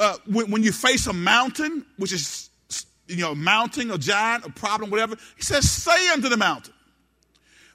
uh, 0.00 0.16
when, 0.26 0.50
when, 0.50 0.62
you 0.62 0.72
face 0.72 1.06
a 1.06 1.12
mountain, 1.12 1.84
which 1.96 2.12
is, 2.12 2.50
you 3.06 3.18
know, 3.18 3.34
mounting, 3.34 3.90
a 3.90 3.98
giant, 3.98 4.44
a 4.44 4.50
problem, 4.50 4.90
whatever, 4.90 5.16
he 5.36 5.42
says, 5.42 5.70
say 5.70 6.08
unto 6.10 6.28
the 6.28 6.36
mountain, 6.36 6.72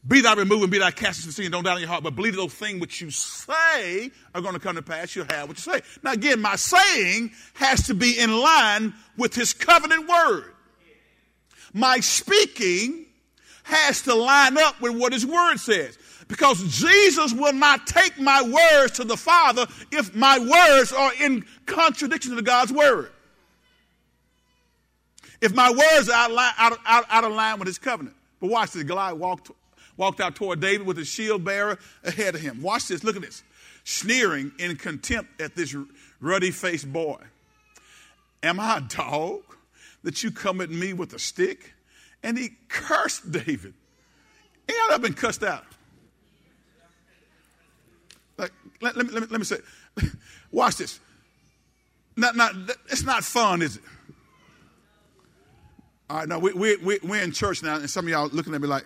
be 0.08 0.22
thou 0.22 0.36
removed 0.36 0.64
and 0.64 0.72
be 0.72 0.78
thou 0.80 0.90
cast 0.92 1.20
into 1.20 1.28
the 1.28 1.34
sea 1.34 1.46
and 1.46 1.52
don't 1.52 1.64
doubt 1.64 1.78
in 1.78 1.82
your 1.82 1.90
heart, 1.90 2.04
but 2.04 2.16
believe 2.16 2.36
those 2.36 2.54
things 2.54 2.80
which 2.80 3.02
you 3.02 3.10
say 3.12 4.12
are 4.34 4.42
going 4.42 4.54
to 4.54 4.60
come 4.60 4.76
to 4.76 4.82
pass. 4.82 5.16
You'll 5.16 5.26
have 5.26 5.48
what 5.48 5.58
you 5.58 5.74
say. 5.74 5.82
Now 6.04 6.14
again, 6.14 6.42
my 6.42 6.56
saying 6.56 7.32
has 7.56 7.88
to 7.88 7.94
be 7.94 8.18
in 8.18 8.38
line 8.38 8.94
with 9.18 9.36
his 9.36 9.54
covenant 9.54 10.08
word 10.08 10.54
my 11.74 12.00
speaking 12.00 13.06
has 13.64 14.02
to 14.04 14.16
line 14.16 14.58
up 14.58 14.82
with 14.82 14.96
what 14.96 15.14
his 15.14 15.26
word 15.26 15.58
says. 15.58 15.98
Because 16.28 16.62
Jesus 16.78 17.34
will 17.34 17.54
not 17.54 17.88
take 17.88 18.20
my 18.20 18.42
words 18.42 18.94
to 18.94 19.06
the 19.06 19.16
Father 19.16 19.66
if 19.92 20.14
my 20.14 20.40
words 20.40 20.92
are 20.92 21.12
in 21.22 21.46
contradiction 21.66 22.36
to 22.36 22.42
God's 22.42 22.74
word. 22.74 23.12
If 25.40 25.54
my 25.54 25.70
words 25.70 26.10
are 26.10 26.30
out, 26.30 26.54
out, 26.58 26.80
out, 26.86 27.06
out 27.10 27.24
of 27.24 27.32
line 27.32 27.60
with 27.60 27.68
his 27.68 27.78
covenant. 27.78 28.16
But 28.42 28.50
watch 28.50 28.72
this. 28.72 28.84
Goliath 28.84 29.18
walked, 29.18 29.52
walked 29.98 30.22
out 30.22 30.36
toward 30.36 30.60
David 30.60 30.88
with 30.88 30.98
his 30.98 31.08
shield 31.08 31.44
bearer 31.44 31.78
ahead 32.04 32.36
of 32.36 32.42
him. 32.42 32.62
Watch 32.62 32.88
this. 32.88 33.04
Look 33.04 33.16
at 33.16 33.22
this. 33.22 33.44
Sneering 33.84 34.52
in 34.60 34.76
contempt 34.76 35.42
at 35.42 35.56
this 35.56 35.76
ruddy 36.22 36.52
faced 36.52 36.92
boy. 36.92 37.22
Am 38.44 38.60
I 38.60 38.78
a 38.78 38.82
dog 38.82 39.42
that 40.04 40.24
you 40.24 40.32
come 40.32 40.62
at 40.62 40.70
me 40.70 40.94
with 40.94 41.14
a 41.14 41.20
stick? 41.20 41.74
And 42.24 42.38
he 42.38 42.50
cursed 42.68 43.32
David. 43.32 43.74
He 44.68 44.74
ought 44.74 44.88
to 44.88 44.94
have 44.94 45.02
been 45.02 45.14
cussed 45.14 45.44
out. 45.44 45.64
Like, 48.38 48.52
let, 48.82 48.96
let, 48.96 49.08
me, 49.08 49.14
let, 49.14 49.22
me, 49.24 49.28
let 49.32 49.40
me 49.40 49.46
say, 49.46 49.58
watch 50.52 50.78
this. 50.78 51.00
Not, 52.16 52.36
not, 52.36 52.54
it's 52.90 53.04
not 53.04 53.24
fun, 53.24 53.62
is 53.62 53.78
it? 53.78 53.84
All 56.10 56.18
right, 56.18 56.28
now 56.28 56.40
we, 56.40 56.54
we, 56.54 56.78
we, 56.78 57.00
we're 57.04 57.22
in 57.22 57.32
church 57.32 57.64
now, 57.64 57.76
and 57.76 57.90
some 57.90 58.06
of 58.06 58.10
y'all 58.10 58.30
looking 58.30 58.54
at 58.54 58.62
me 58.62 58.68
like, 58.68 58.86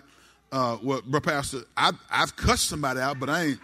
uh, 0.52 0.76
well, 0.82 1.00
bro, 1.06 1.20
Pastor, 1.20 1.62
I, 1.76 1.92
I've 2.10 2.36
cussed 2.36 2.68
somebody 2.68 3.00
out, 3.00 3.18
but 3.18 3.30
I 3.30 3.44
ain't. 3.44 3.60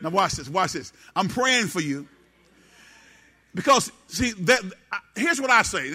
Now, 0.00 0.10
watch 0.10 0.32
this, 0.34 0.48
watch 0.48 0.72
this. 0.72 0.92
I'm 1.14 1.28
praying 1.28 1.66
for 1.66 1.80
you 1.80 2.08
because, 3.54 3.92
see, 4.06 4.30
that, 4.44 4.60
here's 5.16 5.40
what 5.40 5.50
I 5.50 5.62
say. 5.62 5.92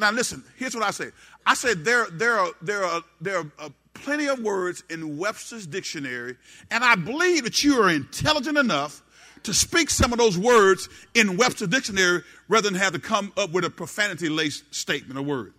Now, 0.00 0.10
listen, 0.10 0.42
here's 0.56 0.74
what 0.74 0.82
I 0.82 0.90
say. 0.90 1.10
I 1.46 1.54
said 1.54 1.84
there, 1.84 2.06
there, 2.10 2.38
are, 2.38 2.50
there, 2.62 2.84
are, 2.84 3.02
there 3.20 3.38
are 3.38 3.46
uh, 3.58 3.68
plenty 3.94 4.26
of 4.26 4.40
words 4.40 4.82
in 4.90 5.18
Webster's 5.18 5.66
dictionary, 5.66 6.36
and 6.70 6.82
I 6.82 6.96
believe 6.96 7.44
that 7.44 7.62
you 7.62 7.80
are 7.80 7.90
intelligent 7.90 8.58
enough 8.58 9.02
to 9.44 9.54
speak 9.54 9.90
some 9.90 10.12
of 10.12 10.18
those 10.18 10.38
words 10.38 10.88
in 11.14 11.36
Webster's 11.36 11.68
dictionary 11.68 12.22
rather 12.48 12.70
than 12.70 12.78
have 12.78 12.92
to 12.92 12.98
come 12.98 13.32
up 13.36 13.50
with 13.50 13.64
a 13.64 13.70
profanity 13.70 14.28
laced 14.28 14.74
statement 14.74 15.18
or 15.18 15.22
word. 15.22 15.54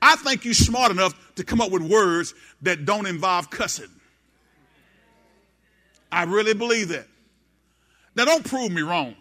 I 0.00 0.16
think 0.16 0.44
you're 0.44 0.54
smart 0.54 0.90
enough 0.90 1.14
to 1.36 1.44
come 1.44 1.60
up 1.60 1.70
with 1.70 1.82
words 1.82 2.34
that 2.62 2.84
don't 2.84 3.06
involve 3.06 3.50
cussing. 3.50 3.90
I 6.12 6.24
really 6.24 6.54
believe 6.54 6.88
that. 6.88 7.06
Now, 8.14 8.24
don't 8.24 8.44
prove 8.44 8.70
me 8.70 8.82
wrong. 8.82 9.14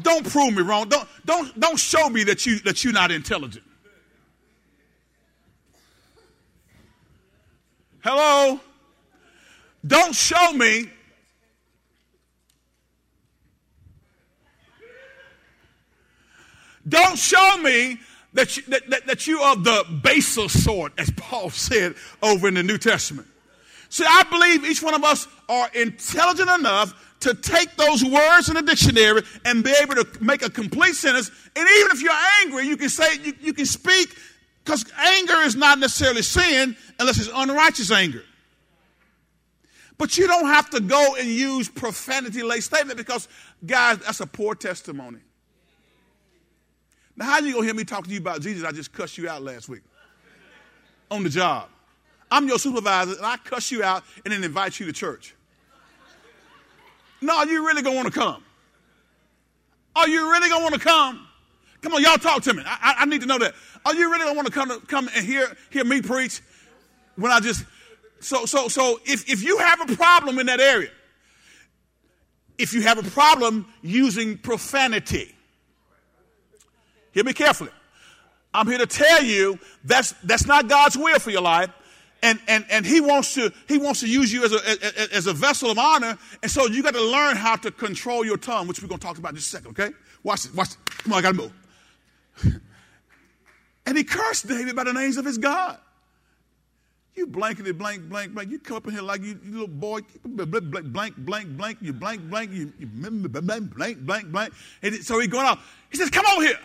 Don't 0.00 0.28
prove 0.28 0.54
me 0.54 0.62
wrong. 0.62 0.88
Don't, 0.88 1.08
don't, 1.24 1.60
don't 1.60 1.78
show 1.78 2.08
me 2.08 2.24
that, 2.24 2.44
you, 2.44 2.58
that 2.60 2.82
you're 2.82 2.92
not 2.92 3.10
intelligent. 3.10 3.64
Hello? 8.02 8.60
Don't 9.86 10.14
show 10.14 10.52
me 10.52 10.90
Don't 16.88 17.18
show 17.18 17.58
me 17.58 17.98
that 18.32 18.56
you, 18.56 18.62
that, 18.68 18.88
that, 18.90 19.06
that 19.06 19.26
you 19.26 19.40
are 19.40 19.56
the 19.56 19.84
baser 20.02 20.48
sort, 20.48 20.92
as 20.98 21.10
Paul 21.16 21.50
said 21.50 21.94
over 22.22 22.48
in 22.48 22.54
the 22.54 22.62
New 22.62 22.78
Testament. 22.78 23.28
See, 23.88 24.04
I 24.08 24.22
believe 24.24 24.64
each 24.64 24.82
one 24.82 24.94
of 24.94 25.04
us 25.04 25.28
are 25.48 25.68
intelligent 25.74 26.48
enough 26.48 26.94
to 27.20 27.34
take 27.34 27.76
those 27.76 28.02
words 28.02 28.48
in 28.48 28.54
the 28.54 28.62
dictionary 28.62 29.22
and 29.44 29.62
be 29.62 29.72
able 29.80 29.94
to 29.96 30.06
make 30.20 30.42
a 30.42 30.50
complete 30.50 30.94
sentence. 30.94 31.30
And 31.54 31.68
even 31.68 31.92
if 31.92 32.02
you're 32.02 32.12
angry, 32.42 32.66
you 32.66 32.76
can 32.76 32.88
say, 32.88 33.18
you, 33.22 33.34
you 33.40 33.52
can 33.52 33.66
speak, 33.66 34.16
because 34.64 34.84
anger 34.96 35.36
is 35.42 35.54
not 35.54 35.78
necessarily 35.78 36.22
sin 36.22 36.76
unless 36.98 37.18
it's 37.18 37.30
unrighteous 37.32 37.90
anger. 37.90 38.24
But 39.98 40.16
you 40.16 40.26
don't 40.26 40.46
have 40.46 40.70
to 40.70 40.80
go 40.80 41.14
and 41.16 41.28
use 41.28 41.68
profanity 41.68 42.42
laced 42.42 42.74
statement 42.74 42.96
because, 42.96 43.28
guys, 43.64 43.98
that's 43.98 44.20
a 44.20 44.26
poor 44.26 44.54
testimony. 44.54 45.18
Now, 47.16 47.26
how 47.26 47.38
you 47.40 47.52
gonna 47.52 47.66
hear 47.66 47.74
me 47.74 47.84
talking 47.84 48.06
to 48.06 48.12
you 48.12 48.20
about 48.20 48.40
Jesus? 48.40 48.64
I 48.64 48.72
just 48.72 48.92
cussed 48.92 49.18
you 49.18 49.28
out 49.28 49.42
last 49.42 49.68
week 49.68 49.82
on 51.10 51.22
the 51.22 51.28
job. 51.28 51.68
I'm 52.30 52.48
your 52.48 52.58
supervisor, 52.58 53.12
and 53.12 53.26
I 53.26 53.36
cuss 53.36 53.70
you 53.70 53.82
out 53.82 54.04
and 54.24 54.32
then 54.32 54.42
invite 54.42 54.80
you 54.80 54.86
to 54.86 54.92
church. 54.92 55.34
No, 57.20 57.42
you 57.44 57.66
really 57.66 57.82
gonna 57.82 57.96
want 57.96 58.12
to 58.12 58.18
come? 58.18 58.42
Are 59.94 60.08
you 60.08 60.30
really 60.30 60.48
gonna 60.48 60.62
want 60.62 60.74
to 60.74 60.80
come? 60.80 61.28
Come 61.82 61.94
on, 61.94 62.02
y'all 62.02 62.16
talk 62.16 62.42
to 62.44 62.54
me. 62.54 62.62
I, 62.64 62.96
I, 63.00 63.04
need 63.06 63.20
to 63.20 63.26
know 63.26 63.38
that. 63.38 63.54
Are 63.84 63.94
you 63.94 64.10
really 64.10 64.24
gonna 64.24 64.34
want 64.34 64.46
to 64.46 64.52
come 64.52 64.80
come 64.86 65.08
and 65.14 65.26
hear 65.26 65.54
hear 65.70 65.84
me 65.84 66.00
preach 66.00 66.40
when 67.16 67.30
I 67.30 67.40
just 67.40 67.64
so 68.20 68.46
so 68.46 68.68
so 68.68 69.00
if 69.04 69.28
if 69.28 69.42
you 69.42 69.58
have 69.58 69.90
a 69.90 69.96
problem 69.96 70.38
in 70.38 70.46
that 70.46 70.60
area, 70.60 70.90
if 72.56 72.72
you 72.72 72.82
have 72.82 72.98
a 72.98 73.10
problem 73.10 73.66
using 73.82 74.38
profanity, 74.38 75.34
hear 77.12 77.24
me 77.24 77.32
carefully. 77.32 77.70
I'm 78.54 78.66
here 78.66 78.78
to 78.78 78.86
tell 78.86 79.22
you 79.22 79.58
that's 79.84 80.12
that's 80.24 80.46
not 80.46 80.68
God's 80.68 80.96
will 80.96 81.18
for 81.18 81.30
your 81.30 81.42
life. 81.42 81.70
And, 82.24 82.38
and, 82.46 82.64
and 82.70 82.86
he 82.86 83.00
wants 83.00 83.34
to 83.34 83.52
he 83.66 83.78
wants 83.78 84.00
to 84.00 84.08
use 84.08 84.32
you 84.32 84.44
as 84.44 84.52
a, 84.52 85.14
as 85.14 85.26
a 85.26 85.32
vessel 85.32 85.70
of 85.70 85.78
honor. 85.78 86.16
And 86.42 86.50
so 86.50 86.66
you 86.66 86.82
got 86.82 86.94
to 86.94 87.02
learn 87.02 87.36
how 87.36 87.56
to 87.56 87.70
control 87.72 88.24
your 88.24 88.36
tongue, 88.36 88.68
which 88.68 88.80
we're 88.80 88.88
going 88.88 89.00
to 89.00 89.06
talk 89.06 89.18
about 89.18 89.30
in 89.30 89.36
just 89.36 89.52
a 89.52 89.56
second, 89.56 89.70
okay? 89.70 89.90
Watch 90.22 90.44
this, 90.44 90.54
watch 90.54 90.68
this. 90.68 90.78
Come 90.98 91.12
on, 91.14 91.18
I 91.18 91.22
got 91.22 91.30
to 91.32 91.36
move. 91.36 91.52
and 93.86 93.98
he 93.98 94.04
cursed 94.04 94.46
David 94.46 94.76
by 94.76 94.84
the 94.84 94.92
names 94.92 95.16
of 95.16 95.24
his 95.24 95.36
God. 95.36 95.78
You 97.14 97.26
blankety 97.26 97.72
blank, 97.72 98.08
blank, 98.08 98.32
blank. 98.32 98.50
You 98.50 98.58
come 98.58 98.78
up 98.78 98.86
in 98.86 98.92
here 98.92 99.02
like 99.02 99.22
you, 99.22 99.38
you 99.44 99.50
little 99.50 99.66
boy, 99.66 100.00
blank, 100.24 100.92
blank, 100.92 101.16
blank, 101.16 101.48
blank. 101.56 101.78
You 101.82 101.92
blank, 101.92 102.30
blank, 102.30 102.52
you, 102.52 102.72
you 102.78 102.86
blank, 102.86 103.74
blank, 103.74 104.32
blank. 104.32 104.54
And 104.80 104.94
so 105.04 105.18
he's 105.18 105.28
going 105.28 105.46
out. 105.46 105.58
He 105.90 105.98
says, 105.98 106.08
Come 106.08 106.24
over 106.32 106.42
here, 106.42 106.58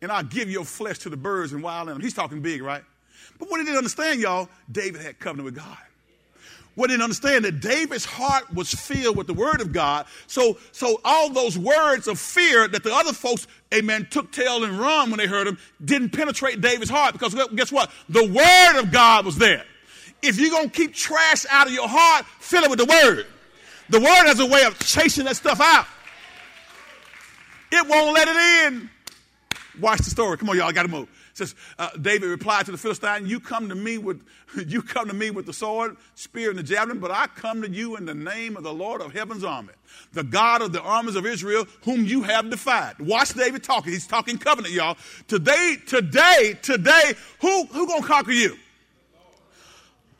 and 0.00 0.12
I'll 0.12 0.22
give 0.22 0.50
your 0.50 0.64
flesh 0.64 0.98
to 1.00 1.08
the 1.08 1.16
birds 1.16 1.52
and 1.52 1.62
wild 1.62 1.88
animals. 1.88 2.04
He's 2.04 2.14
talking 2.14 2.40
big, 2.40 2.62
right? 2.62 2.82
But 3.38 3.50
what 3.50 3.60
he 3.60 3.64
didn't 3.64 3.78
understand, 3.78 4.20
y'all, 4.20 4.48
David 4.70 5.00
had 5.00 5.18
covenant 5.18 5.44
with 5.44 5.56
God. 5.56 5.76
What 6.74 6.90
he 6.90 6.94
didn't 6.94 7.04
understand 7.04 7.44
that 7.44 7.60
David's 7.60 8.04
heart 8.04 8.54
was 8.54 8.72
filled 8.72 9.16
with 9.16 9.26
the 9.26 9.34
word 9.34 9.60
of 9.60 9.72
God. 9.72 10.06
So, 10.28 10.58
so 10.70 11.00
all 11.04 11.28
those 11.30 11.58
words 11.58 12.06
of 12.06 12.20
fear 12.20 12.68
that 12.68 12.84
the 12.84 12.94
other 12.94 13.12
folks, 13.12 13.48
amen, 13.74 14.06
took 14.10 14.30
tail 14.30 14.62
and 14.62 14.78
run 14.78 15.10
when 15.10 15.18
they 15.18 15.26
heard 15.26 15.48
him, 15.48 15.58
didn't 15.84 16.10
penetrate 16.10 16.60
David's 16.60 16.90
heart 16.90 17.14
because 17.14 17.34
guess 17.56 17.72
what? 17.72 17.90
The 18.08 18.24
word 18.24 18.80
of 18.80 18.92
God 18.92 19.24
was 19.24 19.36
there. 19.36 19.64
If 20.22 20.38
you're 20.38 20.50
going 20.50 20.70
to 20.70 20.76
keep 20.76 20.94
trash 20.94 21.46
out 21.50 21.66
of 21.66 21.72
your 21.72 21.88
heart, 21.88 22.26
fill 22.38 22.62
it 22.62 22.70
with 22.70 22.78
the 22.78 22.84
word. 22.84 23.26
The 23.88 24.00
word 24.00 24.26
has 24.26 24.38
a 24.38 24.46
way 24.46 24.64
of 24.64 24.78
chasing 24.78 25.24
that 25.24 25.36
stuff 25.36 25.60
out. 25.60 25.86
It 27.70 27.88
won't 27.88 28.14
let 28.14 28.28
it 28.28 28.72
in. 28.72 28.90
Watch 29.80 29.98
the 29.98 30.10
story. 30.10 30.36
Come 30.38 30.50
on, 30.50 30.56
y'all, 30.56 30.66
I 30.66 30.72
got 30.72 30.82
to 30.82 30.88
move 30.88 31.08
says 31.38 31.54
uh, 31.78 31.88
David 32.00 32.28
replied 32.28 32.66
to 32.66 32.72
the 32.72 32.78
Philistine, 32.78 33.26
"You 33.26 33.40
come 33.40 33.68
to 33.68 33.74
me 33.74 33.96
with 33.96 34.22
you 34.66 34.82
come 34.82 35.08
to 35.08 35.14
me 35.14 35.30
with 35.30 35.46
the 35.46 35.52
sword, 35.52 35.96
spear, 36.14 36.50
and 36.50 36.58
the 36.58 36.62
javelin, 36.62 36.98
but 36.98 37.10
I 37.10 37.28
come 37.28 37.62
to 37.62 37.70
you 37.70 37.96
in 37.96 38.04
the 38.04 38.14
name 38.14 38.56
of 38.56 38.64
the 38.64 38.72
Lord 38.72 39.00
of 39.00 39.12
heaven's 39.14 39.44
army, 39.44 39.72
the 40.12 40.24
God 40.24 40.60
of 40.60 40.72
the 40.72 40.82
armies 40.82 41.16
of 41.16 41.24
Israel, 41.24 41.66
whom 41.84 42.04
you 42.04 42.22
have 42.22 42.50
defied." 42.50 42.98
Watch 42.98 43.30
David 43.30 43.62
talking. 43.62 43.92
He's 43.92 44.06
talking 44.06 44.36
covenant, 44.36 44.74
y'all. 44.74 44.98
Today, 45.28 45.76
today, 45.86 46.58
today, 46.60 47.14
who 47.40 47.64
who 47.66 47.86
gonna 47.86 48.06
conquer 48.06 48.32
you? 48.32 48.56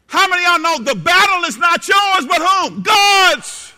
How 0.07 0.27
many 0.27 0.43
y'all 0.43 0.59
know 0.59 0.79
the 0.79 0.95
battle 0.95 1.45
is 1.45 1.59
not 1.59 1.87
yours, 1.87 2.27
but 2.27 2.41
whom? 2.41 2.83
God's. 2.83 3.75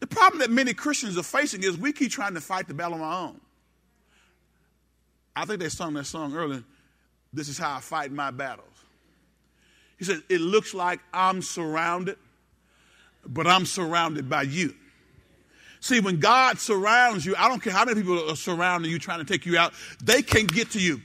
The 0.00 0.08
problem 0.08 0.40
that 0.40 0.50
many 0.50 0.74
Christians 0.74 1.18
are 1.18 1.24
facing 1.24 1.62
is 1.64 1.76
we 1.76 1.92
keep 1.92 2.10
trying 2.10 2.34
to 2.34 2.40
fight 2.40 2.66
the 2.66 2.74
battle 2.74 2.94
on 2.94 3.00
our 3.00 3.28
own. 3.28 3.40
I 5.38 5.44
think 5.44 5.60
they 5.60 5.68
sung 5.68 5.94
that 5.94 6.06
song 6.06 6.34
earlier. 6.34 6.64
This 7.32 7.48
is 7.48 7.56
how 7.56 7.76
I 7.76 7.78
fight 7.78 8.10
my 8.10 8.32
battles. 8.32 8.66
He 9.96 10.04
said, 10.04 10.20
It 10.28 10.40
looks 10.40 10.74
like 10.74 10.98
I'm 11.14 11.42
surrounded, 11.42 12.16
but 13.24 13.46
I'm 13.46 13.64
surrounded 13.64 14.28
by 14.28 14.42
you. 14.42 14.74
See, 15.78 16.00
when 16.00 16.18
God 16.18 16.58
surrounds 16.58 17.24
you, 17.24 17.36
I 17.38 17.48
don't 17.48 17.62
care 17.62 17.72
how 17.72 17.84
many 17.84 18.00
people 18.00 18.28
are 18.28 18.34
surrounding 18.34 18.90
you 18.90 18.98
trying 18.98 19.20
to 19.20 19.24
take 19.24 19.46
you 19.46 19.56
out, 19.56 19.74
they 20.02 20.22
can't 20.22 20.52
get 20.52 20.72
to 20.72 20.80
you 20.80 21.00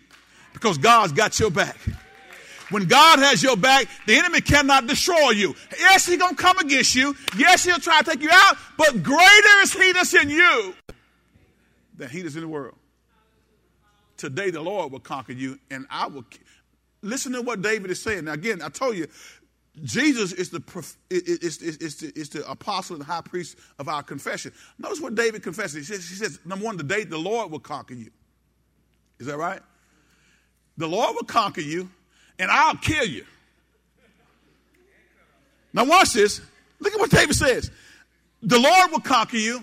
because 0.51 0.79
God's 0.79 1.13
got 1.13 1.39
your 1.39 1.51
back. 1.51 1.77
When 2.71 2.88
God 2.88 3.19
has 3.19 3.43
your 3.43 3.55
back, 3.55 3.86
the 4.07 4.15
enemy 4.15 4.41
cannot 4.41 4.88
destroy 4.88 5.29
you. 5.29 5.53
Yes, 5.77 6.07
he's 6.07 6.17
going 6.17 6.36
to 6.36 6.41
come 6.41 6.57
against 6.57 6.95
you. 6.95 7.15
Yes, 7.38 7.63
he'll 7.63 7.77
try 7.77 8.01
to 8.01 8.09
take 8.09 8.21
you 8.23 8.31
out, 8.31 8.57
but 8.77 9.03
greater 9.03 9.61
is 9.61 9.73
he 9.73 9.91
that's 9.91 10.15
in 10.15 10.31
you 10.31 10.73
than 11.95 12.09
he 12.09 12.23
that's 12.23 12.34
in 12.34 12.41
the 12.41 12.47
world. 12.47 12.77
Today 14.24 14.51
the 14.51 14.61
Lord 14.61 14.93
will 14.93 15.01
conquer 15.01 15.34
you, 15.34 15.59
and 15.69 15.86
I 15.89 16.07
will. 16.07 16.24
Listen 17.01 17.34
to 17.34 17.41
what 17.41 17.61
David 17.61 17.91
is 17.91 18.01
saying. 18.01 18.24
Now, 18.24 18.32
again, 18.32 18.61
I 18.61 18.69
told 18.69 18.95
you, 18.95 19.05
Jesus 19.84 20.32
is 20.32 20.49
the, 20.49 20.63
is, 21.09 21.57
is, 21.57 21.78
is, 21.78 21.95
the, 21.97 22.17
is 22.17 22.30
the 22.30 22.49
apostle 22.49 22.95
and 22.95 23.03
high 23.03 23.19
priest 23.19 23.57
of 23.80 23.89
our 23.89 24.01
confession. 24.01 24.53
Notice 24.80 25.01
what 25.01 25.15
David 25.15 25.43
confesses. 25.43 25.76
He 25.76 25.93
says, 25.93 26.07
he 26.07 26.15
says, 26.15 26.39
number 26.45 26.63
one, 26.63 26.78
the 26.78 26.84
day 26.84 27.03
the 27.03 27.17
Lord 27.17 27.51
will 27.51 27.59
conquer 27.59 27.95
you. 27.95 28.11
Is 29.19 29.28
that 29.28 29.36
right? 29.36 29.59
The 30.78 30.88
Lord 30.88 31.15
will 31.15 31.26
conquer 31.26 31.59
you, 31.59 31.89
and 32.39 32.49
I'll 32.49 32.78
kill 32.78 33.05
you. 33.05 33.26
Now, 35.74 35.84
watch 35.84 36.13
this. 36.13 36.39
Look 36.80 36.93
at 36.93 36.99
what 37.01 37.11
David 37.11 37.36
says. 37.36 37.69
The 38.41 38.57
Lord 38.57 38.89
will 38.89 39.01
conquer 39.01 39.36
you, 39.36 39.61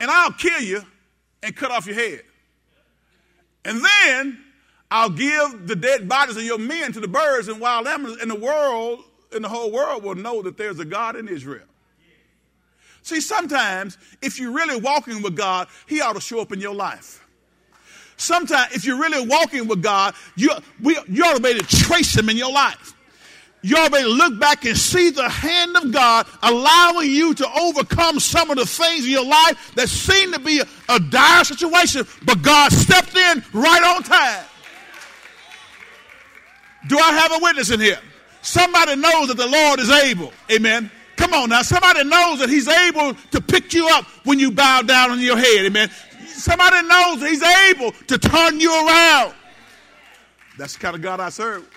and 0.00 0.10
I'll 0.10 0.32
kill 0.32 0.60
you 0.60 0.82
and 1.40 1.54
cut 1.54 1.70
off 1.70 1.86
your 1.86 1.94
head. 1.94 2.22
And 3.64 3.84
then 3.84 4.38
I'll 4.90 5.10
give 5.10 5.66
the 5.66 5.76
dead 5.76 6.08
bodies 6.08 6.36
of 6.36 6.42
your 6.42 6.58
men 6.58 6.92
to 6.92 7.00
the 7.00 7.08
birds 7.08 7.48
and 7.48 7.60
wild 7.60 7.86
animals, 7.86 8.18
and 8.20 8.30
the 8.30 8.38
world, 8.38 9.00
and 9.32 9.44
the 9.44 9.48
whole 9.48 9.70
world 9.70 10.02
will 10.02 10.14
know 10.14 10.42
that 10.42 10.56
there's 10.56 10.78
a 10.78 10.84
God 10.84 11.16
in 11.16 11.28
Israel. 11.28 11.66
See, 13.02 13.20
sometimes 13.20 13.96
if 14.20 14.38
you're 14.38 14.52
really 14.52 14.80
walking 14.80 15.22
with 15.22 15.36
God, 15.36 15.68
He 15.86 16.00
ought 16.00 16.14
to 16.14 16.20
show 16.20 16.40
up 16.40 16.52
in 16.52 16.60
your 16.60 16.74
life. 16.74 17.26
Sometimes, 18.16 18.74
if 18.74 18.84
you're 18.84 18.98
really 18.98 19.26
walking 19.26 19.66
with 19.66 19.82
God, 19.82 20.14
you, 20.36 20.50
we, 20.82 20.98
you 21.08 21.24
ought 21.24 21.36
to 21.36 21.42
be 21.42 21.48
able 21.50 21.60
to 21.60 21.76
trace 21.76 22.14
Him 22.14 22.28
in 22.28 22.36
your 22.36 22.52
life 22.52 22.94
you 23.62 23.76
be 23.90 24.02
look 24.04 24.38
back 24.38 24.64
and 24.64 24.76
see 24.76 25.10
the 25.10 25.28
hand 25.28 25.76
of 25.76 25.92
God 25.92 26.26
allowing 26.42 27.10
you 27.10 27.34
to 27.34 27.46
overcome 27.60 28.18
some 28.18 28.50
of 28.50 28.56
the 28.56 28.64
things 28.64 29.04
in 29.04 29.10
your 29.10 29.26
life 29.26 29.72
that 29.74 29.88
seem 29.88 30.32
to 30.32 30.38
be 30.38 30.60
a, 30.60 30.66
a 30.88 30.98
dire 30.98 31.44
situation, 31.44 32.06
but 32.24 32.40
God 32.40 32.72
stepped 32.72 33.14
in 33.14 33.44
right 33.52 33.82
on 33.82 34.02
time. 34.02 34.44
Do 36.88 36.98
I 36.98 37.12
have 37.12 37.32
a 37.32 37.38
witness 37.42 37.70
in 37.70 37.80
here? 37.80 37.98
Somebody 38.40 38.96
knows 38.96 39.28
that 39.28 39.36
the 39.36 39.46
Lord 39.46 39.80
is 39.80 39.90
able. 39.90 40.32
Amen. 40.50 40.90
Come 41.16 41.34
on 41.34 41.50
now. 41.50 41.60
Somebody 41.60 42.04
knows 42.04 42.38
that 42.38 42.48
He's 42.48 42.66
able 42.66 43.12
to 43.12 43.40
pick 43.42 43.74
you 43.74 43.86
up 43.90 44.06
when 44.24 44.38
you 44.38 44.50
bow 44.50 44.80
down 44.80 45.10
on 45.10 45.20
your 45.20 45.36
head. 45.36 45.66
Amen. 45.66 45.90
Somebody 46.26 46.88
knows 46.88 47.20
that 47.20 47.28
He's 47.28 47.42
able 47.42 47.92
to 48.06 48.16
turn 48.16 48.58
you 48.58 48.72
around. 48.72 49.34
That's 50.56 50.72
the 50.72 50.80
kind 50.80 50.96
of 50.96 51.02
God 51.02 51.20
I 51.20 51.28
serve. 51.28 51.68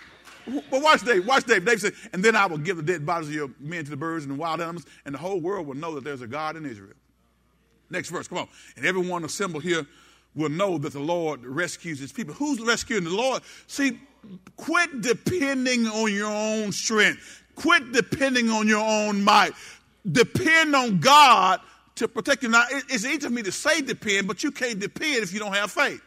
But 0.46 0.82
watch 0.82 1.04
Dave. 1.04 1.26
Watch 1.26 1.46
Dave. 1.46 1.66
Dave 1.66 1.82
said, 1.82 1.94
and 2.12 2.24
then 2.24 2.36
I 2.36 2.46
will 2.46 2.58
give 2.58 2.78
the 2.78 2.84
dead 2.84 3.06
bodies 3.06 3.30
of 3.30 3.36
your 3.36 3.50
men 3.60 3.84
to 3.84 3.90
the 3.90 3.98
birds 3.98 4.26
and 4.26 4.34
the 4.34 4.38
wild 4.40 4.62
animals, 4.62 4.86
and 5.06 5.14
the 5.14 5.20
whole 5.20 5.40
world 5.40 5.68
will 5.68 5.76
know 5.76 5.96
that 5.96 6.04
there's 6.04 6.22
a 6.22 6.28
God 6.28 6.56
in 6.56 6.66
Israel. 6.66 6.96
Next 7.90 8.10
verse, 8.10 8.28
come 8.28 8.40
on. 8.40 8.48
And 8.76 8.86
everyone 8.86 9.24
assembled 9.24 9.64
here 9.64 9.86
will 10.36 10.50
know 10.50 10.78
that 10.80 10.94
the 10.94 11.00
Lord 11.00 11.46
rescues 11.46 12.00
his 12.00 12.12
people. 12.12 12.34
Who's 12.34 12.60
rescuing 12.60 13.04
the 13.04 13.12
Lord? 13.12 13.44
See, 13.68 14.00
quit 14.58 15.02
depending 15.02 15.86
on 15.86 16.12
your 16.12 16.32
own 16.32 16.72
strength. 16.72 17.44
Quit 17.56 17.92
depending 17.92 18.50
on 18.50 18.68
your 18.68 18.84
own 18.84 19.24
might. 19.24 19.52
Depend 20.12 20.76
on 20.76 21.00
God 21.00 21.60
to 21.96 22.08
protect 22.08 22.42
you. 22.42 22.50
Now, 22.50 22.66
it's 22.72 23.06
easy 23.06 23.20
for 23.20 23.30
me 23.30 23.44
to 23.44 23.52
say 23.52 23.82
depend, 23.82 24.28
but 24.28 24.44
you 24.44 24.52
can't 24.52 24.80
depend 24.80 25.18
if 25.18 25.32
you 25.34 25.40
don't 25.40 25.54
have 25.54 25.72
faith. 25.72 26.02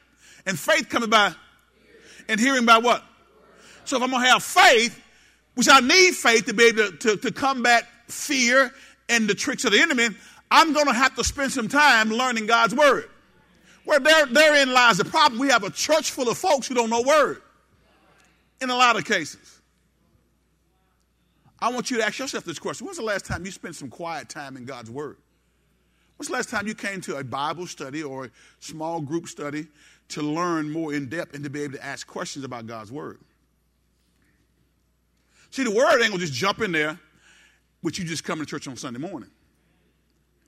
And 0.45 0.59
faith 0.59 0.89
coming 0.89 1.11
by, 1.11 1.33
and 2.29 2.41
hearing 2.41 2.67
by 2.67 2.79
what? 2.79 3.05
So 3.89 3.97
if 3.97 4.03
I'm 4.03 4.11
going 4.11 4.23
to 4.23 4.29
have 4.29 4.43
faith, 4.43 5.03
which 5.55 5.69
I 5.71 5.81
need 5.81 6.15
faith 6.15 6.47
to 6.47 6.55
be 6.55 6.65
able 6.65 6.91
to, 6.91 6.97
to, 6.97 7.17
to 7.17 7.33
combat 7.33 7.87
fear 8.09 8.73
and 9.09 9.29
the 9.29 9.35
tricks 9.35 9.65
of 9.65 9.73
the 9.73 9.81
enemy, 9.81 10.09
I'm 10.51 10.73
going 10.73 10.87
to 10.87 10.93
have 10.93 11.15
to 11.17 11.25
spend 11.25 11.53
some 11.53 11.69
time 11.69 12.11
learning 12.11 12.47
God's 12.47 12.75
word. 12.75 13.09
Where 13.85 14.01
there, 14.01 14.27
therein 14.27 14.73
lies 14.73 14.99
the 14.99 15.05
problem. 15.05 15.41
We 15.41 15.49
have 15.49 15.65
a 15.65 15.71
church 15.71 16.11
full 16.11 16.29
of 16.29 16.37
folks 16.37 16.67
who 16.67 16.75
don't 16.75 16.91
know 16.91 17.03
word 17.03 17.41
in 18.61 18.71
a 18.71 18.75
lot 18.75 18.97
of 18.97 19.05
cases. 19.05 19.61
I 21.61 21.71
want 21.71 21.91
you 21.91 21.97
to 21.99 22.05
ask 22.05 22.19
yourself 22.19 22.45
this 22.45 22.59
question. 22.59 22.87
When's 22.87 22.99
the 22.99 23.05
last 23.05 23.25
time 23.25 23.45
you 23.45 23.51
spent 23.51 23.77
some 23.77 23.89
quiet 23.89 24.29
time 24.29 24.57
in 24.57 24.65
God's 24.65 24.91
word? 24.91 25.17
When's 26.17 26.29
the 26.29 26.35
last 26.35 26.51
time 26.51 26.67
you 26.67 26.75
came 26.75 27.01
to 27.03 27.17
a 27.17 27.25
Bible 27.25 27.67
study 27.67 28.03
or 28.03 28.27
a 28.27 28.31
small 28.61 29.01
group 29.01 29.29
study 29.29 29.67
to 30.09 30.23
learn 30.23 30.71
more 30.71 30.93
in 30.93 31.09
depth 31.09 31.35
and 31.35 31.45
to 31.45 31.51
be 31.51 31.63
able 31.63 31.75
to 31.75 31.85
ask 31.85 32.07
questions 32.07 32.45
about 32.45 32.67
God's 32.67 32.93
word? 32.93 33.21
See, 35.57 35.65
the 35.65 35.71
word 35.71 36.03
ain't 36.03 36.11
gonna 36.11 36.19
just 36.19 36.35
jump 36.35 36.61
in 36.61 36.71
there 36.71 36.99
with 37.81 37.99
you 37.99 38.05
just 38.05 38.25
coming 38.25 38.45
to 38.45 38.51
church 38.51 38.69
on 38.69 38.77
Sunday 38.77 39.01
morning. 39.01 39.31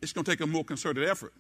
It's 0.03 0.13
going 0.13 0.23
to 0.23 0.31
take 0.31 0.41
a 0.41 0.47
more 0.47 0.63
concerted 0.63 1.09
effort. 1.09 1.33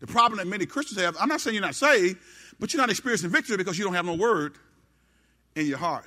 The 0.00 0.08
problem 0.08 0.38
that 0.38 0.48
many 0.48 0.66
Christians 0.66 1.00
have, 1.00 1.16
I'm 1.20 1.28
not 1.28 1.40
saying 1.40 1.54
you're 1.54 1.62
not 1.62 1.76
saved, 1.76 2.18
but 2.58 2.74
you're 2.74 2.80
not 2.80 2.90
experiencing 2.90 3.30
victory 3.30 3.56
because 3.56 3.78
you 3.78 3.84
don't 3.84 3.94
have 3.94 4.04
no 4.04 4.14
word 4.14 4.56
in 5.54 5.66
your 5.66 5.78
heart. 5.78 6.06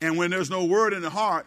And 0.00 0.16
when 0.16 0.30
there's 0.30 0.48
no 0.48 0.64
word 0.64 0.94
in 0.94 1.02
the 1.02 1.10
heart, 1.10 1.46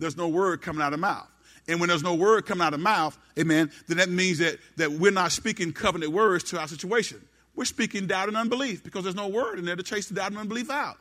there's 0.00 0.16
no 0.16 0.26
word 0.26 0.60
coming 0.60 0.82
out 0.82 0.92
of 0.92 0.98
mouth. 0.98 1.28
And 1.68 1.78
when 1.78 1.90
there's 1.90 2.02
no 2.02 2.14
word 2.14 2.46
coming 2.46 2.66
out 2.66 2.74
of 2.74 2.80
mouth, 2.80 3.16
amen, 3.38 3.70
then 3.86 3.98
that 3.98 4.10
means 4.10 4.38
that, 4.38 4.58
that 4.78 4.90
we're 4.90 5.12
not 5.12 5.30
speaking 5.30 5.72
covenant 5.72 6.10
words 6.10 6.42
to 6.50 6.58
our 6.58 6.66
situation. 6.66 7.24
We're 7.54 7.66
speaking 7.66 8.08
doubt 8.08 8.26
and 8.26 8.36
unbelief 8.36 8.82
because 8.82 9.04
there's 9.04 9.14
no 9.14 9.28
word 9.28 9.60
in 9.60 9.64
there 9.64 9.76
to 9.76 9.84
chase 9.84 10.08
the 10.08 10.14
doubt 10.14 10.32
and 10.32 10.38
unbelief 10.38 10.70
out. 10.70 10.96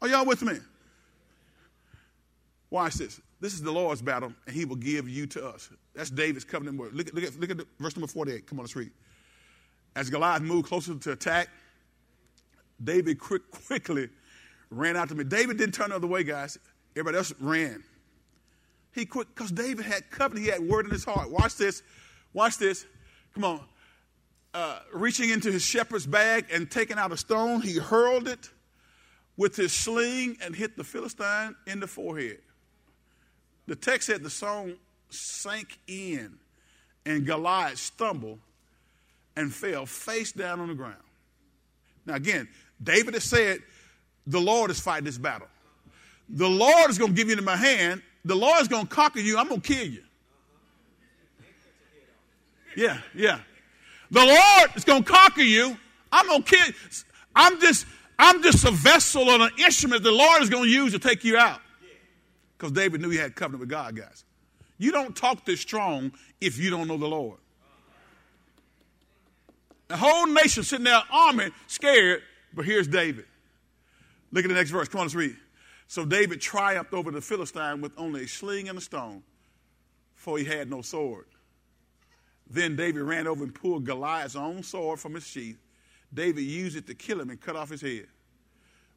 Are 0.00 0.06
y'all 0.06 0.24
with 0.24 0.42
me? 0.42 0.58
Watch 2.74 2.94
this. 2.94 3.20
This 3.40 3.54
is 3.54 3.62
the 3.62 3.70
Lord's 3.70 4.02
battle, 4.02 4.32
and 4.48 4.56
he 4.56 4.64
will 4.64 4.74
give 4.74 5.08
you 5.08 5.28
to 5.28 5.46
us. 5.46 5.70
That's 5.94 6.10
David's 6.10 6.44
covenant 6.44 6.76
word. 6.76 6.92
Look, 6.92 7.14
look, 7.14 7.22
at, 7.22 7.38
look 7.38 7.50
at 7.50 7.58
the, 7.58 7.66
verse 7.78 7.94
number 7.94 8.08
48. 8.08 8.48
Come 8.48 8.58
on, 8.58 8.64
let's 8.64 8.74
read. 8.74 8.90
As 9.94 10.10
Goliath 10.10 10.42
moved 10.42 10.66
closer 10.66 10.92
to 10.92 11.12
attack, 11.12 11.50
David 12.82 13.20
quick, 13.20 13.48
quickly 13.68 14.08
ran 14.70 14.96
out 14.96 15.08
to 15.10 15.14
me. 15.14 15.22
David 15.22 15.56
didn't 15.56 15.74
turn 15.74 15.90
the 15.90 15.94
other 15.94 16.08
way, 16.08 16.24
guys. 16.24 16.58
Everybody 16.96 17.18
else 17.18 17.32
ran. 17.38 17.84
He 18.92 19.06
quit 19.06 19.28
because 19.32 19.52
David 19.52 19.84
had 19.86 20.10
covenant. 20.10 20.44
He 20.44 20.50
had 20.50 20.60
word 20.60 20.86
in 20.86 20.90
his 20.90 21.04
heart. 21.04 21.30
Watch 21.30 21.54
this. 21.54 21.84
Watch 22.32 22.58
this. 22.58 22.86
Come 23.34 23.44
on. 23.44 23.60
Uh, 24.52 24.80
reaching 24.92 25.30
into 25.30 25.52
his 25.52 25.62
shepherd's 25.62 26.06
bag 26.06 26.46
and 26.52 26.68
taking 26.68 26.98
out 26.98 27.12
a 27.12 27.16
stone, 27.16 27.60
he 27.60 27.78
hurled 27.78 28.26
it 28.26 28.50
with 29.36 29.54
his 29.54 29.72
sling 29.72 30.38
and 30.42 30.56
hit 30.56 30.76
the 30.76 30.82
Philistine 30.82 31.54
in 31.68 31.78
the 31.78 31.86
forehead. 31.86 32.38
The 33.66 33.76
text 33.76 34.06
said 34.06 34.22
the 34.22 34.30
song 34.30 34.74
sank 35.10 35.78
in 35.86 36.38
and 37.06 37.26
Goliath 37.26 37.78
stumbled 37.78 38.38
and 39.36 39.52
fell 39.52 39.86
face 39.86 40.32
down 40.32 40.60
on 40.60 40.68
the 40.68 40.74
ground. 40.74 40.96
Now, 42.06 42.14
again, 42.14 42.48
David 42.82 43.14
has 43.14 43.24
said, 43.24 43.60
The 44.26 44.40
Lord 44.40 44.70
is 44.70 44.80
fighting 44.80 45.04
this 45.04 45.18
battle. 45.18 45.48
The 46.28 46.48
Lord 46.48 46.90
is 46.90 46.98
going 46.98 47.12
to 47.12 47.16
give 47.16 47.28
you 47.28 47.32
into 47.32 47.44
my 47.44 47.56
hand. 47.56 48.02
The 48.24 48.34
Lord 48.34 48.60
is 48.60 48.68
going 48.68 48.86
to 48.86 48.94
conquer 48.94 49.20
you. 49.20 49.36
I'm 49.38 49.48
going 49.48 49.60
to 49.60 49.74
kill 49.74 49.86
you. 49.86 50.02
Yeah, 52.76 52.98
yeah. 53.14 53.40
The 54.10 54.24
Lord 54.24 54.70
is 54.76 54.84
going 54.84 55.04
to 55.04 55.12
conquer 55.12 55.42
you. 55.42 55.76
I'm 56.10 56.26
going 56.26 56.42
to 56.42 56.56
kill 56.56 56.66
you. 56.66 56.74
I'm 57.34 57.60
just, 57.60 57.86
I'm 58.18 58.42
just 58.42 58.64
a 58.64 58.70
vessel 58.70 59.28
or 59.28 59.40
an 59.40 59.50
instrument 59.58 60.02
the 60.02 60.12
Lord 60.12 60.42
is 60.42 60.50
going 60.50 60.64
to 60.64 60.70
use 60.70 60.92
to 60.92 60.98
take 60.98 61.24
you 61.24 61.36
out. 61.36 61.60
Because 62.64 62.72
David 62.72 63.02
knew 63.02 63.10
he 63.10 63.18
had 63.18 63.36
covenant 63.36 63.60
with 63.60 63.68
God, 63.68 63.94
guys. 63.94 64.24
You 64.78 64.90
don't 64.90 65.14
talk 65.14 65.44
this 65.44 65.60
strong 65.60 66.12
if 66.40 66.56
you 66.56 66.70
don't 66.70 66.88
know 66.88 66.96
the 66.96 67.06
Lord. 67.06 67.38
The 69.88 69.98
whole 69.98 70.26
nation 70.26 70.62
sitting 70.62 70.84
there, 70.84 71.02
army, 71.12 71.50
scared, 71.66 72.22
but 72.54 72.64
here's 72.64 72.88
David. 72.88 73.26
Look 74.32 74.46
at 74.46 74.48
the 74.48 74.54
next 74.54 74.70
verse. 74.70 74.88
Come 74.88 75.00
on, 75.00 75.08
let's 75.08 75.14
read. 75.14 75.36
So 75.88 76.06
David 76.06 76.40
triumphed 76.40 76.94
over 76.94 77.10
the 77.10 77.20
Philistine 77.20 77.82
with 77.82 77.92
only 77.98 78.24
a 78.24 78.26
sling 78.26 78.70
and 78.70 78.78
a 78.78 78.80
stone, 78.80 79.22
for 80.14 80.38
he 80.38 80.46
had 80.46 80.70
no 80.70 80.80
sword. 80.80 81.26
Then 82.48 82.76
David 82.76 83.02
ran 83.02 83.26
over 83.26 83.44
and 83.44 83.54
pulled 83.54 83.84
Goliath's 83.84 84.36
own 84.36 84.62
sword 84.62 85.00
from 85.00 85.16
his 85.16 85.26
sheath. 85.26 85.58
David 86.14 86.40
used 86.40 86.78
it 86.78 86.86
to 86.86 86.94
kill 86.94 87.20
him 87.20 87.28
and 87.28 87.38
cut 87.38 87.56
off 87.56 87.68
his 87.68 87.82
head. 87.82 88.06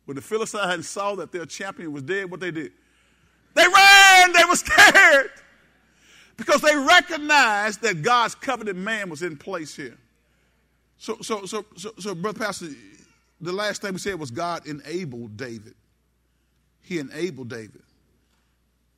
When 0.05 0.15
the 0.15 0.21
Philistines 0.21 0.87
saw 0.87 1.15
that 1.15 1.33
their 1.33 1.45
champion 1.45 1.91
was 1.91 2.03
dead, 2.03 2.31
what 2.31 2.39
they 2.39 2.51
did? 2.51 2.71
They 3.53 3.65
ran, 3.67 4.33
they 4.33 4.43
were 4.45 4.55
scared. 4.55 5.31
Because 6.37 6.61
they 6.61 6.75
recognized 6.75 7.81
that 7.81 8.03
God's 8.03 8.35
covenant 8.35 8.77
man 8.77 9.09
was 9.09 9.23
in 9.23 9.37
place 9.37 9.75
here. 9.75 9.97
So, 10.99 11.17
so, 11.21 11.45
so, 11.45 11.65
so, 11.75 11.91
so, 11.99 12.15
Brother 12.15 12.39
Pastor, 12.39 12.67
the 13.41 13.51
last 13.51 13.81
thing 13.81 13.93
we 13.93 13.99
said 13.99 14.19
was 14.19 14.31
God 14.31 14.67
enabled 14.67 15.37
David. 15.37 15.75
He 16.81 16.99
enabled 16.99 17.49
David. 17.49 17.81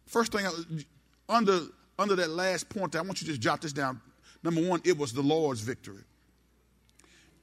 First 0.05 0.31
thing, 0.31 0.45
under, 1.27 1.61
under 1.97 2.15
that 2.15 2.29
last 2.29 2.69
point, 2.69 2.95
I 2.95 3.01
want 3.01 3.21
you 3.21 3.27
to 3.27 3.31
just 3.33 3.41
jot 3.41 3.61
this 3.61 3.73
down. 3.73 4.01
Number 4.43 4.61
one, 4.61 4.81
it 4.83 4.97
was 4.97 5.13
the 5.13 5.21
Lord's 5.21 5.61
victory. 5.61 6.03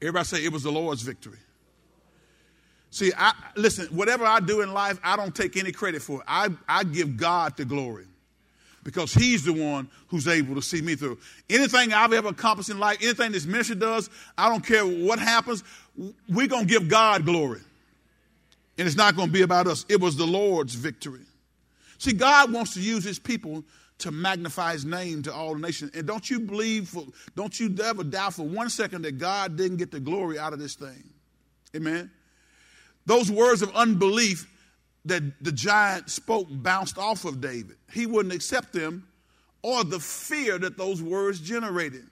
Everybody 0.00 0.24
say 0.24 0.44
it 0.44 0.52
was 0.52 0.62
the 0.62 0.72
Lord's 0.72 1.02
victory. 1.02 1.38
See, 2.90 3.12
I, 3.16 3.32
listen, 3.56 3.86
whatever 3.88 4.24
I 4.24 4.40
do 4.40 4.62
in 4.62 4.72
life, 4.72 4.98
I 5.02 5.16
don't 5.16 5.34
take 5.34 5.56
any 5.56 5.72
credit 5.72 6.02
for 6.02 6.20
it. 6.20 6.24
I, 6.26 6.48
I 6.68 6.84
give 6.84 7.16
God 7.16 7.56
the 7.56 7.64
glory 7.64 8.06
because 8.84 9.12
He's 9.12 9.44
the 9.44 9.52
one 9.52 9.90
who's 10.08 10.28
able 10.28 10.54
to 10.54 10.62
see 10.62 10.80
me 10.80 10.94
through. 10.94 11.18
Anything 11.50 11.92
I've 11.92 12.12
ever 12.12 12.28
accomplished 12.28 12.70
in 12.70 12.78
life, 12.78 12.98
anything 13.02 13.32
this 13.32 13.44
ministry 13.44 13.76
does, 13.76 14.08
I 14.38 14.48
don't 14.48 14.64
care 14.64 14.86
what 14.86 15.18
happens, 15.18 15.64
we're 16.28 16.46
going 16.46 16.66
to 16.66 16.72
give 16.72 16.88
God 16.88 17.24
glory. 17.24 17.60
And 18.78 18.86
it's 18.86 18.96
not 18.96 19.16
going 19.16 19.28
to 19.28 19.32
be 19.32 19.42
about 19.42 19.66
us. 19.66 19.84
It 19.88 20.00
was 20.00 20.16
the 20.16 20.26
Lord's 20.26 20.74
victory. 20.74 21.24
See, 21.98 22.12
God 22.12 22.52
wants 22.52 22.74
to 22.74 22.80
use 22.80 23.02
His 23.04 23.18
people 23.18 23.64
to 23.98 24.10
magnify 24.10 24.74
His 24.74 24.84
name 24.84 25.22
to 25.22 25.34
all 25.34 25.54
the 25.54 25.60
nations. 25.60 25.90
And 25.94 26.06
don't 26.06 26.28
you 26.30 26.40
believe, 26.40 26.88
for, 26.88 27.04
don't 27.34 27.58
you 27.58 27.74
ever 27.82 28.04
doubt 28.04 28.34
for 28.34 28.46
one 28.46 28.70
second 28.70 29.02
that 29.02 29.18
God 29.18 29.56
didn't 29.56 29.78
get 29.78 29.90
the 29.90 30.00
glory 30.00 30.38
out 30.38 30.52
of 30.52 30.58
this 30.58 30.74
thing. 30.74 31.02
Amen. 31.74 32.10
Those 33.06 33.30
words 33.30 33.62
of 33.62 33.74
unbelief 33.74 34.46
that 35.06 35.22
the 35.42 35.52
giant 35.52 36.10
spoke 36.10 36.48
bounced 36.50 36.98
off 36.98 37.24
of 37.24 37.40
David. 37.40 37.76
He 37.92 38.06
wouldn't 38.06 38.34
accept 38.34 38.72
them 38.72 39.06
or 39.62 39.84
the 39.84 40.00
fear 40.00 40.58
that 40.58 40.76
those 40.76 41.02
words 41.02 41.40
generated. 41.40 42.06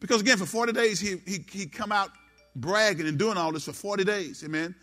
Because 0.00 0.20
again, 0.20 0.38
for 0.38 0.46
40 0.46 0.72
days, 0.72 1.00
he, 1.00 1.16
he, 1.26 1.44
he 1.50 1.66
come 1.66 1.90
out 1.90 2.10
bragging 2.54 3.06
and 3.06 3.18
doing 3.18 3.36
all 3.36 3.52
this 3.52 3.64
for 3.64 3.72
40 3.72 4.04
days. 4.04 4.44
Amen. 4.44 4.74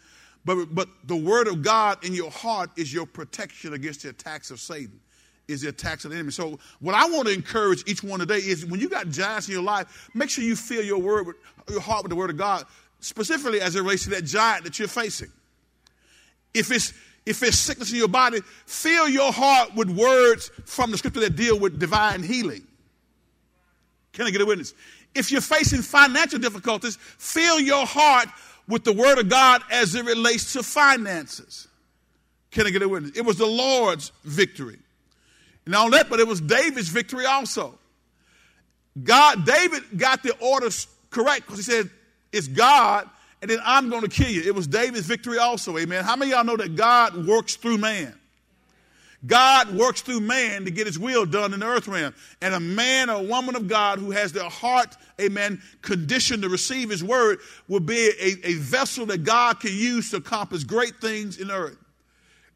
But, 0.44 0.74
but 0.76 0.90
the 1.06 1.16
word 1.16 1.48
of 1.48 1.62
God 1.62 2.04
in 2.06 2.14
your 2.14 2.30
heart 2.30 2.70
is 2.78 2.94
your 2.94 3.06
protection 3.06 3.74
against 3.74 4.04
the 4.04 4.10
attacks 4.10 4.52
of 4.52 4.60
Satan, 4.60 5.00
is 5.48 5.62
the 5.62 5.70
attacks 5.70 6.06
of 6.06 6.12
the 6.12 6.18
enemy. 6.18 6.32
So, 6.32 6.60
what 6.80 6.94
I 6.94 7.10
want 7.10 7.28
to 7.28 7.34
encourage 7.34 7.84
each 7.88 8.04
one 8.04 8.20
today 8.20 8.38
is 8.38 8.66
when 8.66 8.80
you 8.80 8.88
got 8.88 9.10
giants 9.10 9.48
in 9.48 9.54
your 9.54 9.64
life, 9.64 10.10
make 10.14 10.30
sure 10.30 10.44
you 10.44 10.56
fill 10.56 10.84
your 10.84 11.00
word, 11.00 11.26
with, 11.26 11.36
your 11.70 11.82
heart 11.82 12.04
with 12.04 12.12
the 12.12 12.16
word 12.16 12.30
of 12.30 12.38
God, 12.38 12.66
specifically 13.06 13.62
as 13.62 13.76
it 13.76 13.82
relates 13.82 14.06
to 14.06 14.10
that 14.10 14.26
giant 14.26 14.64
that 14.64 14.80
you're 14.80 14.88
facing. 14.88 15.32
If 16.54 16.72
it's 16.72 16.92
if 17.26 17.42
it's 17.42 17.58
sickness 17.58 17.92
in 17.92 17.98
your 17.98 18.08
body, 18.08 18.42
fill 18.66 19.10
your 19.10 19.32
heart 19.32 19.76
with 19.76 19.90
words 19.90 20.52
from 20.66 20.92
the 20.92 20.98
scripture 20.98 21.22
that 21.22 21.36
deal 21.36 21.60
with 21.60 21.80
divine 21.80 22.22
healing. 22.22 22.66
Can 24.14 24.28
I 24.28 24.32
get 24.32 24.42
a 24.42 24.46
witness? 24.46 24.74
If 25.16 25.32
you're 25.32 25.42
facing 25.42 25.82
financial 25.82 26.40
difficulties, 26.40 26.98
fill 27.02 27.60
your 27.60 27.86
heart 27.86 28.28
with 28.68 28.84
the 28.84 28.94
word 28.94 29.18
of 29.18 29.30
God 29.30 29.62
as 29.72 29.96
it 29.96 30.06
relates 30.06 30.54
to 30.54 30.62
finances. 30.62 31.68
Can 32.52 32.68
I 32.68 32.70
get 32.70 32.84
a 32.84 32.90
witness? 32.90 33.12
It 33.16 33.26
was 33.26 33.38
the 33.38 33.46
Lord's 33.46 34.12
victory. 34.24 34.78
Not 35.66 35.86
only 35.86 35.98
that, 35.98 36.10
but 36.10 36.20
it 36.20 36.28
was 36.28 36.42
David's 36.42 36.90
victory 36.90 37.26
also. 37.26 37.78
God, 39.04 39.46
David 39.46 39.84
got 39.98 40.22
the 40.22 40.36
orders 40.40 40.88
correct 41.10 41.48
because 41.48 41.58
he 41.58 41.64
said, 41.64 41.90
It's 42.36 42.48
God, 42.48 43.10
and 43.42 43.50
then 43.50 43.60
I'm 43.64 43.90
going 43.90 44.02
to 44.02 44.10
kill 44.10 44.30
you. 44.30 44.42
It 44.42 44.54
was 44.54 44.68
David's 44.68 45.08
victory 45.08 45.38
also, 45.38 45.78
amen. 45.78 46.04
How 46.04 46.18
many 46.18 46.32
of 46.32 46.38
y'all 46.38 46.46
know 46.46 46.58
that 46.58 46.76
God 46.76 47.26
works 47.26 47.56
through 47.56 47.78
man? 47.78 48.14
God 49.26 49.76
works 49.76 50.02
through 50.02 50.20
man 50.20 50.66
to 50.66 50.72
get 50.72 50.86
his 50.86 51.00
will 51.00 51.26
done 51.26 51.54
in 51.54 51.62
the 51.62 51.66
earth 51.66 51.88
realm. 51.88 52.14
And 52.42 52.54
a 52.54 52.60
man 52.60 53.10
or 53.10 53.16
a 53.16 53.24
woman 53.24 53.56
of 53.56 53.68
God 53.68 54.00
who 54.00 54.12
has 54.12 54.34
their 54.34 54.50
heart, 54.50 54.98
amen, 55.20 55.62
conditioned 55.82 56.44
to 56.44 56.50
receive 56.50 56.90
his 56.90 57.04
word 57.04 57.40
will 57.68 57.80
be 57.80 58.12
a, 58.20 58.50
a 58.50 58.54
vessel 58.56 59.06
that 59.08 59.24
God 59.24 59.62
can 59.62 59.72
use 59.72 60.12
to 60.12 60.18
accomplish 60.18 60.64
great 60.66 60.98
things 61.02 61.40
in 61.40 61.50
earth. 61.50 61.78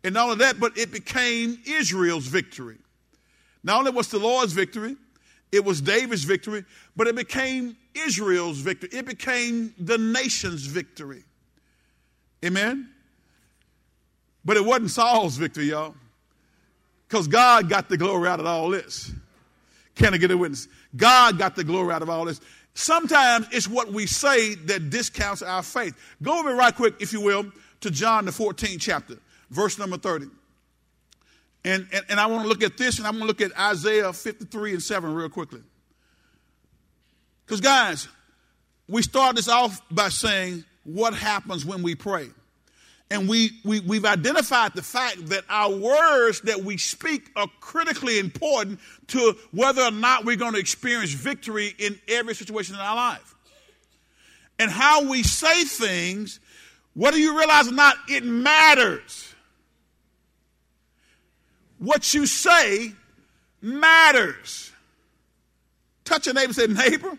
And 0.04 0.14
not 0.14 0.26
only 0.26 0.38
that, 0.40 0.60
but 0.60 0.78
it 0.78 0.92
became 0.92 1.58
Israel's 1.66 2.28
victory. 2.28 2.78
Not 3.64 3.80
only 3.80 3.92
was 3.92 4.10
the 4.10 4.20
Lord's 4.20 4.54
victory, 4.54 4.96
it 5.52 5.66
was 5.66 5.82
David's 5.82 6.24
victory, 6.24 6.64
but 6.96 7.08
it 7.08 7.16
became 7.16 7.76
Israel's 7.96 8.60
victory. 8.60 8.90
It 8.92 9.06
became 9.06 9.74
the 9.80 9.98
nation's 9.98 10.66
victory. 10.66 11.24
Amen? 12.46 12.90
But 14.46 14.58
it 14.58 14.66
wasn't 14.66 14.92
Saul's 14.92 15.38
victory, 15.38 15.66
y'all. 15.66 15.96
Because 17.08 17.28
God 17.28 17.70
got 17.70 17.90
the 17.90 17.98
glory 17.98 18.30
out 18.30 18.40
of 18.40 18.46
all 18.46 18.70
this. 18.70 19.12
Can 19.96 20.14
I 20.14 20.18
get 20.18 20.32
a 20.32 20.38
witness? 20.38 20.68
God 20.96 21.38
got 21.38 21.56
the 21.56 21.64
glory 21.64 21.94
out 21.94 22.02
of 22.02 22.10
all 22.10 22.26
this. 22.26 22.40
Sometimes 22.74 23.48
it's 23.52 23.68
what 23.68 23.92
we 23.92 24.06
say 24.06 24.56
that 24.56 24.90
discounts 24.90 25.42
our 25.42 25.64
faith. 25.64 25.96
Go 26.22 26.40
over 26.40 26.56
right 26.56 26.74
quick, 26.74 26.96
if 27.00 27.12
you 27.12 27.20
will, 27.20 27.52
to 27.82 27.92
John 27.92 28.26
the 28.26 28.32
14th 28.32 28.80
chapter, 28.80 29.18
verse 29.50 29.78
number 29.78 29.98
30. 29.98 30.28
And, 31.66 31.88
and, 31.92 32.06
and 32.10 32.20
I 32.20 32.28
want 32.28 32.44
to 32.44 32.48
look 32.50 32.64
at 32.64 32.78
this 32.78 32.98
and 33.00 33.08
I'm 33.08 33.14
going 33.20 33.24
to 33.24 33.28
look 33.28 33.42
at 33.42 33.58
Isaiah 33.60 34.14
53 34.14 34.74
and 34.74 34.84
7 34.84 35.14
real 35.14 35.30
quickly. 35.30 35.62
Because, 37.46 37.62
guys, 37.62 38.08
we 38.88 39.02
start 39.02 39.36
this 39.36 39.50
off 39.50 39.82
by 39.92 40.10
saying 40.10 40.64
what 40.84 41.14
happens 41.14 41.66
when 41.66 41.84
we 41.84 41.96
pray. 41.96 42.30
and 43.12 43.28
we, 43.28 43.52
we, 43.66 43.80
we've 43.80 44.06
identified 44.06 44.74
the 44.76 44.84
fact 44.84 45.28
that 45.28 45.44
our 45.50 45.72
words 45.72 46.42
that 46.42 46.64
we 46.64 46.78
speak 46.78 47.30
are 47.36 47.48
critically 47.60 48.20
important 48.20 48.80
to 49.08 49.36
whether 49.52 49.82
or 49.82 49.92
not 49.92 50.26
we're 50.26 50.36
going 50.36 50.54
to 50.54 50.60
experience 50.60 51.12
victory 51.12 51.74
in 51.80 52.00
every 52.08 52.36
situation 52.36 52.76
in 52.76 52.82
our 52.82 52.96
life. 52.96 53.36
And 54.60 54.70
how 54.70 55.10
we 55.10 55.24
say 55.24 55.64
things, 55.64 56.40
whether 56.94 57.18
you 57.18 57.38
realize 57.38 57.68
or 57.68 57.74
not, 57.74 57.96
it 58.08 58.24
matters. 58.24 59.29
What 61.80 62.14
you 62.14 62.26
say 62.26 62.94
matters. 63.62 64.72
Touch 66.04 66.26
your 66.26 66.36
neighbor 66.36 66.54
say, 66.54 66.68
neighbor, 66.68 67.18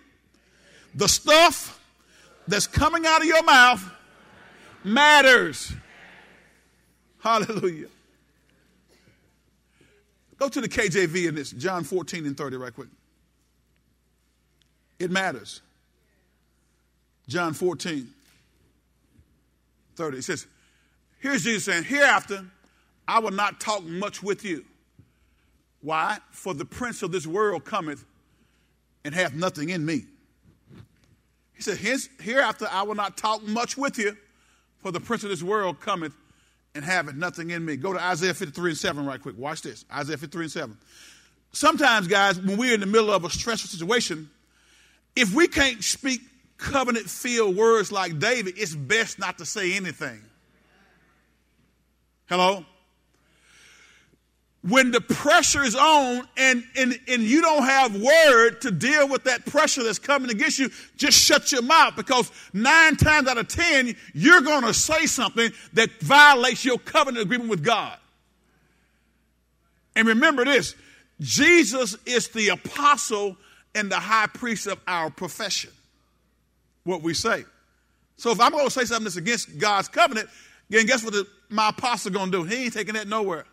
the 0.95 1.09
stuff 1.09 1.81
that's 2.47 2.67
coming 2.67 3.07
out 3.07 3.21
of 3.21 3.27
your 3.27 3.43
mouth 3.43 3.85
matters. 4.85 5.73
Hallelujah. 7.21 7.89
Go 10.39 10.49
to 10.49 10.61
the 10.61 10.69
KJV 10.69 11.29
in 11.29 11.35
this, 11.35 11.51
John 11.51 11.85
14 11.85 12.27
and 12.27 12.37
30, 12.37 12.57
right 12.57 12.75
quick. 12.75 12.89
It 14.99 15.11
matters. 15.11 15.61
John 17.29 17.53
14, 17.53 18.09
30. 19.97 20.19
It 20.19 20.25
says, 20.25 20.47
Here's 21.19 21.45
Jesus 21.45 21.65
saying, 21.65 21.85
Hereafter, 21.85 22.45
I 23.11 23.19
will 23.19 23.33
not 23.33 23.59
talk 23.59 23.83
much 23.83 24.23
with 24.23 24.45
you. 24.45 24.65
Why? 25.81 26.19
For 26.31 26.55
the 26.55 26.65
prince 26.65 27.03
of 27.03 27.11
this 27.11 27.27
world 27.27 27.65
cometh 27.65 28.05
and 29.05 29.13
hath 29.13 29.35
nothing 29.35 29.71
in 29.71 29.85
me. 29.85 30.05
He 31.53 31.63
said, 31.63 31.79
Hence, 31.79 32.09
hereafter 32.21 32.69
I 32.71 32.85
will 32.85 32.95
not 32.95 33.17
talk 33.17 33.43
much 33.43 33.77
with 33.77 33.99
you, 33.99 34.17
for 34.79 34.93
the 34.93 35.01
prince 35.01 35.25
of 35.25 35.31
this 35.31 35.43
world 35.43 35.81
cometh 35.81 36.13
and 36.77 36.85
haveth 36.85 37.17
nothing 37.17 37.51
in 37.51 37.65
me. 37.65 37.77
Go 37.77 37.93
to 37.93 38.01
Isaiah 38.01 38.33
53 38.33 38.71
and 38.71 38.79
7 38.79 39.05
right 39.05 39.21
quick. 39.21 39.37
Watch 39.37 39.63
this. 39.63 39.85
Isaiah 39.93 40.17
53 40.17 40.45
and 40.45 40.53
7. 40.53 40.79
Sometimes, 41.51 42.07
guys, 42.07 42.39
when 42.39 42.57
we're 42.59 42.75
in 42.75 42.81
the 42.81 42.87
middle 42.87 43.11
of 43.11 43.25
a 43.25 43.31
stressful 43.31 43.71
situation, 43.71 44.31
if 45.17 45.35
we 45.35 45.49
can't 45.49 45.83
speak 45.83 46.21
covenant 46.59 47.11
filled 47.11 47.57
words 47.57 47.91
like 47.91 48.21
David, 48.21 48.55
it's 48.57 48.73
best 48.73 49.19
not 49.19 49.39
to 49.39 49.45
say 49.45 49.75
anything. 49.75 50.23
Hello? 52.29 52.65
When 54.63 54.91
the 54.91 55.01
pressure 55.01 55.63
is 55.63 55.75
on 55.75 56.29
and, 56.37 56.63
and, 56.77 56.99
and 57.09 57.23
you 57.23 57.41
don't 57.41 57.63
have 57.63 57.95
word 57.95 58.61
to 58.61 58.71
deal 58.71 59.09
with 59.09 59.25
that 59.25 59.47
pressure 59.47 59.83
that's 59.83 59.99
coming 59.99 60.31
against 60.31 60.59
you, 60.59 60.71
just 60.97 61.19
shut 61.19 61.51
your 61.51 61.63
mouth 61.63 61.97
because 61.97 62.31
nine 62.53 62.97
times 62.97 63.27
out 63.27 63.39
of 63.39 63.49
ten, 63.49 63.95
you're 64.13 64.43
going 64.43 64.65
to 64.65 64.75
say 64.75 65.07
something 65.07 65.51
that 65.73 65.91
violates 66.01 66.65
your 66.65 66.79
covenant 66.79 67.25
agreement 67.25 67.49
with 67.49 67.65
God. 67.65 67.97
And 69.97 70.07
remember 70.09 70.45
this 70.45 70.75
Jesus 71.21 71.97
is 72.05 72.29
the 72.29 72.49
apostle 72.49 73.37
and 73.75 73.91
the 73.91 73.99
high 73.99 74.27
priest 74.27 74.67
of 74.67 74.79
our 74.87 75.09
profession, 75.09 75.71
what 76.85 77.03
we 77.03 77.15
say. 77.15 77.45
So 78.19 78.31
if 78.31 78.41
I'm 78.41 78.53
going 78.53 78.67
to 78.67 78.71
say 78.71 78.85
something 78.85 79.05
that's 79.05 79.17
against 79.17 79.59
God's 79.59 79.89
covenant, 79.89 80.29
then 80.69 80.85
guess 80.85 81.03
what 81.03 81.15
the, 81.15 81.27
my 81.49 81.71
apostle 81.71 82.13
going 82.13 82.31
to 82.31 82.39
do? 82.39 82.45
He 82.45 82.65
ain't 82.65 82.75
taking 82.75 82.95
that 82.95 83.09
nowhere 83.09 83.47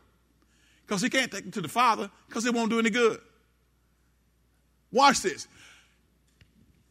because 0.87 1.01
he 1.01 1.09
can't 1.09 1.31
take 1.31 1.43
them 1.43 1.51
to 1.51 1.61
the 1.61 1.67
Father 1.67 2.09
because 2.27 2.45
it 2.45 2.53
won't 2.53 2.69
do 2.69 2.79
any 2.79 2.89
good. 2.89 3.19
Watch 4.91 5.21
this. 5.21 5.47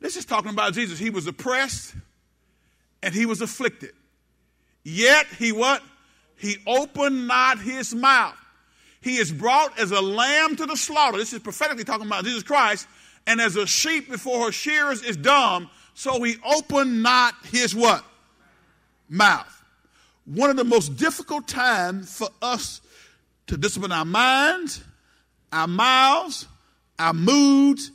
This 0.01 0.17
is 0.17 0.27
talking 0.27 0.51
about 0.51 0.75
Jesus. 0.75 0.99
He 0.99 1.09
was 1.09 1.27
oppressed 1.27 1.95
and 3.03 3.15
he 3.15 3.25
was 3.25 3.41
afflicted. 3.41 3.93
Yet 4.85 5.27
he 5.39 5.53
what? 5.53 5.83
He 6.37 6.59
opened 6.67 7.27
not 7.27 7.59
his 7.59 7.95
mouth. 7.95 8.37
He 9.01 9.17
is 9.17 9.33
brought 9.33 9.79
as 9.79 9.93
a 9.93 10.01
lamb 10.01 10.57
to 10.57 10.67
the 10.67 10.77
slaughter. 10.77 11.17
This 11.17 11.33
is 11.33 11.39
prophetically 11.39 11.85
talking 11.85 12.07
about 12.07 12.25
Jesus 12.25 12.43
Christ. 12.43 12.87
And 13.27 13.41
as 13.41 13.57
a 13.57 13.67
sheep 13.67 14.11
before 14.11 14.47
her 14.47 14.53
shearers 14.53 15.03
is 15.03 15.17
dumb, 15.17 15.71
so 15.95 16.23
he 16.23 16.37
opened 16.45 17.03
not 17.03 17.35
his 17.47 17.75
what? 17.75 18.05
Mouth. 19.09 19.63
One 20.27 20.51
of 20.51 20.57
the 20.57 20.65
most 20.65 20.97
difficult 20.97 21.49
times 21.49 22.17
for 22.17 22.29
us 22.43 22.81
to 23.47 23.57
discipline 23.57 23.93
our 23.93 24.05
minds, 24.05 24.83
our 25.53 25.67
mouths, 25.67 26.47
our 26.99 27.13
moods, 27.13 27.91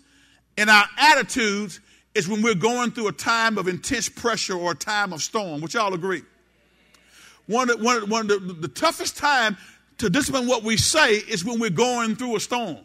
and 0.58 0.70
our 0.70 0.86
attitudes 0.97 1.80
is 2.14 2.28
when 2.28 2.41
we're 2.41 2.56
going 2.56 2.91
through 2.91 3.08
a 3.08 3.14
time 3.14 3.58
of 3.58 3.68
intense 3.68 4.10
pressure 4.10 4.56
or 4.56 4.72
a 4.72 4.76
time 4.76 5.14
of 5.14 5.22
storm, 5.22 5.62
which 5.62 5.74
y'all 5.74 5.93
agree. 5.93 6.22
One 7.47 7.70
of, 7.70 7.82
one, 7.82 8.10
one 8.10 8.32
of 8.32 8.47
the, 8.47 8.54
the 8.54 8.68
toughest 8.68 9.18
time 9.18 9.58
to 9.97 10.10
discipline 10.10 10.47
what 10.47 10.64
we 10.64 10.78
say 10.78 11.16
is 11.16 11.45
when 11.45 11.60
we're 11.60 11.70
going 11.70 12.16
through 12.16 12.36
a 12.36 12.39
storm 12.39 12.78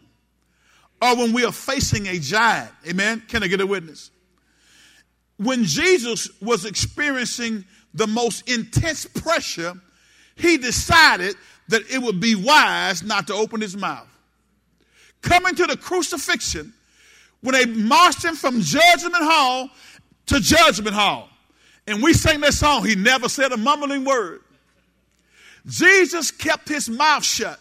or 1.01 1.15
when 1.15 1.33
we 1.33 1.45
are 1.45 1.51
facing 1.51 2.07
a 2.07 2.19
giant. 2.19 2.71
Amen? 2.87 3.23
Can 3.27 3.43
I 3.43 3.47
get 3.47 3.61
a 3.61 3.67
witness? 3.67 4.11
When 5.37 5.65
Jesus 5.65 6.29
was 6.41 6.65
experiencing 6.65 7.65
the 7.93 8.07
most 8.07 8.49
intense 8.49 9.05
pressure, 9.05 9.73
he 10.35 10.57
decided 10.57 11.35
that 11.69 11.89
it 11.89 12.01
would 12.01 12.19
be 12.19 12.35
wise 12.35 13.03
not 13.03 13.27
to 13.27 13.33
open 13.33 13.61
his 13.61 13.75
mouth. 13.75 14.07
Coming 15.21 15.55
to 15.55 15.65
the 15.65 15.77
crucifixion, 15.77 16.73
when 17.41 17.53
they 17.53 17.65
marched 17.65 18.23
him 18.23 18.35
from 18.35 18.61
judgment 18.61 19.23
hall 19.23 19.69
to 20.27 20.39
judgment 20.39 20.95
hall, 20.95 21.29
and 21.85 22.03
we 22.03 22.13
sang 22.13 22.41
that 22.41 22.53
song, 22.53 22.85
he 22.85 22.95
never 22.95 23.29
said 23.29 23.51
a 23.51 23.57
mumbling 23.57 24.03
word. 24.03 24.41
Jesus 25.65 26.31
kept 26.31 26.67
his 26.69 26.89
mouth 26.89 27.23
shut. 27.23 27.59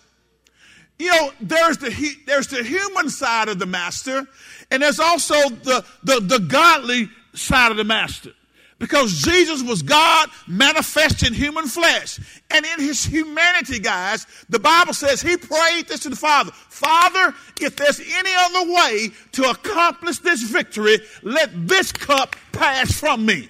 You 0.98 1.10
know, 1.10 1.30
there's 1.40 1.78
the, 1.78 2.16
there's 2.26 2.46
the 2.46 2.62
human 2.62 3.10
side 3.10 3.48
of 3.48 3.58
the 3.58 3.66
master, 3.66 4.26
and 4.70 4.82
there's 4.82 5.00
also 5.00 5.34
the, 5.34 5.84
the, 6.02 6.20
the 6.20 6.38
godly 6.38 7.10
side 7.34 7.70
of 7.70 7.76
the 7.76 7.84
master. 7.84 8.30
Because 8.78 9.22
Jesus 9.22 9.62
was 9.62 9.80
God 9.80 10.28
manifest 10.46 11.26
in 11.26 11.32
human 11.32 11.66
flesh. 11.66 12.20
And 12.50 12.66
in 12.66 12.80
his 12.80 13.02
humanity, 13.02 13.78
guys, 13.78 14.26
the 14.50 14.58
Bible 14.58 14.92
says 14.92 15.22
he 15.22 15.36
prayed 15.38 15.88
this 15.88 16.00
to 16.00 16.10
the 16.10 16.16
Father 16.16 16.52
Father, 16.52 17.34
if 17.60 17.74
there's 17.76 18.00
any 18.00 18.30
other 18.34 18.72
way 18.72 19.10
to 19.32 19.48
accomplish 19.48 20.18
this 20.18 20.42
victory, 20.42 20.98
let 21.22 21.50
this 21.66 21.90
cup 21.90 22.36
pass 22.52 22.92
from 22.92 23.24
me. 23.24 23.48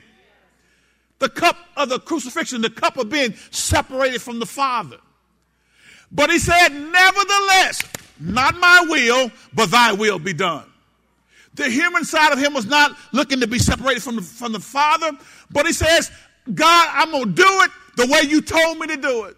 The 1.18 1.28
cup 1.28 1.56
of 1.76 1.88
the 1.88 1.98
crucifixion, 1.98 2.60
the 2.60 2.70
cup 2.70 2.96
of 2.96 3.08
being 3.08 3.34
separated 3.50 4.22
from 4.22 4.38
the 4.38 4.46
Father. 4.46 4.98
But 6.12 6.30
he 6.30 6.38
said, 6.38 6.68
Nevertheless, 6.68 7.82
not 8.20 8.56
my 8.58 8.86
will, 8.88 9.32
but 9.52 9.70
thy 9.70 9.92
will 9.92 10.20
be 10.20 10.34
done. 10.34 10.70
The 11.56 11.68
human 11.70 12.04
side 12.04 12.32
of 12.32 12.38
him 12.38 12.54
was 12.54 12.66
not 12.66 12.92
looking 13.12 13.40
to 13.40 13.46
be 13.46 13.58
separated 13.58 14.02
from 14.02 14.16
the, 14.16 14.22
from 14.22 14.52
the 14.52 14.60
Father, 14.60 15.10
but 15.50 15.66
he 15.66 15.72
says, 15.72 16.10
God, 16.52 16.88
I'm 16.92 17.10
going 17.10 17.24
to 17.24 17.32
do 17.32 17.62
it 17.62 17.70
the 17.96 18.06
way 18.06 18.28
you 18.28 18.42
told 18.42 18.78
me 18.78 18.86
to 18.88 18.96
do 18.96 19.24
it. 19.24 19.36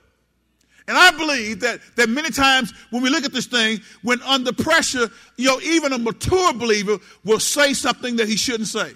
And 0.88 0.96
I 0.96 1.10
believe 1.12 1.60
that, 1.60 1.80
that 1.96 2.08
many 2.08 2.30
times 2.30 2.72
when 2.90 3.02
we 3.02 3.10
look 3.10 3.24
at 3.24 3.32
this 3.32 3.46
thing, 3.46 3.80
when 4.02 4.20
under 4.22 4.52
pressure, 4.52 5.08
you 5.36 5.46
know, 5.46 5.60
even 5.60 5.92
a 5.92 5.98
mature 5.98 6.52
believer 6.54 6.98
will 7.24 7.40
say 7.40 7.74
something 7.74 8.16
that 8.16 8.26
he 8.26 8.36
shouldn't 8.36 8.68
say. 8.68 8.92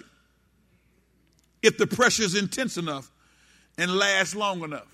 If 1.61 1.77
the 1.77 1.87
pressure 1.87 2.23
is 2.23 2.35
intense 2.35 2.77
enough 2.77 3.09
and 3.77 3.95
lasts 3.95 4.35
long 4.35 4.63
enough. 4.63 4.87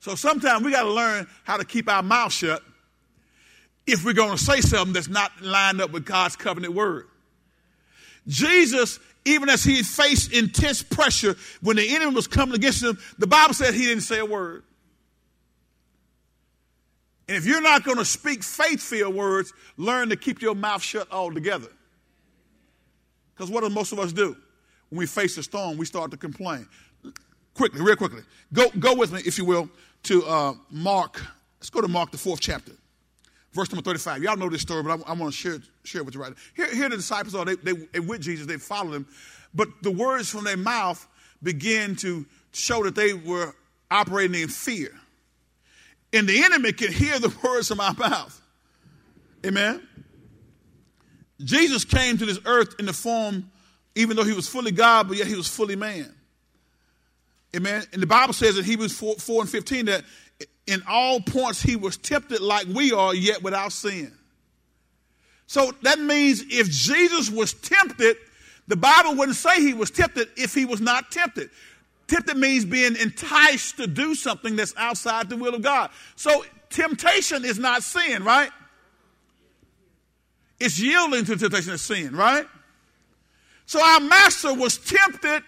So 0.00 0.14
sometimes 0.14 0.64
we 0.64 0.72
got 0.72 0.84
to 0.84 0.92
learn 0.92 1.26
how 1.44 1.56
to 1.56 1.64
keep 1.64 1.88
our 1.88 2.02
mouth 2.02 2.32
shut 2.32 2.62
if 3.86 4.04
we're 4.04 4.12
going 4.12 4.36
to 4.36 4.42
say 4.42 4.60
something 4.60 4.92
that's 4.92 5.08
not 5.08 5.30
lined 5.40 5.80
up 5.80 5.92
with 5.92 6.04
God's 6.04 6.36
covenant 6.36 6.74
word. 6.74 7.06
Jesus, 8.28 9.00
even 9.24 9.48
as 9.48 9.64
he 9.64 9.82
faced 9.82 10.32
intense 10.32 10.82
pressure 10.82 11.36
when 11.62 11.76
the 11.76 11.94
enemy 11.94 12.14
was 12.14 12.26
coming 12.26 12.54
against 12.54 12.82
him, 12.82 12.98
the 13.18 13.26
Bible 13.26 13.54
said 13.54 13.74
he 13.74 13.86
didn't 13.86 14.02
say 14.02 14.18
a 14.18 14.26
word. 14.26 14.62
And 17.26 17.36
if 17.36 17.46
you're 17.46 17.62
not 17.62 17.84
going 17.84 17.98
to 17.98 18.04
speak 18.04 18.42
faith 18.42 18.80
filled 18.80 19.14
words, 19.14 19.52
learn 19.76 20.10
to 20.10 20.16
keep 20.16 20.40
your 20.40 20.54
mouth 20.54 20.82
shut 20.82 21.10
altogether. 21.10 21.68
Because 23.34 23.50
what 23.50 23.62
do 23.62 23.70
most 23.70 23.92
of 23.92 23.98
us 23.98 24.12
do? 24.12 24.36
When 24.90 24.98
we 24.98 25.06
face 25.06 25.36
a 25.36 25.42
storm, 25.42 25.76
we 25.76 25.84
start 25.84 26.10
to 26.12 26.16
complain. 26.16 26.66
Quickly, 27.54 27.80
real 27.80 27.96
quickly. 27.96 28.22
Go, 28.52 28.70
go 28.78 28.94
with 28.94 29.12
me, 29.12 29.20
if 29.26 29.36
you 29.36 29.44
will, 29.44 29.68
to 30.04 30.24
uh, 30.24 30.54
Mark. 30.70 31.20
Let's 31.60 31.70
go 31.70 31.80
to 31.80 31.88
Mark, 31.88 32.10
the 32.10 32.18
fourth 32.18 32.40
chapter 32.40 32.72
verse 33.52 33.70
number 33.70 33.82
35. 33.82 34.22
Y'all 34.22 34.36
know 34.36 34.48
this 34.48 34.62
story, 34.62 34.82
but 34.82 35.00
I, 35.00 35.10
I 35.10 35.14
want 35.14 35.32
to 35.32 35.38
share, 35.38 35.58
share 35.84 36.02
it 36.02 36.04
with 36.04 36.14
you 36.14 36.22
right 36.22 36.30
now. 36.30 36.36
Here, 36.54 36.74
here 36.74 36.88
the 36.88 36.96
disciples 36.96 37.34
are, 37.34 37.44
they, 37.44 37.56
they, 37.56 37.72
they 37.72 38.00
with 38.00 38.20
Jesus, 38.20 38.46
they 38.46 38.56
followed 38.56 38.94
him, 38.94 39.06
but 39.54 39.68
the 39.82 39.90
words 39.90 40.28
from 40.28 40.44
their 40.44 40.56
mouth 40.56 41.06
begin 41.42 41.96
to 41.96 42.26
show 42.52 42.82
that 42.84 42.94
they 42.94 43.12
were 43.12 43.54
operating 43.90 44.40
in 44.40 44.48
fear. 44.48 44.90
And 46.12 46.26
the 46.28 46.42
enemy 46.42 46.72
can 46.72 46.92
hear 46.92 47.18
the 47.18 47.34
words 47.44 47.68
from 47.68 47.80
our 47.80 47.94
mouth. 47.94 48.40
Amen. 49.44 49.86
Jesus 51.42 51.84
came 51.84 52.18
to 52.18 52.26
this 52.26 52.40
earth 52.44 52.74
in 52.78 52.86
the 52.86 52.92
form, 52.92 53.50
even 53.94 54.16
though 54.16 54.24
he 54.24 54.32
was 54.32 54.48
fully 54.48 54.72
God, 54.72 55.08
but 55.08 55.16
yet 55.16 55.26
he 55.26 55.36
was 55.36 55.46
fully 55.46 55.76
man. 55.76 56.12
Amen. 57.56 57.84
And 57.92 58.02
the 58.02 58.06
Bible 58.06 58.34
says 58.34 58.58
in 58.58 58.64
Hebrews 58.64 58.92
4, 58.98 59.16
4 59.16 59.42
and 59.42 59.50
15 59.50 59.86
that 59.86 60.04
in 60.68 60.82
all 60.86 61.20
points 61.20 61.62
he 61.62 61.76
was 61.76 61.96
tempted 61.96 62.40
like 62.40 62.66
we 62.66 62.92
are, 62.92 63.14
yet 63.14 63.42
without 63.42 63.72
sin. 63.72 64.12
So 65.46 65.72
that 65.82 65.98
means 65.98 66.44
if 66.50 66.68
Jesus 66.68 67.30
was 67.30 67.54
tempted, 67.54 68.16
the 68.68 68.76
Bible 68.76 69.16
wouldn't 69.16 69.36
say 69.38 69.62
he 69.62 69.72
was 69.72 69.90
tempted 69.90 70.28
if 70.36 70.52
he 70.52 70.66
was 70.66 70.80
not 70.80 71.10
tempted. 71.10 71.48
Tempted 72.06 72.36
means 72.36 72.66
being 72.66 72.96
enticed 72.96 73.78
to 73.78 73.86
do 73.86 74.14
something 74.14 74.56
that's 74.56 74.74
outside 74.76 75.30
the 75.30 75.38
will 75.38 75.54
of 75.54 75.62
God. 75.62 75.90
So 76.16 76.44
temptation 76.68 77.46
is 77.46 77.58
not 77.58 77.82
sin, 77.82 78.22
right? 78.24 78.50
It's 80.60 80.78
yielding 80.78 81.24
to 81.24 81.36
temptation 81.36 81.72
is 81.72 81.82
sin, 81.82 82.14
right? 82.14 82.46
So 83.64 83.82
our 83.82 84.00
master 84.00 84.52
was 84.52 84.76
tempted 84.76 85.42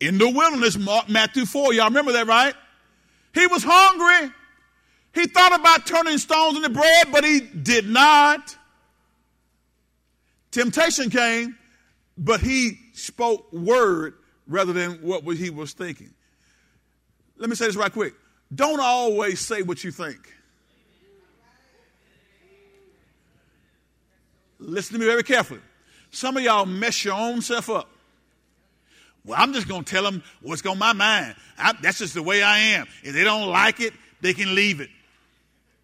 in 0.00 0.16
the 0.16 0.30
wilderness, 0.30 0.78
Matthew 1.08 1.44
4. 1.44 1.74
Y'all 1.74 1.86
remember 1.86 2.12
that, 2.12 2.26
right? 2.26 2.54
He 3.34 3.46
was 3.46 3.62
hungry. 3.66 4.32
He 5.12 5.26
thought 5.26 5.58
about 5.58 5.86
turning 5.86 6.18
stones 6.18 6.56
into 6.56 6.70
bread, 6.70 7.08
but 7.10 7.24
he 7.24 7.40
did 7.40 7.88
not. 7.88 8.56
Temptation 10.50 11.10
came, 11.10 11.56
but 12.16 12.40
he 12.40 12.78
spoke 12.92 13.52
word 13.52 14.14
rather 14.46 14.72
than 14.72 14.94
what 15.02 15.24
he 15.36 15.50
was 15.50 15.72
thinking. 15.72 16.12
Let 17.38 17.48
me 17.48 17.56
say 17.56 17.66
this 17.66 17.76
right 17.76 17.92
quick. 17.92 18.14
Don't 18.54 18.80
always 18.80 19.40
say 19.40 19.62
what 19.62 19.82
you 19.84 19.90
think. 19.90 20.18
Listen 24.58 24.94
to 24.94 25.00
me 25.00 25.06
very 25.06 25.22
carefully. 25.22 25.60
Some 26.10 26.36
of 26.36 26.42
y'all 26.42 26.66
mess 26.66 27.04
your 27.04 27.14
own 27.14 27.40
self 27.40 27.70
up. 27.70 27.88
Well, 29.30 29.38
I'm 29.40 29.52
just 29.52 29.68
going 29.68 29.84
to 29.84 29.88
tell 29.88 30.02
them 30.02 30.24
what's 30.42 30.66
on 30.66 30.76
my 30.76 30.92
mind. 30.92 31.36
I, 31.56 31.72
that's 31.80 31.98
just 31.98 32.14
the 32.14 32.22
way 32.22 32.42
I 32.42 32.58
am. 32.58 32.88
If 33.04 33.14
they 33.14 33.22
don't 33.22 33.48
like 33.48 33.78
it, 33.78 33.94
they 34.20 34.34
can 34.34 34.56
leave 34.56 34.80
it. 34.80 34.90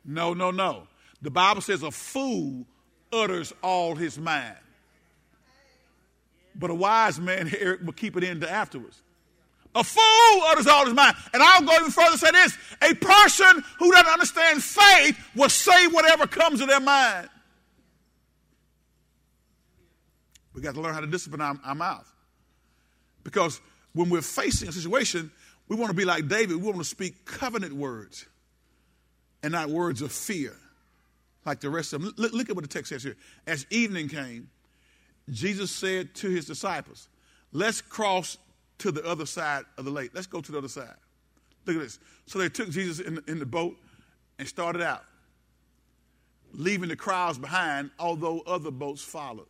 No, 0.04 0.34
no, 0.34 0.50
no. 0.50 0.88
The 1.22 1.30
Bible 1.30 1.60
says 1.60 1.84
a 1.84 1.92
fool 1.92 2.66
utters 3.12 3.52
all 3.62 3.94
his 3.94 4.18
mind. 4.18 4.56
But 6.56 6.70
a 6.70 6.74
wise 6.74 7.20
man 7.20 7.46
here 7.46 7.78
will 7.84 7.92
keep 7.92 8.16
it 8.16 8.24
in 8.24 8.40
to 8.40 8.50
afterwards. 8.50 9.00
A 9.76 9.84
fool 9.84 10.42
utters 10.46 10.66
all 10.66 10.84
his 10.84 10.94
mind. 10.94 11.14
And 11.32 11.40
I'll 11.40 11.62
go 11.62 11.72
even 11.76 11.92
further 11.92 12.10
and 12.10 12.18
say 12.18 12.32
this 12.32 12.58
a 12.82 12.94
person 12.94 13.62
who 13.78 13.92
doesn't 13.92 14.12
understand 14.12 14.60
faith 14.60 15.16
will 15.36 15.50
say 15.50 15.86
whatever 15.86 16.26
comes 16.26 16.58
to 16.58 16.66
their 16.66 16.80
mind. 16.80 17.28
We 20.52 20.62
got 20.62 20.74
to 20.74 20.80
learn 20.80 20.94
how 20.94 21.00
to 21.00 21.06
discipline 21.06 21.42
our, 21.42 21.56
our 21.64 21.76
mouth. 21.76 22.12
Because 23.26 23.60
when 23.92 24.08
we're 24.08 24.22
facing 24.22 24.68
a 24.68 24.72
situation, 24.72 25.32
we 25.66 25.74
want 25.74 25.90
to 25.90 25.96
be 25.96 26.04
like 26.04 26.28
David. 26.28 26.58
We 26.58 26.62
want 26.62 26.78
to 26.78 26.84
speak 26.84 27.24
covenant 27.24 27.72
words 27.72 28.24
and 29.42 29.50
not 29.50 29.68
words 29.68 30.00
of 30.00 30.12
fear 30.12 30.54
like 31.44 31.58
the 31.58 31.68
rest 31.68 31.92
of 31.92 32.02
them. 32.02 32.14
Look, 32.16 32.32
look 32.32 32.50
at 32.50 32.54
what 32.54 32.62
the 32.62 32.68
text 32.68 32.90
says 32.90 33.02
here. 33.02 33.16
As 33.44 33.66
evening 33.68 34.08
came, 34.08 34.48
Jesus 35.28 35.72
said 35.72 36.14
to 36.16 36.28
his 36.28 36.46
disciples, 36.46 37.08
Let's 37.50 37.80
cross 37.80 38.38
to 38.78 38.92
the 38.92 39.04
other 39.04 39.26
side 39.26 39.64
of 39.76 39.84
the 39.84 39.90
lake. 39.90 40.12
Let's 40.14 40.28
go 40.28 40.40
to 40.40 40.52
the 40.52 40.58
other 40.58 40.68
side. 40.68 40.94
Look 41.64 41.74
at 41.74 41.82
this. 41.82 41.98
So 42.26 42.38
they 42.38 42.48
took 42.48 42.70
Jesus 42.70 43.04
in, 43.04 43.20
in 43.26 43.40
the 43.40 43.46
boat 43.46 43.76
and 44.38 44.46
started 44.46 44.82
out, 44.82 45.02
leaving 46.52 46.90
the 46.90 46.96
crowds 46.96 47.38
behind, 47.38 47.90
although 47.98 48.42
other 48.46 48.70
boats 48.70 49.02
followed. 49.02 49.48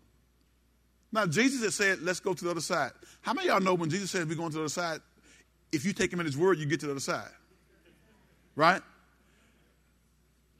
Now, 1.12 1.26
Jesus 1.26 1.62
had 1.62 1.72
said, 1.72 2.02
let's 2.02 2.20
go 2.20 2.34
to 2.34 2.44
the 2.44 2.50
other 2.50 2.61
side. 2.61 2.92
How 3.22 3.32
many 3.32 3.48
of 3.48 3.54
y'all 3.54 3.62
know 3.62 3.74
when 3.74 3.90
Jesus 3.90 4.11
says 4.11 4.26
we're 4.26 4.34
going 4.34 4.50
to 4.50 4.57
the 4.57 4.62
other 4.62 4.68
side, 4.68 5.00
if 5.72 5.84
you 5.84 5.92
take 5.92 6.12
him 6.12 6.20
at 6.20 6.26
his 6.26 6.36
word, 6.36 6.59
you 6.59 6.66
get 6.66 6.80
to 6.80 6.86
the 6.86 6.92
other 6.92 7.00
side? 7.00 7.30
Right? 8.54 8.82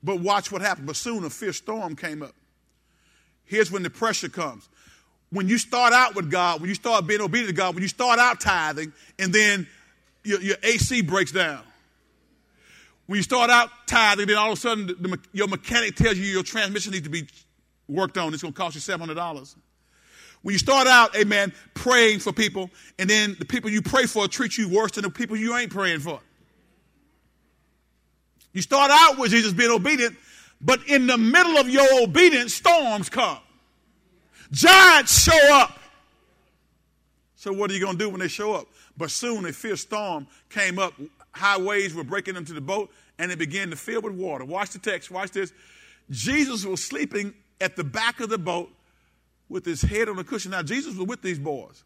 But 0.03 0.21
watch 0.21 0.53
what 0.53 0.63
happened. 0.63 0.87
But 0.87 0.97
soon 0.97 1.25
a 1.25 1.31
fierce 1.31 1.57
storm 1.57 1.97
came 1.97 2.23
up. 2.23 2.35
Here's 3.45 3.71
when 3.71 3.83
the 3.83 3.91
pressure 3.91 4.29
comes. 4.29 4.69
When 5.31 5.49
you 5.49 5.59
start 5.59 5.93
out 5.93 6.15
with 6.15 6.31
God, 6.31 6.61
when 6.61 6.69
you 6.69 6.75
start 6.75 7.07
being 7.07 7.21
obedient 7.21 7.49
to 7.49 7.55
God, 7.55 7.75
when 7.75 7.83
you 7.83 7.89
start 7.89 8.19
out 8.19 8.41
tithing, 8.41 8.93
and 9.19 9.33
then 9.33 9.67
your, 10.25 10.41
your 10.41 10.57
AC 10.63 11.03
breaks 11.03 11.33
down. 11.33 11.63
When 13.07 13.17
you 13.17 13.23
start 13.23 13.51
out 13.51 13.71
tithing, 13.87 14.27
then 14.27 14.37
all 14.37 14.53
of 14.53 14.59
a 14.59 14.61
sudden 14.61 14.87
the, 14.87 14.95
the, 14.95 15.19
your 15.33 15.49
mechanic 15.49 15.97
tells 15.97 16.19
you 16.19 16.25
your 16.25 16.43
transmission 16.43 16.93
needs 16.93 17.05
to 17.05 17.11
be 17.11 17.27
worked 17.89 18.19
on. 18.19 18.33
It's 18.33 18.43
going 18.43 18.53
to 18.53 18.59
cost 18.59 18.75
you 18.75 18.81
$700. 18.81 19.57
When 20.47 20.53
you 20.53 20.61
start 20.61 20.87
out, 20.87 21.17
amen, 21.17 21.53
praying 21.75 22.21
for 22.21 22.33
people, 22.33 22.71
and 23.01 23.11
then 23.11 23.35
the 23.37 23.45
people 23.45 23.69
you 23.69 23.83
pray 23.83 24.07
for 24.07 24.29
treat 24.29 24.57
you 24.57 24.69
worse 24.69 24.93
than 24.93 25.03
the 25.03 25.11
people 25.11 25.37
you 25.37 25.57
ain't 25.57 25.73
praying 25.73 25.99
for. 25.99 26.21
You 28.53 28.63
start 28.63 28.93
out 28.93 29.19
with 29.19 29.33
Jesus 29.33 29.53
being 29.53 29.73
obedient, 29.73 30.17
but 30.61 30.87
in 30.87 31.09
the 31.09 31.19
middle 31.19 31.57
of 31.57 31.69
your 31.69 32.01
obedience, 32.01 32.55
storms 32.55 33.09
come. 33.09 33.39
Giants 34.53 35.21
show 35.21 35.53
up. 35.53 35.81
So, 37.35 37.53
what 37.53 37.69
are 37.69 37.75
you 37.75 37.81
going 37.81 37.99
to 37.99 38.05
do 38.05 38.09
when 38.09 38.21
they 38.21 38.29
show 38.29 38.53
up? 38.53 38.69
But 38.97 39.11
soon 39.11 39.47
a 39.47 39.53
fierce 39.53 39.81
storm 39.81 40.29
came 40.49 40.79
up. 40.79 40.93
High 41.33 41.59
waves 41.59 41.93
were 41.93 42.05
breaking 42.05 42.37
into 42.37 42.53
the 42.53 42.61
boat, 42.61 42.93
and 43.19 43.33
it 43.33 43.41
began 43.41 43.71
to 43.71 43.77
fill 43.77 44.03
with 44.03 44.15
water. 44.15 44.45
Watch 44.45 44.71
the 44.71 44.79
text. 44.79 45.11
Watch 45.11 45.33
this. 45.33 45.53
Jesus 46.09 46.65
was 46.65 46.85
sleeping 46.85 47.35
at 47.61 47.75
the 47.75 47.83
back 47.83 48.21
of 48.21 48.29
the 48.29 48.39
boat 48.39 48.71
with 49.49 49.65
his 49.65 49.83
head 49.83 50.09
on 50.09 50.19
a 50.19 50.25
cushion. 50.25 50.51
Now, 50.51 50.63
Jesus 50.63 50.97
was 50.97 51.07
with 51.07 51.23
these 51.23 51.39
boys. 51.39 51.85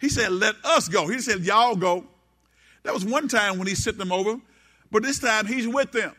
He 0.00 0.08
said, 0.08 0.32
Let 0.32 0.54
us 0.64 0.88
go. 0.88 1.08
He 1.08 1.20
said, 1.20 1.40
Y'all 1.40 1.76
go. 1.76 2.04
That 2.82 2.94
was 2.94 3.04
one 3.04 3.28
time 3.28 3.58
when 3.58 3.66
he 3.66 3.74
sent 3.74 3.98
them 3.98 4.12
over, 4.12 4.38
but 4.90 5.02
this 5.02 5.18
time 5.18 5.46
he's 5.46 5.66
with 5.66 5.92
them. 5.92 6.14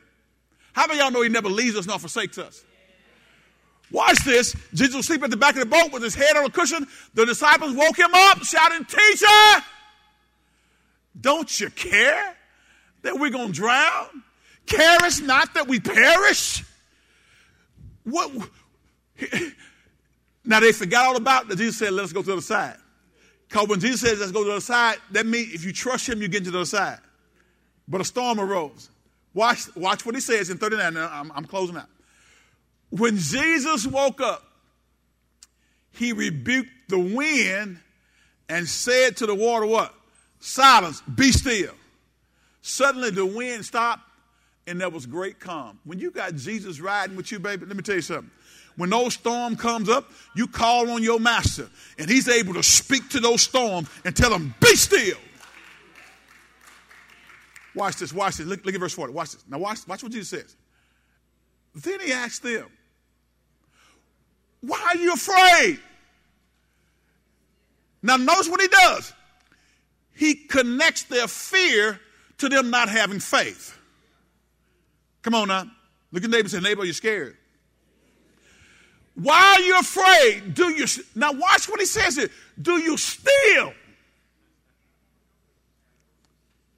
How 0.74 0.86
many 0.86 1.00
y'all 1.00 1.12
know 1.12 1.22
he 1.22 1.30
never 1.30 1.50
leaves 1.50 1.78
us 1.78 1.88
nor 1.88 1.98
forsakes 1.98 2.38
us? 2.38 2.64
Watch 3.90 4.20
this. 4.26 4.56
Jesus 4.74 4.96
was 4.96 5.06
sleeping 5.08 5.26
at 5.26 5.32
the 5.32 5.38
back 5.38 5.56
of 5.56 5.62
the 5.62 5.66
boat 5.66 5.94
with 5.94 6.04
his 6.04 6.14
head 6.14 6.36
on 6.36 6.46
a 6.46 6.50
cushion. 6.50 6.86
The 7.14 7.26
disciples 7.26 7.74
woke 7.74 7.98
him 7.98 8.12
up, 8.14 8.44
shouting, 8.44 8.86
Teacher, 8.86 9.64
don't 11.20 11.60
you 11.60 11.70
care 11.70 12.36
that 13.04 13.18
we're 13.18 13.30
going 13.30 13.48
to 13.48 13.54
drown? 13.54 14.24
Carest 14.66 15.24
not 15.24 15.54
that 15.54 15.68
we 15.68 15.80
perish? 15.80 16.66
What? 18.04 18.32
Now 20.48 20.62
they 20.62 20.72
forgot 20.72 21.08
all 21.08 21.18
about 21.18 21.50
that 21.50 21.58
Jesus 21.58 21.78
said, 21.78 21.92
let 21.92 22.06
us 22.06 22.14
go 22.14 22.22
to 22.22 22.26
the 22.26 22.34
other 22.34 22.42
side. 22.42 22.78
Because 23.50 23.68
when 23.68 23.82
Jesus 23.82 24.00
says, 24.00 24.20
let's 24.20 24.32
go 24.32 24.40
to 24.40 24.46
the 24.46 24.52
other 24.54 24.62
side, 24.62 24.98
that 25.12 25.26
means 25.26 25.54
if 25.54 25.66
you 25.66 25.74
trust 25.74 26.08
him, 26.08 26.22
you 26.22 26.30
get 26.30 26.46
to 26.46 26.52
the 26.52 26.60
other 26.60 26.66
side. 26.66 27.00
But 27.86 28.00
a 28.00 28.06
storm 28.06 28.40
arose. 28.40 28.90
Watch, 29.34 29.76
watch 29.76 30.06
what 30.06 30.16
he 30.16 30.22
says 30.22 30.50
in 30.50 30.58
39. 30.58 30.94
Now, 30.94 31.10
I'm, 31.12 31.34
I'm 31.36 31.46
closing 31.46 31.76
out. 31.76 31.90
When 32.90 33.18
Jesus 33.18 33.86
woke 33.86 34.22
up, 34.22 34.42
he 35.92 36.14
rebuked 36.14 36.70
the 36.88 37.00
wind 37.00 37.80
and 38.48 38.68
said 38.68 39.18
to 39.18 39.26
the 39.26 39.36
water, 39.36 39.66
What? 39.66 39.94
Silence, 40.40 41.02
be 41.02 41.32
still. 41.34 41.74
Suddenly 42.62 43.10
the 43.10 43.26
wind 43.26 43.66
stopped 43.66 44.04
and 44.66 44.80
there 44.80 44.90
was 44.90 45.06
great 45.06 45.40
calm. 45.40 45.80
When 45.84 46.00
you 46.00 46.12
got 46.12 46.36
Jesus 46.36 46.80
riding 46.80 47.18
with 47.18 47.32
you, 47.32 47.40
baby, 47.40 47.66
let 47.66 47.76
me 47.76 47.84
tell 47.84 47.96
you 47.96 48.02
something 48.02 48.32
when 48.78 48.90
those 48.92 49.16
storm 49.16 49.56
comes 49.56 49.90
up, 49.90 50.10
you 50.36 50.48
call 50.48 50.90
on 50.92 51.04
your 51.04 51.20
master, 51.20 51.68
and 51.98 52.10
he's 52.10 52.30
able 52.30 52.54
to 52.54 52.64
speak 52.64 53.10
to 53.10 53.20
those 53.20 53.42
storms 53.42 53.90
and 54.06 54.16
tell 54.16 54.30
them, 54.30 54.54
be 54.62 54.76
still. 54.76 55.18
Watch 57.76 57.98
this, 57.98 58.14
watch 58.14 58.38
this. 58.38 58.48
Look, 58.48 58.66
look 58.66 58.74
at 58.74 58.80
verse 58.80 58.94
40. 58.94 59.14
Watch 59.14 59.34
this. 59.34 59.44
Now 59.48 59.60
watch, 59.60 59.88
watch 59.88 60.02
what 60.02 60.12
Jesus 60.12 60.30
says. 60.30 60.56
Then 61.76 62.00
he 62.00 62.12
asked 62.12 62.42
them, 62.42 62.66
Why 64.62 64.94
are 64.96 64.98
you 64.98 65.14
afraid? 65.14 65.80
Now 68.02 68.18
notice 68.18 68.50
what 68.50 68.62
he 68.62 68.68
does. 68.68 69.14
He 70.16 70.34
connects 70.34 71.04
their 71.04 71.28
fear 71.28 72.00
to 72.40 72.50
them 72.50 72.72
not 72.72 72.90
having 72.90 73.20
faith. 73.20 73.78
Come 75.22 75.36
on 75.36 75.48
now. 75.50 75.66
Look 76.12 76.24
at 76.24 76.30
neighbor 76.30 76.42
and 76.42 76.52
say, 76.52 76.60
neighbor, 76.60 76.86
you're 76.86 76.94
scared. 76.94 77.38
Why 79.22 79.56
are 79.58 79.62
you 79.62 79.80
afraid? 79.80 80.54
Do 80.54 80.70
you 80.70 80.86
now 81.16 81.32
watch 81.32 81.68
what 81.68 81.80
he 81.80 81.88
says 81.88 82.16
here. 82.16 82.30
Do 82.62 82.78
you 82.78 82.98
still 82.98 83.74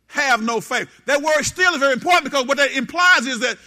have 0.07 0.41
no 0.41 0.61
faith? 0.61 0.87
That 1.05 1.21
word 1.21 1.43
still 1.43 1.73
is 1.73 1.79
very 1.79 1.93
important 1.93 2.25
because 2.25 2.45
what 2.45 2.57
that 2.57 2.71
implies 2.71 3.25
is 3.25 3.41
that 3.41 3.57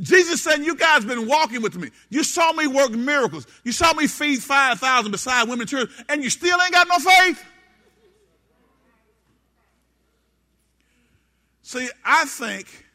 Jesus 0.00 0.42
saying, 0.42 0.62
You 0.62 0.76
guys 0.76 1.04
been 1.04 1.26
walking 1.26 1.60
with 1.60 1.76
me. 1.76 1.90
You 2.08 2.22
saw 2.22 2.52
me 2.52 2.68
work 2.68 2.92
miracles. 2.92 3.48
You 3.64 3.72
saw 3.72 3.92
me 3.94 4.06
feed 4.06 4.42
5,000 4.44 5.10
beside 5.10 5.42
women 5.44 5.62
and 5.62 5.68
children, 5.68 5.92
and 6.08 6.22
you 6.22 6.30
still 6.30 6.58
ain't 6.62 6.72
got 6.72 6.86
no 6.86 6.98
faith? 6.98 7.44
See, 11.62 11.88
I 12.04 12.26
think 12.26 12.86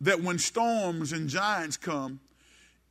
that 0.00 0.20
when 0.20 0.38
storms 0.38 1.12
and 1.12 1.28
giants 1.28 1.76
come, 1.76 2.18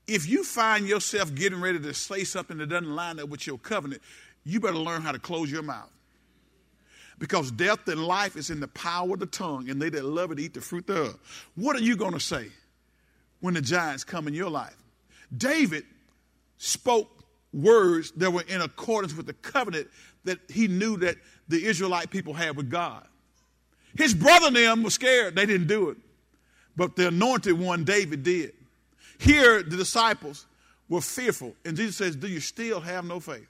if 0.07 0.27
you 0.27 0.43
find 0.43 0.87
yourself 0.87 1.33
getting 1.33 1.61
ready 1.61 1.79
to 1.79 1.93
say 1.93 2.23
something 2.23 2.57
that 2.57 2.67
doesn't 2.67 2.93
line 2.93 3.19
up 3.19 3.29
with 3.29 3.47
your 3.47 3.57
covenant, 3.57 4.01
you 4.43 4.59
better 4.59 4.77
learn 4.77 5.01
how 5.01 5.11
to 5.11 5.19
close 5.19 5.51
your 5.51 5.63
mouth. 5.63 5.89
Because 7.19 7.51
death 7.51 7.87
and 7.87 8.03
life 8.03 8.35
is 8.35 8.49
in 8.49 8.59
the 8.59 8.67
power 8.69 9.13
of 9.13 9.19
the 9.19 9.25
tongue, 9.25 9.69
and 9.69 9.81
they 9.81 9.89
that 9.89 10.03
love 10.03 10.31
it 10.31 10.39
eat 10.39 10.53
the 10.53 10.61
fruit 10.61 10.87
thereof. 10.87 11.17
What 11.55 11.75
are 11.75 11.81
you 11.81 11.95
going 11.95 12.13
to 12.13 12.19
say 12.19 12.47
when 13.39 13.53
the 13.53 13.61
giants 13.61 14.03
come 14.03 14.27
in 14.27 14.33
your 14.33 14.49
life? 14.49 14.75
David 15.35 15.85
spoke 16.57 17.09
words 17.53 18.11
that 18.11 18.31
were 18.31 18.43
in 18.47 18.61
accordance 18.61 19.15
with 19.15 19.27
the 19.27 19.33
covenant 19.33 19.87
that 20.25 20.39
he 20.49 20.67
knew 20.67 20.97
that 20.97 21.15
the 21.47 21.63
Israelite 21.63 22.09
people 22.09 22.33
had 22.33 22.57
with 22.57 22.69
God. 22.69 23.05
His 23.97 24.13
brother 24.13 24.47
and 24.47 24.55
them 24.55 24.83
were 24.83 24.89
scared. 24.89 25.35
They 25.35 25.45
didn't 25.45 25.67
do 25.67 25.89
it. 25.89 25.97
But 26.75 26.95
the 26.95 27.09
anointed 27.09 27.57
one, 27.57 27.83
David, 27.83 28.23
did. 28.23 28.53
Here, 29.23 29.63
the 29.63 29.77
disciples 29.77 30.45
were 30.89 30.99
fearful. 30.99 31.55
And 31.63 31.77
Jesus 31.77 31.95
says, 31.95 32.17
Do 32.17 32.27
you 32.27 32.41
still 32.41 32.81
have 32.81 33.05
no 33.05 33.21
faith? 33.21 33.47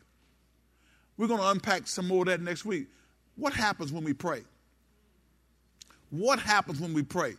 We're 1.18 1.28
going 1.28 1.40
to 1.40 1.50
unpack 1.50 1.88
some 1.88 2.08
more 2.08 2.22
of 2.22 2.28
that 2.28 2.42
next 2.42 2.64
week. 2.64 2.86
What 3.38 3.54
happens 3.54 3.92
when 3.92 4.04
we 4.04 4.14
pray? 4.14 4.44
What 6.12 6.38
happens 6.38 6.80
when 6.80 6.94
we 6.94 7.02
pray? 7.02 7.34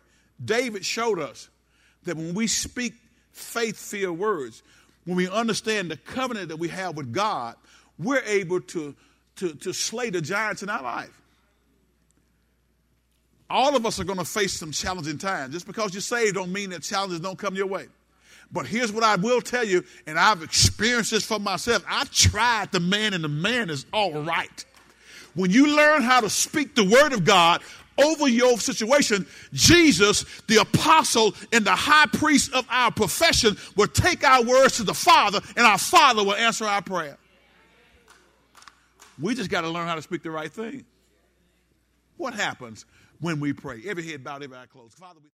David 0.45 0.85
showed 0.85 1.21
us 1.21 1.49
that 2.03 2.17
when 2.17 2.35
we 2.35 2.49
speak 2.49 2.95
faith 3.31 3.77
filled 3.77 4.19
words, 4.19 4.65
when 5.05 5.17
we 5.17 5.29
understand 5.29 5.93
the 5.93 5.97
covenant 5.97 6.49
that 6.49 6.57
we 6.57 6.67
have 6.67 6.97
with 6.97 7.13
God, 7.13 7.55
we're 8.01 8.25
able 8.27 8.61
to, 8.61 8.97
to, 9.37 9.55
to 9.55 9.73
slay 9.73 10.11
the 10.11 10.21
giants 10.21 10.65
in 10.65 10.69
our 10.69 10.83
life. 10.83 11.21
All 13.49 13.77
of 13.77 13.87
us 13.87 14.01
are 14.01 14.05
going 14.05 14.19
to 14.19 14.25
face 14.25 14.55
some 14.55 14.73
challenging 14.73 15.19
times. 15.19 15.55
Just 15.55 15.69
because 15.69 15.95
you're 15.95 16.01
saved 16.01 16.35
don't 16.35 16.53
mean 16.53 16.71
that 16.71 16.83
challenges 16.83 17.21
don't 17.21 17.39
come 17.39 17.55
your 17.55 17.69
way. 17.69 17.87
But 18.55 18.67
here's 18.67 18.93
what 18.93 19.03
I 19.03 19.17
will 19.17 19.41
tell 19.41 19.65
you, 19.65 19.85
and 20.07 20.17
I've 20.17 20.43
experienced 20.43 21.11
this 21.11 21.27
for 21.27 21.41
myself. 21.41 21.85
I 21.89 22.05
tried 22.05 22.71
the 22.71 22.79
man, 22.79 23.13
and 23.13 23.25
the 23.25 23.29
man 23.29 23.69
is 23.69 23.85
all 23.93 24.23
right. 24.23 24.65
When 25.35 25.51
you 25.51 25.77
learn 25.77 26.03
how 26.03 26.21
to 26.21 26.31
speak 26.31 26.77
the 26.77 26.85
word 26.85 27.13
of 27.13 27.25
God 27.25 27.63
over 27.99 28.29
your 28.29 28.57
situation, 28.59 29.27
Jesus, 29.53 30.25
the 30.47 30.59
apostle 30.59 31.35
and 31.53 31.65
the 31.65 31.75
high 31.75 32.07
priest 32.07 32.53
of 32.55 32.65
our 32.71 32.93
profession, 32.93 33.57
will 33.77 33.89
take 33.89 34.23
our 34.23 34.45
words 34.45 34.77
to 34.77 34.85
the 34.85 34.95
Father, 34.95 35.41
and 35.57 35.67
our 35.67 35.79
Father 35.79 36.23
will 36.23 36.37
answer 36.37 36.65
our 36.65 36.81
prayer. 36.81 37.19
We 39.21 39.35
just 39.35 39.51
got 39.51 39.63
to 39.63 39.69
learn 39.69 39.89
how 39.89 39.97
to 39.97 40.03
speak 40.03 40.23
the 40.23 40.31
right 40.31 40.51
thing. 40.51 40.85
What 42.17 42.35
happens 42.35 42.87
when 43.21 43.41
we 43.41 43.53
pray? 43.53 43.83
Every 43.85 44.09
head 44.09 44.23
bowed, 44.23 44.45
every 44.45 44.57
eye 44.57 44.67
closed. 44.67 44.95
Father, 44.95 45.19
we 45.21 45.29